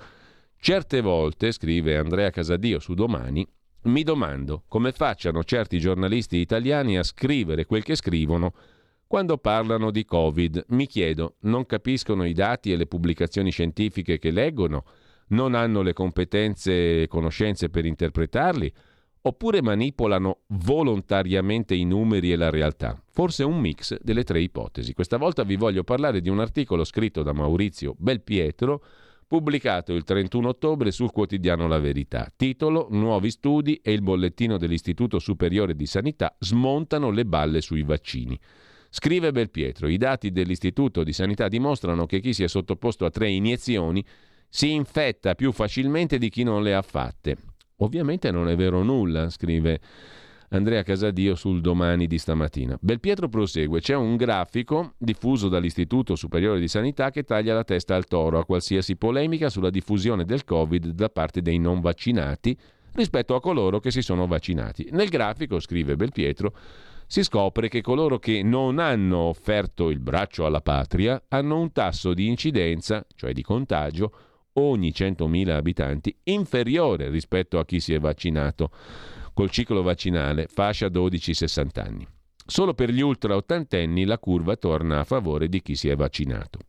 [0.60, 3.48] Certe volte, scrive Andrea Casadio su Domani,
[3.84, 8.54] mi domando come facciano certi giornalisti italiani a scrivere quel che scrivono
[9.08, 14.32] quando parlano di Covid, mi chiedo, non capiscono i dati e le pubblicazioni scientifiche che
[14.32, 14.84] leggono?
[15.30, 18.72] Non hanno le competenze e conoscenze per interpretarli?
[19.22, 23.02] Oppure manipolano volontariamente i numeri e la realtà?
[23.10, 24.94] Forse un mix delle tre ipotesi.
[24.94, 28.84] Questa volta vi voglio parlare di un articolo scritto da Maurizio Belpietro,
[29.26, 32.32] pubblicato il 31 ottobre sul quotidiano La Verità.
[32.36, 38.38] Titolo Nuovi studi e il bollettino dell'Istituto Superiore di Sanità smontano le balle sui vaccini.
[39.00, 43.30] Scrive Belpietro, i dati dell'Istituto di Sanità dimostrano che chi si è sottoposto a tre
[43.30, 44.04] iniezioni
[44.50, 47.38] si infetta più facilmente di chi non le ha fatte.
[47.76, 49.80] Ovviamente non è vero nulla, scrive
[50.50, 52.76] Andrea Casadio sul domani di stamattina.
[52.82, 58.06] Belpietro prosegue, c'è un grafico diffuso dall'Istituto Superiore di Sanità che taglia la testa al
[58.06, 62.58] toro a qualsiasi polemica sulla diffusione del Covid da parte dei non vaccinati
[62.94, 64.88] rispetto a coloro che si sono vaccinati.
[64.92, 66.52] Nel grafico, scrive Belpietro,
[67.08, 72.14] si scopre che coloro che non hanno offerto il braccio alla patria hanno un tasso
[72.14, 74.12] di incidenza, cioè di contagio,
[74.54, 78.72] ogni 100.000 abitanti inferiore rispetto a chi si è vaccinato
[79.34, 82.08] col ciclo vaccinale fascia 12-60 anni.
[82.46, 86.60] Solo per gli ultra ottantenni la curva torna a favore di chi si è vaccinato.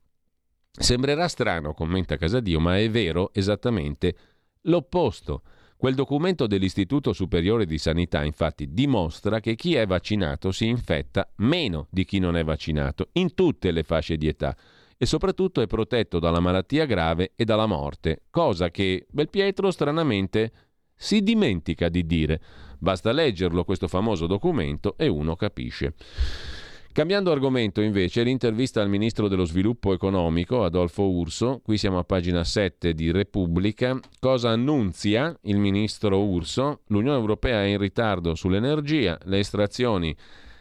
[0.70, 4.16] Sembrerà strano, commenta Casadio, ma è vero esattamente
[4.62, 5.43] l'opposto.
[5.79, 11.87] Quel documento dell'Istituto Superiore di Sanità infatti dimostra che chi è vaccinato si infetta meno
[11.91, 14.57] di chi non è vaccinato in tutte le fasce di età
[14.97, 20.51] e soprattutto è protetto dalla malattia grave e dalla morte, cosa che Belpietro stranamente
[20.97, 22.41] si dimentica di dire.
[22.81, 25.95] Basta leggerlo questo famoso documento e uno capisce.
[26.93, 32.43] Cambiando argomento invece, l'intervista al ministro dello sviluppo economico Adolfo Urso, qui siamo a pagina
[32.43, 36.81] 7 di Repubblica, cosa annunzia il ministro Urso?
[36.89, 40.16] L'Unione Europea è in ritardo sull'energia, le estrazioni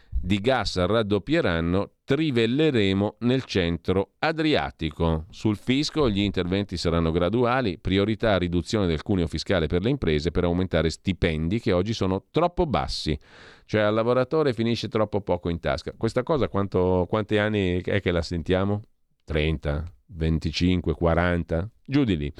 [0.08, 5.26] di gas raddoppieranno, trivelleremo nel centro adriatico.
[5.28, 10.44] Sul fisco gli interventi saranno graduali, priorità riduzione del cuneo fiscale per le imprese per
[10.44, 13.18] aumentare stipendi che oggi sono troppo bassi
[13.66, 15.92] cioè al lavoratore finisce troppo poco in tasca.
[15.94, 18.80] Questa cosa quanto, quanti anni è che la sentiamo?
[19.24, 22.32] 30, 25, 40, giù di lì.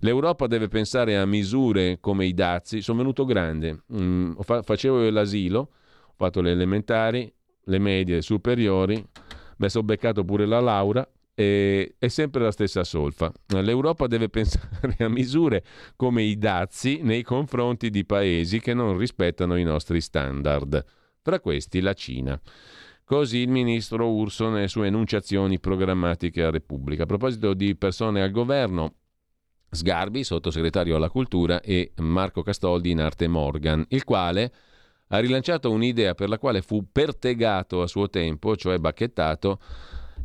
[0.00, 2.82] L'Europa deve pensare a misure come i dazi.
[2.82, 4.32] Sono venuto grande, mm,
[4.62, 7.32] facevo l'asilo, ho fatto le elementari,
[7.68, 9.04] le medie, superiori,
[9.58, 13.30] mi sono beccato pure la laurea, è sempre la stessa solfa.
[13.48, 15.64] L'Europa deve pensare a misure
[15.94, 20.84] come i dazi nei confronti di paesi che non rispettano i nostri standard,
[21.22, 22.40] tra questi la Cina.
[23.04, 27.02] Così il ministro Urso nelle sue enunciazioni programmatiche a Repubblica.
[27.04, 28.94] A proposito di persone al governo,
[29.70, 34.52] Sgarbi, sottosegretario alla cultura, e Marco Castoldi in arte Morgan, il quale
[35.08, 39.58] ha rilanciato un'idea per la quale fu pertegato a suo tempo, cioè bacchettato,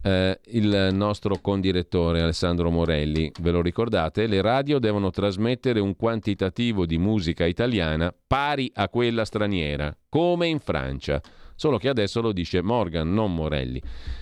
[0.03, 3.32] eh, il nostro condirettore Alessandro Morelli.
[3.40, 4.26] Ve lo ricordate?
[4.26, 10.60] Le radio devono trasmettere un quantitativo di musica italiana pari a quella straniera, come in
[10.60, 11.22] Francia.
[11.62, 13.80] solo che adesso lo dice Morgan, non Morelli.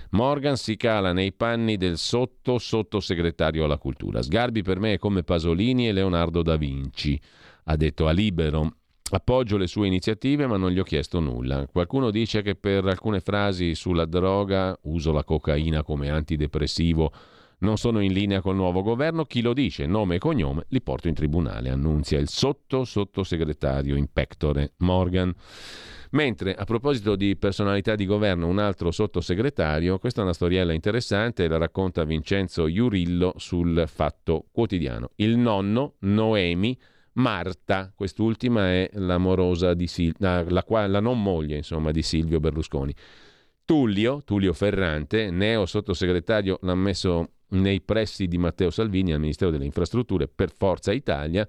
[0.10, 4.22] Morgan si cala nei panni del sotto sottosegretario alla cultura.
[4.22, 7.18] Sgarbi per me è come Pasolini e Leonardo da Vinci,
[7.64, 8.74] ha detto a Libero.
[9.12, 11.68] Appoggio le sue iniziative ma non gli ho chiesto nulla.
[11.68, 17.12] Qualcuno dice che per alcune frasi sulla droga, uso la cocaina come antidepressivo,
[17.60, 19.26] non sono in linea col nuovo governo.
[19.26, 24.08] Chi lo dice, nome e cognome, li porto in tribunale, annunzia il sotto sottosegretario in
[24.12, 25.34] pectore Morgan.
[26.12, 31.48] Mentre a proposito di personalità di governo, un altro sottosegretario, questa è una storiella interessante,
[31.48, 35.12] la racconta Vincenzo Iurillo sul Fatto Quotidiano.
[35.16, 36.76] Il nonno, Noemi,
[37.14, 42.94] Marta, quest'ultima è l'amorosa di Sil- la, la, la non moglie insomma, di Silvio Berlusconi.
[43.66, 49.66] Tullio, Tullio Ferrante, neo sottosegretario, l'ha messo nei pressi di Matteo Salvini al Ministero delle
[49.66, 51.48] Infrastrutture per Forza Italia,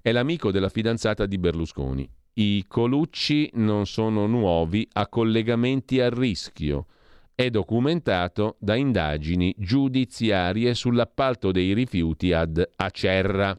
[0.00, 2.08] è l'amico della fidanzata di Berlusconi.
[2.34, 6.86] I Colucci non sono nuovi a collegamenti a rischio.
[7.34, 13.58] È documentato da indagini giudiziarie sull'appalto dei rifiuti ad Acerra.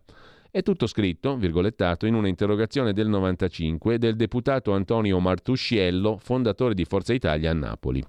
[0.55, 7.11] È tutto scritto, virgolettato, in un'interrogazione del 95 del deputato Antonio Martusciello, fondatore di Forza
[7.11, 8.05] Italia a Napoli.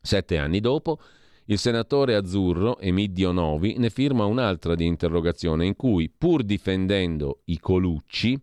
[0.00, 0.98] Sette anni dopo,
[1.44, 7.58] il senatore azzurro Emidio Novi ne firma un'altra di interrogazione in cui, pur difendendo i
[7.58, 8.40] Colucci,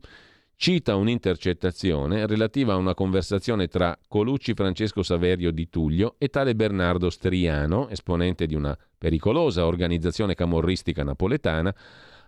[0.55, 7.09] cita un'intercettazione relativa a una conversazione tra Colucci Francesco Saverio di Tullio e tale Bernardo
[7.09, 11.75] Striano, esponente di una pericolosa organizzazione camorristica napoletana,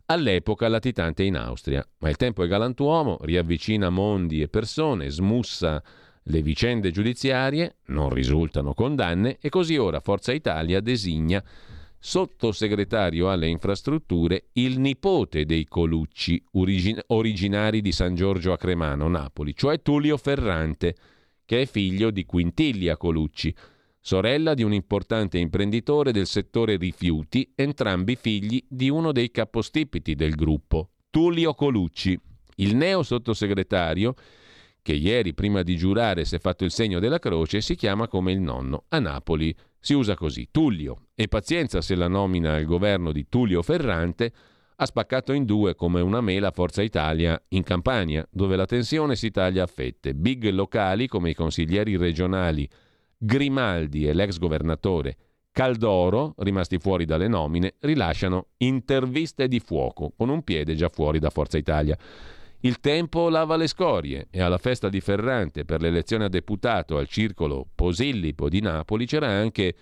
[0.07, 1.87] all'epoca latitante in Austria.
[1.99, 5.81] Ma il tempo è galantuomo, riavvicina mondi e persone, smussa
[6.29, 11.43] le vicende giudiziarie, non risultano condanne e così ora Forza Italia designa
[11.99, 19.55] sottosegretario alle infrastrutture il nipote dei Colucci, origin- originari di San Giorgio a Cremano, Napoli,
[19.55, 20.95] cioè Tullio Ferrante,
[21.45, 23.53] che è figlio di Quintilia Colucci,
[24.07, 30.33] sorella di un importante imprenditore del settore rifiuti, entrambi figli di uno dei capostipiti del
[30.33, 32.17] gruppo, Tullio Colucci.
[32.55, 34.13] Il neo sottosegretario,
[34.81, 38.31] che ieri prima di giurare si è fatto il segno della croce, si chiama come
[38.31, 38.85] il nonno.
[38.87, 41.07] A Napoli si usa così, Tullio.
[41.13, 44.31] E pazienza se la nomina al governo di Tullio Ferrante
[44.77, 49.31] ha spaccato in due come una mela Forza Italia in Campania, dove la tensione si
[49.31, 50.13] taglia a fette.
[50.13, 52.69] Big locali come i consiglieri regionali
[53.17, 55.17] Grimaldi e l'ex governatore
[55.57, 61.31] Caldoro, rimasti fuori dalle nomine, rilasciano interviste di fuoco, con un piede già fuori da
[61.31, 61.97] Forza Italia.
[62.59, 67.07] Il tempo lava le scorie e alla festa di Ferrante per l'elezione a deputato al
[67.07, 69.73] circolo Posillipo di Napoli c'era anche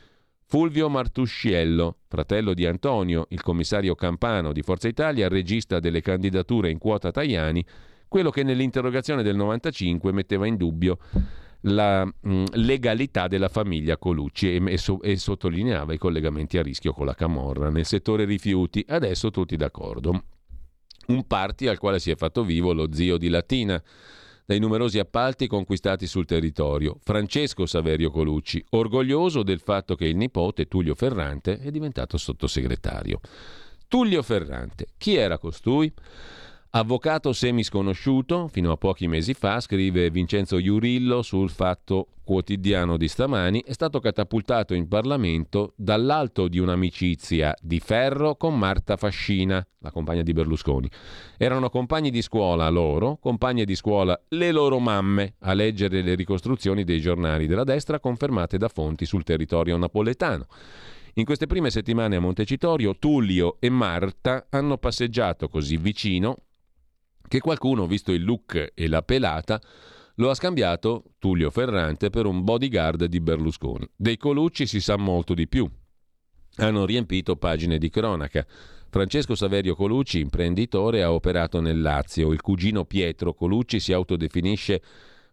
[0.46, 6.78] Fulvio Martusciello, fratello di Antonio, il commissario campano di Forza Italia, regista delle candidature in
[6.78, 7.66] quota Tajani,
[8.08, 11.00] quello che nell'interrogazione del 95 metteva in dubbio
[11.66, 17.06] la mm, legalità della famiglia Colucci e, so, e, sottolineava i collegamenti a rischio con
[17.06, 18.84] la Camorra nel settore rifiuti.
[18.88, 20.24] Adesso tutti d'accordo.
[21.08, 23.82] Un party al quale si è fatto vivo lo zio di Latina
[24.48, 30.68] dai numerosi appalti conquistati sul territorio, Francesco Saverio Colucci, orgoglioso del fatto che il nipote
[30.68, 33.20] Tullio Ferrante è diventato sottosegretario.
[33.88, 35.92] Tullio Ferrante, chi era costui?
[36.78, 43.64] Avvocato semisconosciuto, fino a pochi mesi fa, scrive Vincenzo Iurillo sul Fatto Quotidiano di stamani,
[43.64, 50.22] è stato catapultato in Parlamento dall'alto di un'amicizia di ferro con Marta Fascina, la compagna
[50.22, 50.92] di Berlusconi.
[51.38, 56.84] Erano compagni di scuola loro, compagne di scuola le loro mamme, a leggere le ricostruzioni
[56.84, 60.46] dei giornali della destra confermate da fonti sul territorio napoletano.
[61.14, 66.40] In queste prime settimane a Montecitorio, Tullio e Marta hanno passeggiato così vicino
[67.28, 69.62] che qualcuno, visto il look e la pelata,
[70.16, 73.88] lo ha scambiato, Tullio Ferrante, per un bodyguard di Berlusconi.
[73.96, 75.70] Dei Colucci si sa molto di più.
[76.58, 78.46] Hanno riempito pagine di cronaca.
[78.90, 82.32] Francesco Saverio Colucci, imprenditore, ha operato nel Lazio.
[82.32, 84.82] Il cugino Pietro Colucci si autodefinisce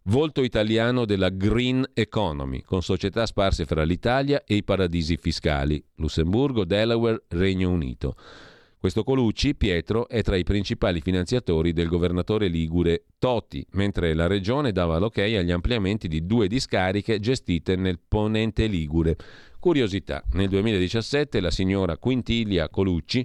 [0.07, 6.65] volto italiano della green economy, con società sparse fra l'Italia e i paradisi fiscali, Lussemburgo,
[6.65, 8.17] Delaware, Regno Unito.
[8.83, 14.73] Questo Colucci, Pietro, è tra i principali finanziatori del governatore ligure Toti, mentre la regione
[14.73, 19.17] dava l'ok agli ampliamenti di due discariche gestite nel ponente ligure.
[19.61, 23.25] Curiosità, nel 2017 la signora Quintilia Colucci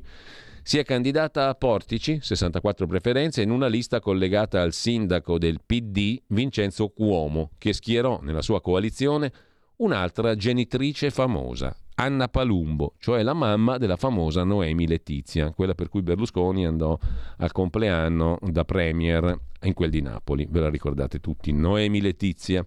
[0.61, 6.21] si è candidata a Portici, 64 preferenze, in una lista collegata al sindaco del PD
[6.27, 9.33] Vincenzo Cuomo, che schierò nella sua coalizione
[9.77, 16.03] un'altra genitrice famosa, Anna Palumbo, cioè la mamma della famosa Noemi Letizia, quella per cui
[16.03, 16.97] Berlusconi andò
[17.37, 22.63] al compleanno da premier in quel di Napoli, ve la ricordate tutti, Noemi Letizia.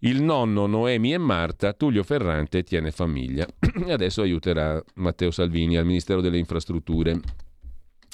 [0.00, 3.46] Il nonno Noemi e Marta, Tullio Ferrante tiene famiglia.
[3.88, 7.18] adesso aiuterà Matteo Salvini al Ministero delle Infrastrutture.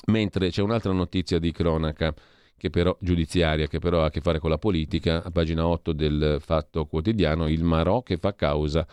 [0.08, 2.14] Mentre c'è un'altra notizia di cronaca
[2.58, 5.94] che però, giudiziaria che però ha a che fare con la politica, a pagina 8
[5.94, 8.86] del Fatto Quotidiano, il Marò che fa causa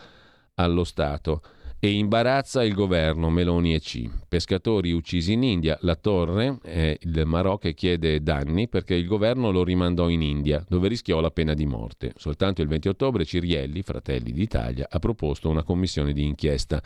[0.58, 1.42] allo Stato
[1.80, 4.08] e imbarazza il governo Meloni e C.
[4.28, 9.62] Pescatori uccisi in India, la torre, eh, il Marocco chiede danni perché il governo lo
[9.62, 12.12] rimandò in India, dove rischiò la pena di morte.
[12.16, 16.82] Soltanto il 20 ottobre Cirielli, Fratelli d'Italia, ha proposto una commissione di inchiesta.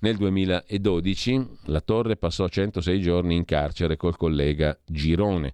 [0.00, 5.52] Nel 2012 la torre passò 106 giorni in carcere col collega Girone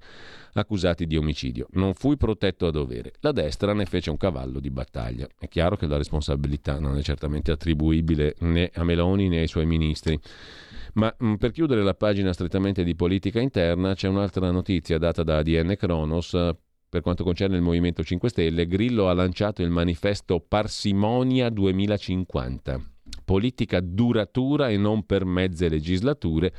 [0.54, 1.66] accusati di omicidio.
[1.72, 3.12] Non fui protetto a dovere.
[3.20, 5.26] La destra ne fece un cavallo di battaglia.
[5.38, 9.66] È chiaro che la responsabilità non è certamente attribuibile né a Meloni né ai suoi
[9.66, 10.18] ministri.
[10.94, 15.38] Ma mm, per chiudere la pagina strettamente di politica interna c'è un'altra notizia data da
[15.38, 16.56] ADN Kronos
[16.90, 22.80] per quanto concerne il Movimento 5 Stelle, Grillo ha lanciato il manifesto Parsimonia 2050,
[23.26, 26.50] politica duratura e non per mezze legislature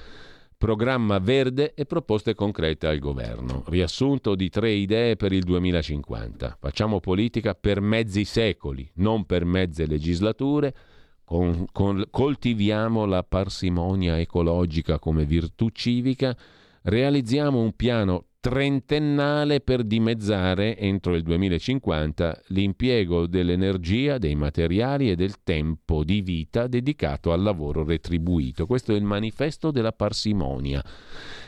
[0.59, 3.63] programma verde e proposte concrete al governo.
[3.67, 6.57] Riassunto di tre idee per il 2050.
[6.59, 10.75] Facciamo politica per mezzi secoli, non per mezze legislature.
[11.23, 16.35] Con, con, coltiviamo la parsimonia ecologica come virtù civica.
[16.81, 25.43] Realizziamo un piano trentennale per dimezzare entro il 2050 l'impiego dell'energia, dei materiali e del
[25.43, 28.65] tempo di vita dedicato al lavoro retribuito.
[28.65, 30.83] Questo è il manifesto della parsimonia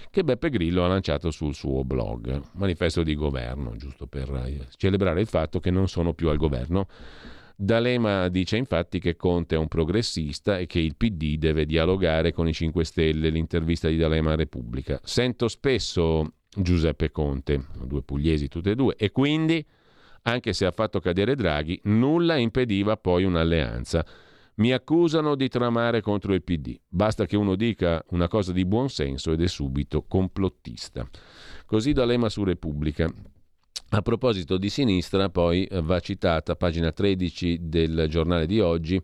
[0.10, 5.22] che Beppe Grillo ha lanciato sul suo blog, manifesto di governo, giusto per eh, celebrare
[5.22, 6.88] il fatto che non sono più al governo.
[7.56, 12.50] D'Alema dice infatti che Conte è un progressista e che il PD deve dialogare con
[12.50, 15.00] i 5 Stelle, l'intervista di D'Alema a Repubblica.
[15.04, 19.66] Sento spesso Giuseppe Conte, due pugliesi tutte e due, e quindi,
[20.24, 24.06] anche se ha fatto cadere Draghi, nulla impediva poi un'alleanza.
[24.56, 26.78] Mi accusano di tramare contro il PD.
[26.88, 31.10] Basta che uno dica una cosa di buon senso ed è subito complottista.
[31.66, 33.12] Così D'Alema su Repubblica.
[33.94, 39.02] A proposito di sinistra, poi va citata, pagina 13 del giornale di oggi,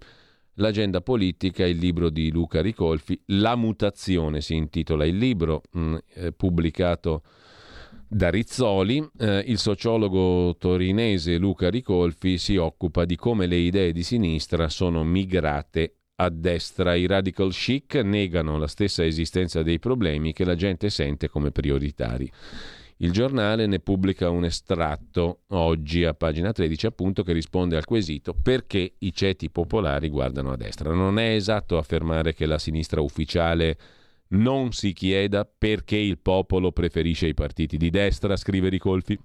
[0.59, 5.95] L'agenda politica, il libro di Luca Ricolfi, La mutazione si intitola il libro, mh, mm,
[6.35, 7.21] pubblicato
[8.07, 9.07] da Rizzoli.
[9.19, 15.03] Eh, il sociologo torinese Luca Ricolfi si occupa di come le idee di sinistra sono
[15.03, 16.95] migrate a destra.
[16.95, 22.31] I radical chic negano la stessa esistenza dei problemi che la gente sente come prioritari.
[22.99, 28.33] Il giornale ne pubblica un estratto oggi a pagina 13 appunto che risponde al quesito
[28.33, 30.91] perché i ceti popolari guardano a destra.
[30.93, 33.77] Non è esatto affermare che la sinistra ufficiale
[34.29, 39.17] non si chieda perché il popolo preferisce i partiti di destra, scrive Ricolfi.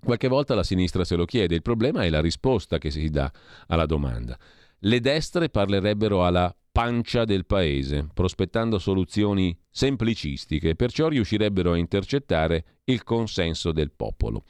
[0.00, 3.30] Qualche volta la sinistra se lo chiede, il problema è la risposta che si dà
[3.68, 4.36] alla domanda.
[4.80, 13.02] Le destre parlerebbero alla pancia del paese, prospettando soluzioni semplicistiche, perciò riuscirebbero a intercettare il
[13.02, 14.44] consenso del popolo.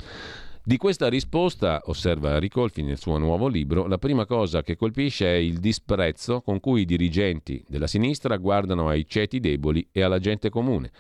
[0.63, 5.37] Di questa risposta, osserva Ricolfi nel suo nuovo libro, la prima cosa che colpisce è
[5.37, 10.51] il disprezzo con cui i dirigenti della sinistra guardano ai ceti deboli e alla gente
[10.51, 10.91] comune.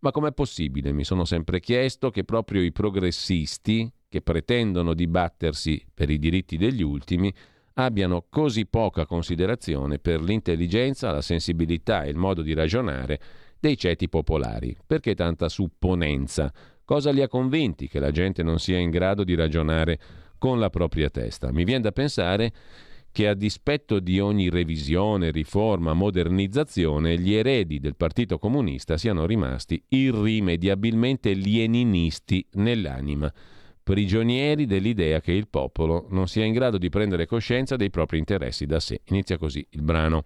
[0.00, 5.80] Ma com'è possibile, mi sono sempre chiesto, che proprio i progressisti, che pretendono di battersi
[5.94, 7.32] per i diritti degli ultimi,
[7.74, 13.20] abbiano così poca considerazione per l'intelligenza, la sensibilità e il modo di ragionare
[13.58, 14.76] dei ceti popolari.
[14.86, 16.52] Perché tanta supponenza?
[16.84, 19.98] Cosa li ha convinti che la gente non sia in grado di ragionare
[20.38, 21.52] con la propria testa?
[21.52, 22.52] Mi viene da pensare
[23.12, 29.82] che a dispetto di ogni revisione, riforma, modernizzazione, gli eredi del Partito Comunista siano rimasti
[29.88, 33.32] irrimediabilmente lieninisti nell'anima
[33.82, 38.66] prigionieri dell'idea che il popolo non sia in grado di prendere coscienza dei propri interessi
[38.66, 39.00] da sé.
[39.06, 40.24] Inizia così il brano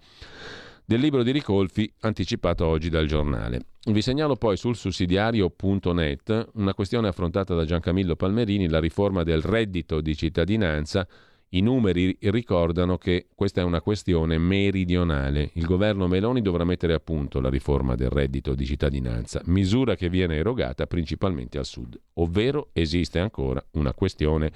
[0.85, 3.61] del libro di Ricolfi anticipato oggi dal giornale.
[3.83, 9.99] Vi segnalo poi sul sussidiario.net una questione affrontata da Giancamillo Palmerini, la riforma del reddito
[9.99, 11.07] di cittadinanza
[11.49, 15.51] i numeri ricordano che questa è una questione meridionale.
[15.53, 20.09] Il governo Meloni dovrà mettere a punto la riforma del reddito di cittadinanza, misura che
[20.09, 24.51] viene erogata principalmente al sud, ovvero esiste ancora una questione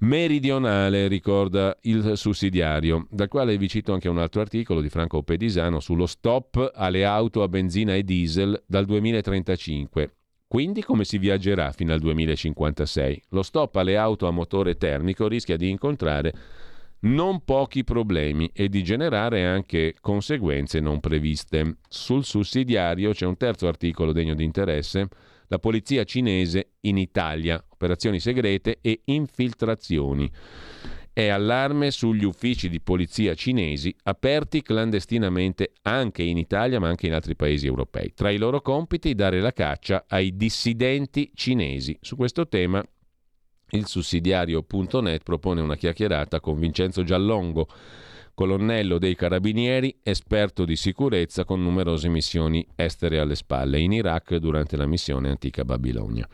[0.00, 5.80] meridionale, ricorda il sussidiario, dal quale vi cito anche un altro articolo di Franco Pedisano
[5.80, 10.17] sullo stop alle auto a benzina e diesel dal 2035.
[10.48, 13.24] Quindi come si viaggerà fino al 2056?
[13.32, 16.32] Lo stop alle auto a motore termico rischia di incontrare
[17.00, 21.76] non pochi problemi e di generare anche conseguenze non previste.
[21.86, 25.08] Sul sussidiario c'è un terzo articolo degno di interesse,
[25.48, 30.30] la polizia cinese in Italia, operazioni segrete e infiltrazioni.
[31.18, 37.12] È allarme sugli uffici di polizia cinesi aperti clandestinamente anche in Italia ma anche in
[37.12, 38.12] altri paesi europei.
[38.14, 41.98] Tra i loro compiti dare la caccia ai dissidenti cinesi.
[42.00, 42.80] Su questo tema
[43.70, 47.66] il sussidiario.net propone una chiacchierata con Vincenzo Giallongo,
[48.32, 54.76] colonnello dei carabinieri, esperto di sicurezza con numerose missioni estere alle spalle, in Iraq durante
[54.76, 56.28] la missione Antica Babilonia.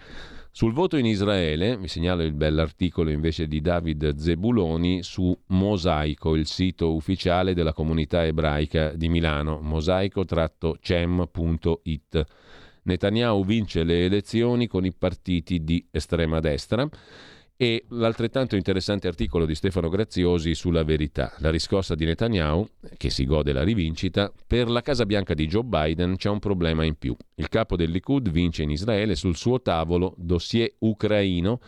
[0.56, 6.46] Sul voto in Israele, vi segnalo il bell'articolo invece di David Zebuloni su Mosaico, il
[6.46, 12.24] sito ufficiale della comunità ebraica di Milano, mosaico-cem.it.
[12.84, 16.88] Netanyahu vince le elezioni con i partiti di estrema destra
[17.56, 23.24] e l'altrettanto interessante articolo di Stefano Graziosi sulla verità, la riscossa di Netanyahu, che si
[23.24, 27.16] gode la rivincita, per la Casa Bianca di Joe Biden c'è un problema in più.
[27.36, 31.60] Il capo del Likud vince in Israele sul suo tavolo dossier ucraino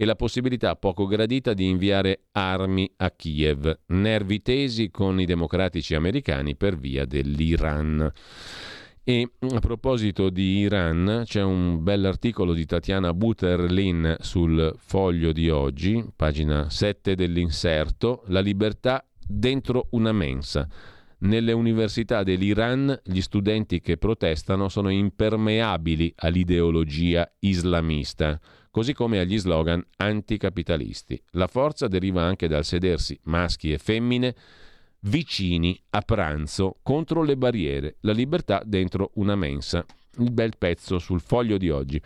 [0.00, 5.94] e la possibilità poco gradita di inviare armi a Kiev, nervi tesi con i democratici
[5.94, 8.12] americani per via dell'Iran.
[9.10, 16.04] E a proposito di Iran, c'è un bell'articolo di Tatiana Buterlin sul foglio di oggi,
[16.14, 20.68] pagina 7 dell'inserto, La libertà dentro una mensa.
[21.20, 28.38] Nelle università dell'Iran gli studenti che protestano sono impermeabili all'ideologia islamista,
[28.70, 31.18] così come agli slogan anticapitalisti.
[31.30, 34.34] La forza deriva anche dal sedersi maschi e femmine
[35.00, 39.84] vicini a pranzo contro le barriere, la libertà dentro una mensa.
[40.18, 42.02] Il bel pezzo sul foglio di oggi.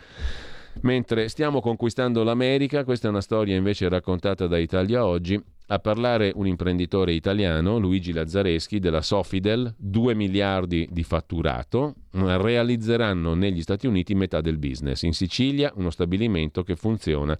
[0.81, 6.31] Mentre stiamo conquistando l'America, questa è una storia invece raccontata da Italia Oggi, a parlare
[6.35, 14.13] un imprenditore italiano, Luigi Lazzareschi, della Sofidel, 2 miliardi di fatturato, realizzeranno negli Stati Uniti
[14.13, 15.03] metà del business.
[15.03, 17.37] In Sicilia uno stabilimento che funziona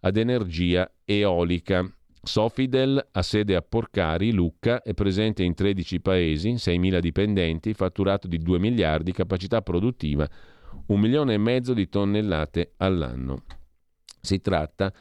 [0.00, 1.90] ad energia eolica.
[2.24, 8.38] Sofidel ha sede a Porcari, Lucca, è presente in 13 paesi, 6.000 dipendenti, fatturato di
[8.38, 10.28] 2 miliardi, capacità produttiva
[10.86, 13.44] 1 milione e mezzo di tonnellate all'anno.
[14.20, 14.92] Si tratta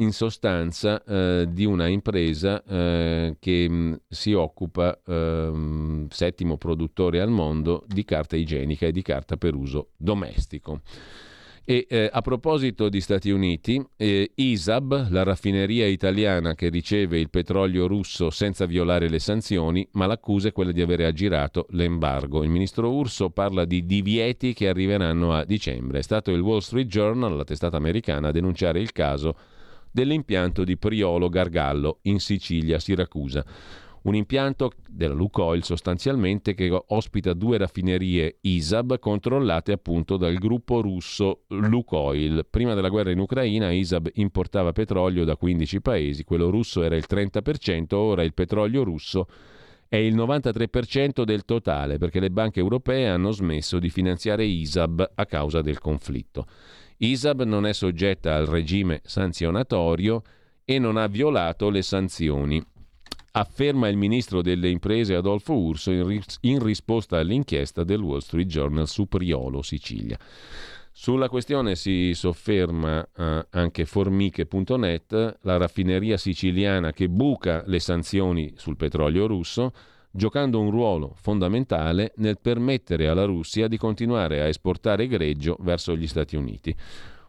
[0.00, 7.30] in sostanza eh, di una impresa eh, che mh, si occupa, eh, settimo produttore al
[7.30, 10.82] mondo, di carta igienica e di carta per uso domestico.
[11.70, 17.28] E eh, a proposito di Stati Uniti, eh, ISAB, la raffineria italiana che riceve il
[17.28, 22.42] petrolio russo senza violare le sanzioni, ma l'accusa è quella di avere aggirato l'embargo.
[22.42, 25.98] Il ministro Urso parla di divieti che arriveranno a dicembre.
[25.98, 29.36] È stato il Wall Street Journal, la testata americana, a denunciare il caso
[29.90, 33.44] dell'impianto di Priolo Gargallo in Sicilia, Siracusa
[34.02, 41.44] un impianto della Lukoil sostanzialmente che ospita due raffinerie ISAB controllate appunto dal gruppo russo
[41.48, 42.46] Lukoil.
[42.48, 47.06] Prima della guerra in Ucraina ISAB importava petrolio da 15 paesi, quello russo era il
[47.08, 49.26] 30%, ora il petrolio russo
[49.88, 55.26] è il 93% del totale perché le banche europee hanno smesso di finanziare ISAB a
[55.26, 56.46] causa del conflitto.
[56.98, 60.22] ISAB non è soggetta al regime sanzionatorio
[60.64, 62.62] e non ha violato le sanzioni
[63.38, 68.48] afferma il ministro delle imprese Adolfo Urso in, ris- in risposta all'inchiesta del Wall Street
[68.48, 70.18] Journal su Priolo, Sicilia.
[70.92, 78.76] Sulla questione si sofferma eh, anche formiche.net, la raffineria siciliana che buca le sanzioni sul
[78.76, 79.72] petrolio russo,
[80.10, 86.08] giocando un ruolo fondamentale nel permettere alla Russia di continuare a esportare greggio verso gli
[86.08, 86.74] Stati Uniti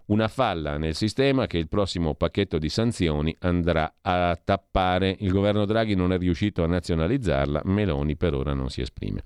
[0.09, 5.15] una falla nel sistema che il prossimo pacchetto di sanzioni andrà a tappare.
[5.19, 9.21] Il governo Draghi non è riuscito a nazionalizzarla, Meloni per ora non si esprime.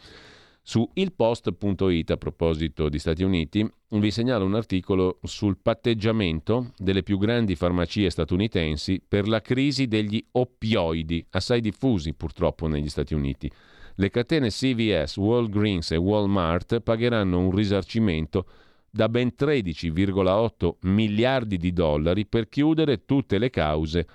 [0.66, 7.18] Su ilpost.it, a proposito di Stati Uniti, vi segnalo un articolo sul patteggiamento delle più
[7.18, 13.52] grandi farmacie statunitensi per la crisi degli oppioidi, assai diffusi purtroppo negli Stati Uniti.
[13.96, 18.46] Le catene CVS, Walgreens e Walmart pagheranno un risarcimento
[18.96, 24.06] da ben 13,8 miliardi di dollari per chiudere tutte le cause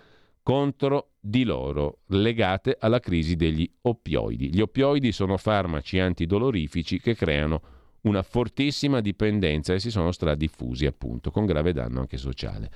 [0.41, 4.55] contro di loro legate alla crisi degli oppioidi.
[4.55, 7.61] Gli oppioidi sono farmaci antidolorifici che creano
[8.03, 12.71] una fortissima dipendenza e si sono stradiffusi appunto con grave danno anche sociale.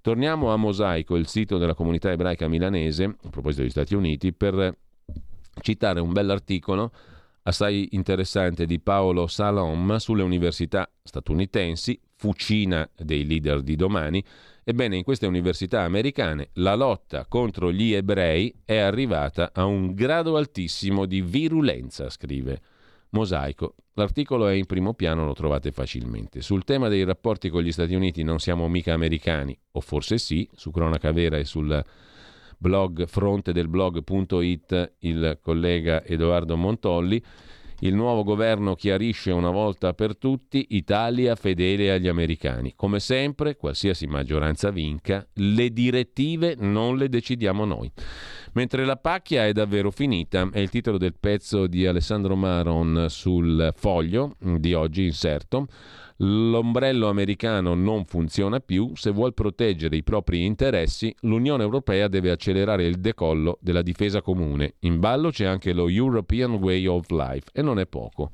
[0.00, 4.78] Torniamo a Mosaico, il sito della comunità ebraica milanese, a proposito degli Stati Uniti, per
[5.60, 6.92] citare un bell'articolo
[7.42, 14.22] assai interessante di Paolo Salom sulle università statunitensi, fucina dei leader di domani.
[14.62, 20.36] Ebbene, in queste università americane la lotta contro gli ebrei è arrivata a un grado
[20.36, 22.60] altissimo di virulenza, scrive
[23.10, 23.74] Mosaico.
[23.94, 26.42] L'articolo è in primo piano, lo trovate facilmente.
[26.42, 30.48] Sul tema dei rapporti con gli Stati Uniti non siamo mica americani, o forse sì,
[30.54, 31.84] su cronaca vera e sul
[32.60, 37.22] blog fronte del blog.it il collega Edoardo Montolli.
[37.82, 42.74] Il nuovo governo chiarisce una volta per tutti Italia fedele agli americani.
[42.76, 47.90] Come sempre, qualsiasi maggioranza vinca, le direttive non le decidiamo noi.
[48.52, 53.72] Mentre la pacchia è davvero finita, è il titolo del pezzo di Alessandro Maron sul
[53.74, 55.66] foglio di oggi inserto.
[56.22, 62.84] L'ombrello americano non funziona più, se vuol proteggere i propri interessi l'Unione Europea deve accelerare
[62.84, 64.74] il decollo della difesa comune.
[64.80, 68.30] In ballo c'è anche lo European Way of Life e non è poco.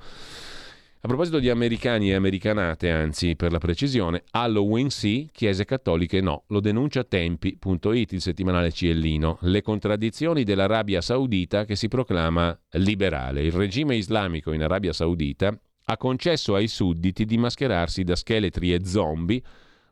[1.06, 6.42] A proposito di americani e americanate, anzi per la precisione, Halloween sì, chiese cattoliche no.
[6.48, 9.38] Lo denuncia Tempi.it, il settimanale ciellino.
[9.42, 13.44] Le contraddizioni dell'Arabia Saudita che si proclama liberale.
[13.44, 15.56] Il regime islamico in Arabia Saudita
[15.88, 19.40] ha concesso ai sudditi di mascherarsi da scheletri e zombie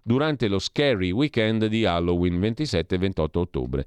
[0.03, 3.87] durante lo scary weekend di Halloween 27 e 28 ottobre.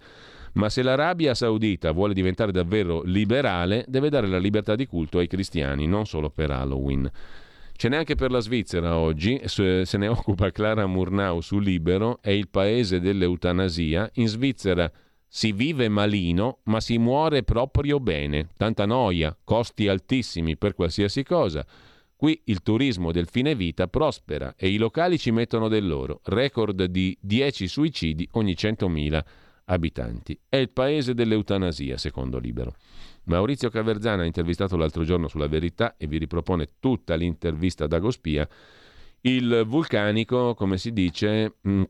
[0.53, 5.27] Ma se l'Arabia Saudita vuole diventare davvero liberale, deve dare la libertà di culto ai
[5.27, 7.11] cristiani, non solo per Halloween.
[7.73, 12.31] Ce n'è anche per la Svizzera oggi, se ne occupa Clara Murnau su Libero, è
[12.31, 14.09] il paese dell'eutanasia.
[14.13, 14.89] In Svizzera
[15.27, 18.47] si vive malino, ma si muore proprio bene.
[18.57, 21.63] Tanta noia, costi altissimi per qualsiasi cosa.
[22.18, 26.22] Qui il turismo del fine vita prospera e i locali ci mettono del loro.
[26.23, 29.23] Record di 10 suicidi ogni 100.000
[29.65, 30.39] abitanti.
[30.49, 32.73] È il paese dell'eutanasia, secondo Libero.
[33.26, 38.49] Maurizio Caverzana ha intervistato l'altro giorno sulla verità e vi ripropone tutta l'intervista da Gospia.
[39.22, 41.84] Il vulcanico, come si dice, mm,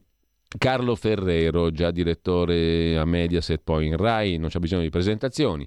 [0.58, 5.66] Carlo Ferrero, già direttore a Mediaset, poi in Rai, non c'è bisogno di presentazioni.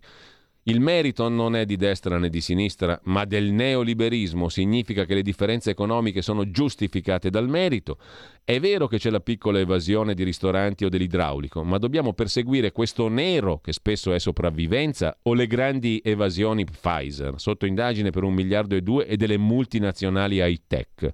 [0.65, 4.51] Il merito non è di destra né di sinistra, ma del neoliberismo.
[4.51, 7.97] Significa che le differenze economiche sono giustificate dal merito.
[8.45, 13.09] È vero che c'è la piccola evasione di ristoranti o dell'idraulico, ma dobbiamo perseguire questo
[13.09, 18.75] nero, che spesso è sopravvivenza, o le grandi evasioni Pfizer, sotto indagine per un miliardo
[18.75, 21.11] e due, e delle multinazionali high tech.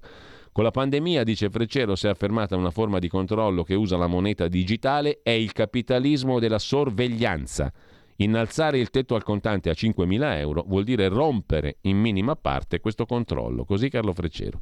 [0.51, 4.07] Con la pandemia, dice Freccero, si è affermata una forma di controllo che usa la
[4.07, 7.71] moneta digitale, è il capitalismo della sorveglianza.
[8.17, 13.05] Innalzare il tetto al contante a 5.000 euro vuol dire rompere in minima parte questo
[13.05, 13.63] controllo.
[13.63, 14.59] Così Carlo Freccero.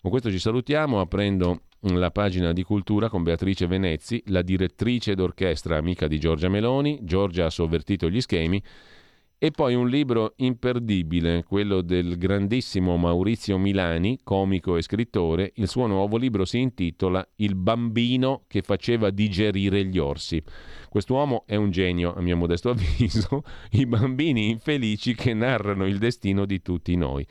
[0.00, 5.76] Con questo ci salutiamo aprendo la pagina di cultura con Beatrice Venezzi, la direttrice d'orchestra
[5.76, 7.00] amica di Giorgia Meloni.
[7.02, 8.62] Giorgia ha sovvertito gli schemi.
[9.40, 15.52] E poi un libro imperdibile, quello del grandissimo Maurizio Milani, comico e scrittore.
[15.54, 20.42] Il suo nuovo libro si intitola Il bambino che faceva digerire gli orsi.
[20.88, 26.44] Quest'uomo è un genio, a mio modesto avviso, i bambini infelici che narrano il destino
[26.44, 27.24] di tutti noi.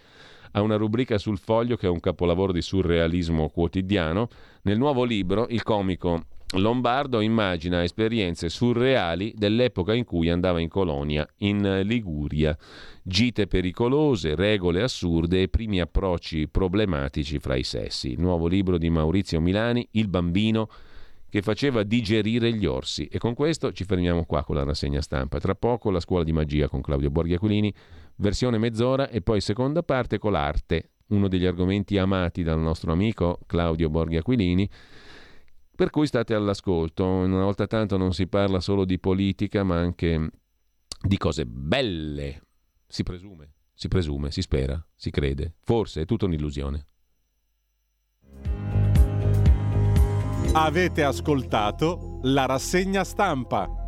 [0.52, 4.30] Ha una rubrica sul foglio che è un capolavoro di surrealismo quotidiano.
[4.62, 11.28] Nel nuovo libro il comico Lombardo immagina esperienze surreali dell'epoca in cui andava in colonia
[11.40, 12.58] in Liguria.
[13.04, 18.14] Gite pericolose, regole assurde e primi approcci problematici fra i sessi.
[18.14, 20.70] Il nuovo libro di Maurizio Milani, Il bambino
[21.30, 23.08] che faceva digerire gli orsi.
[23.08, 25.40] E con questo ci fermiamo qua con la rassegna stampa.
[25.40, 27.74] Tra poco la scuola di magia con Claudio Borghi Aquilini,
[28.16, 33.40] versione mezz'ora e poi seconda parte con l'arte, uno degli argomenti amati dal nostro amico
[33.46, 34.70] Claudio Borghi Aquilini.
[35.78, 40.32] Per cui state all'ascolto, una volta tanto non si parla solo di politica, ma anche
[41.00, 42.42] di cose belle.
[42.88, 45.54] Si presume, si presume, si spera, si crede.
[45.60, 46.88] Forse è tutta un'illusione.
[50.54, 53.87] Avete ascoltato la rassegna stampa.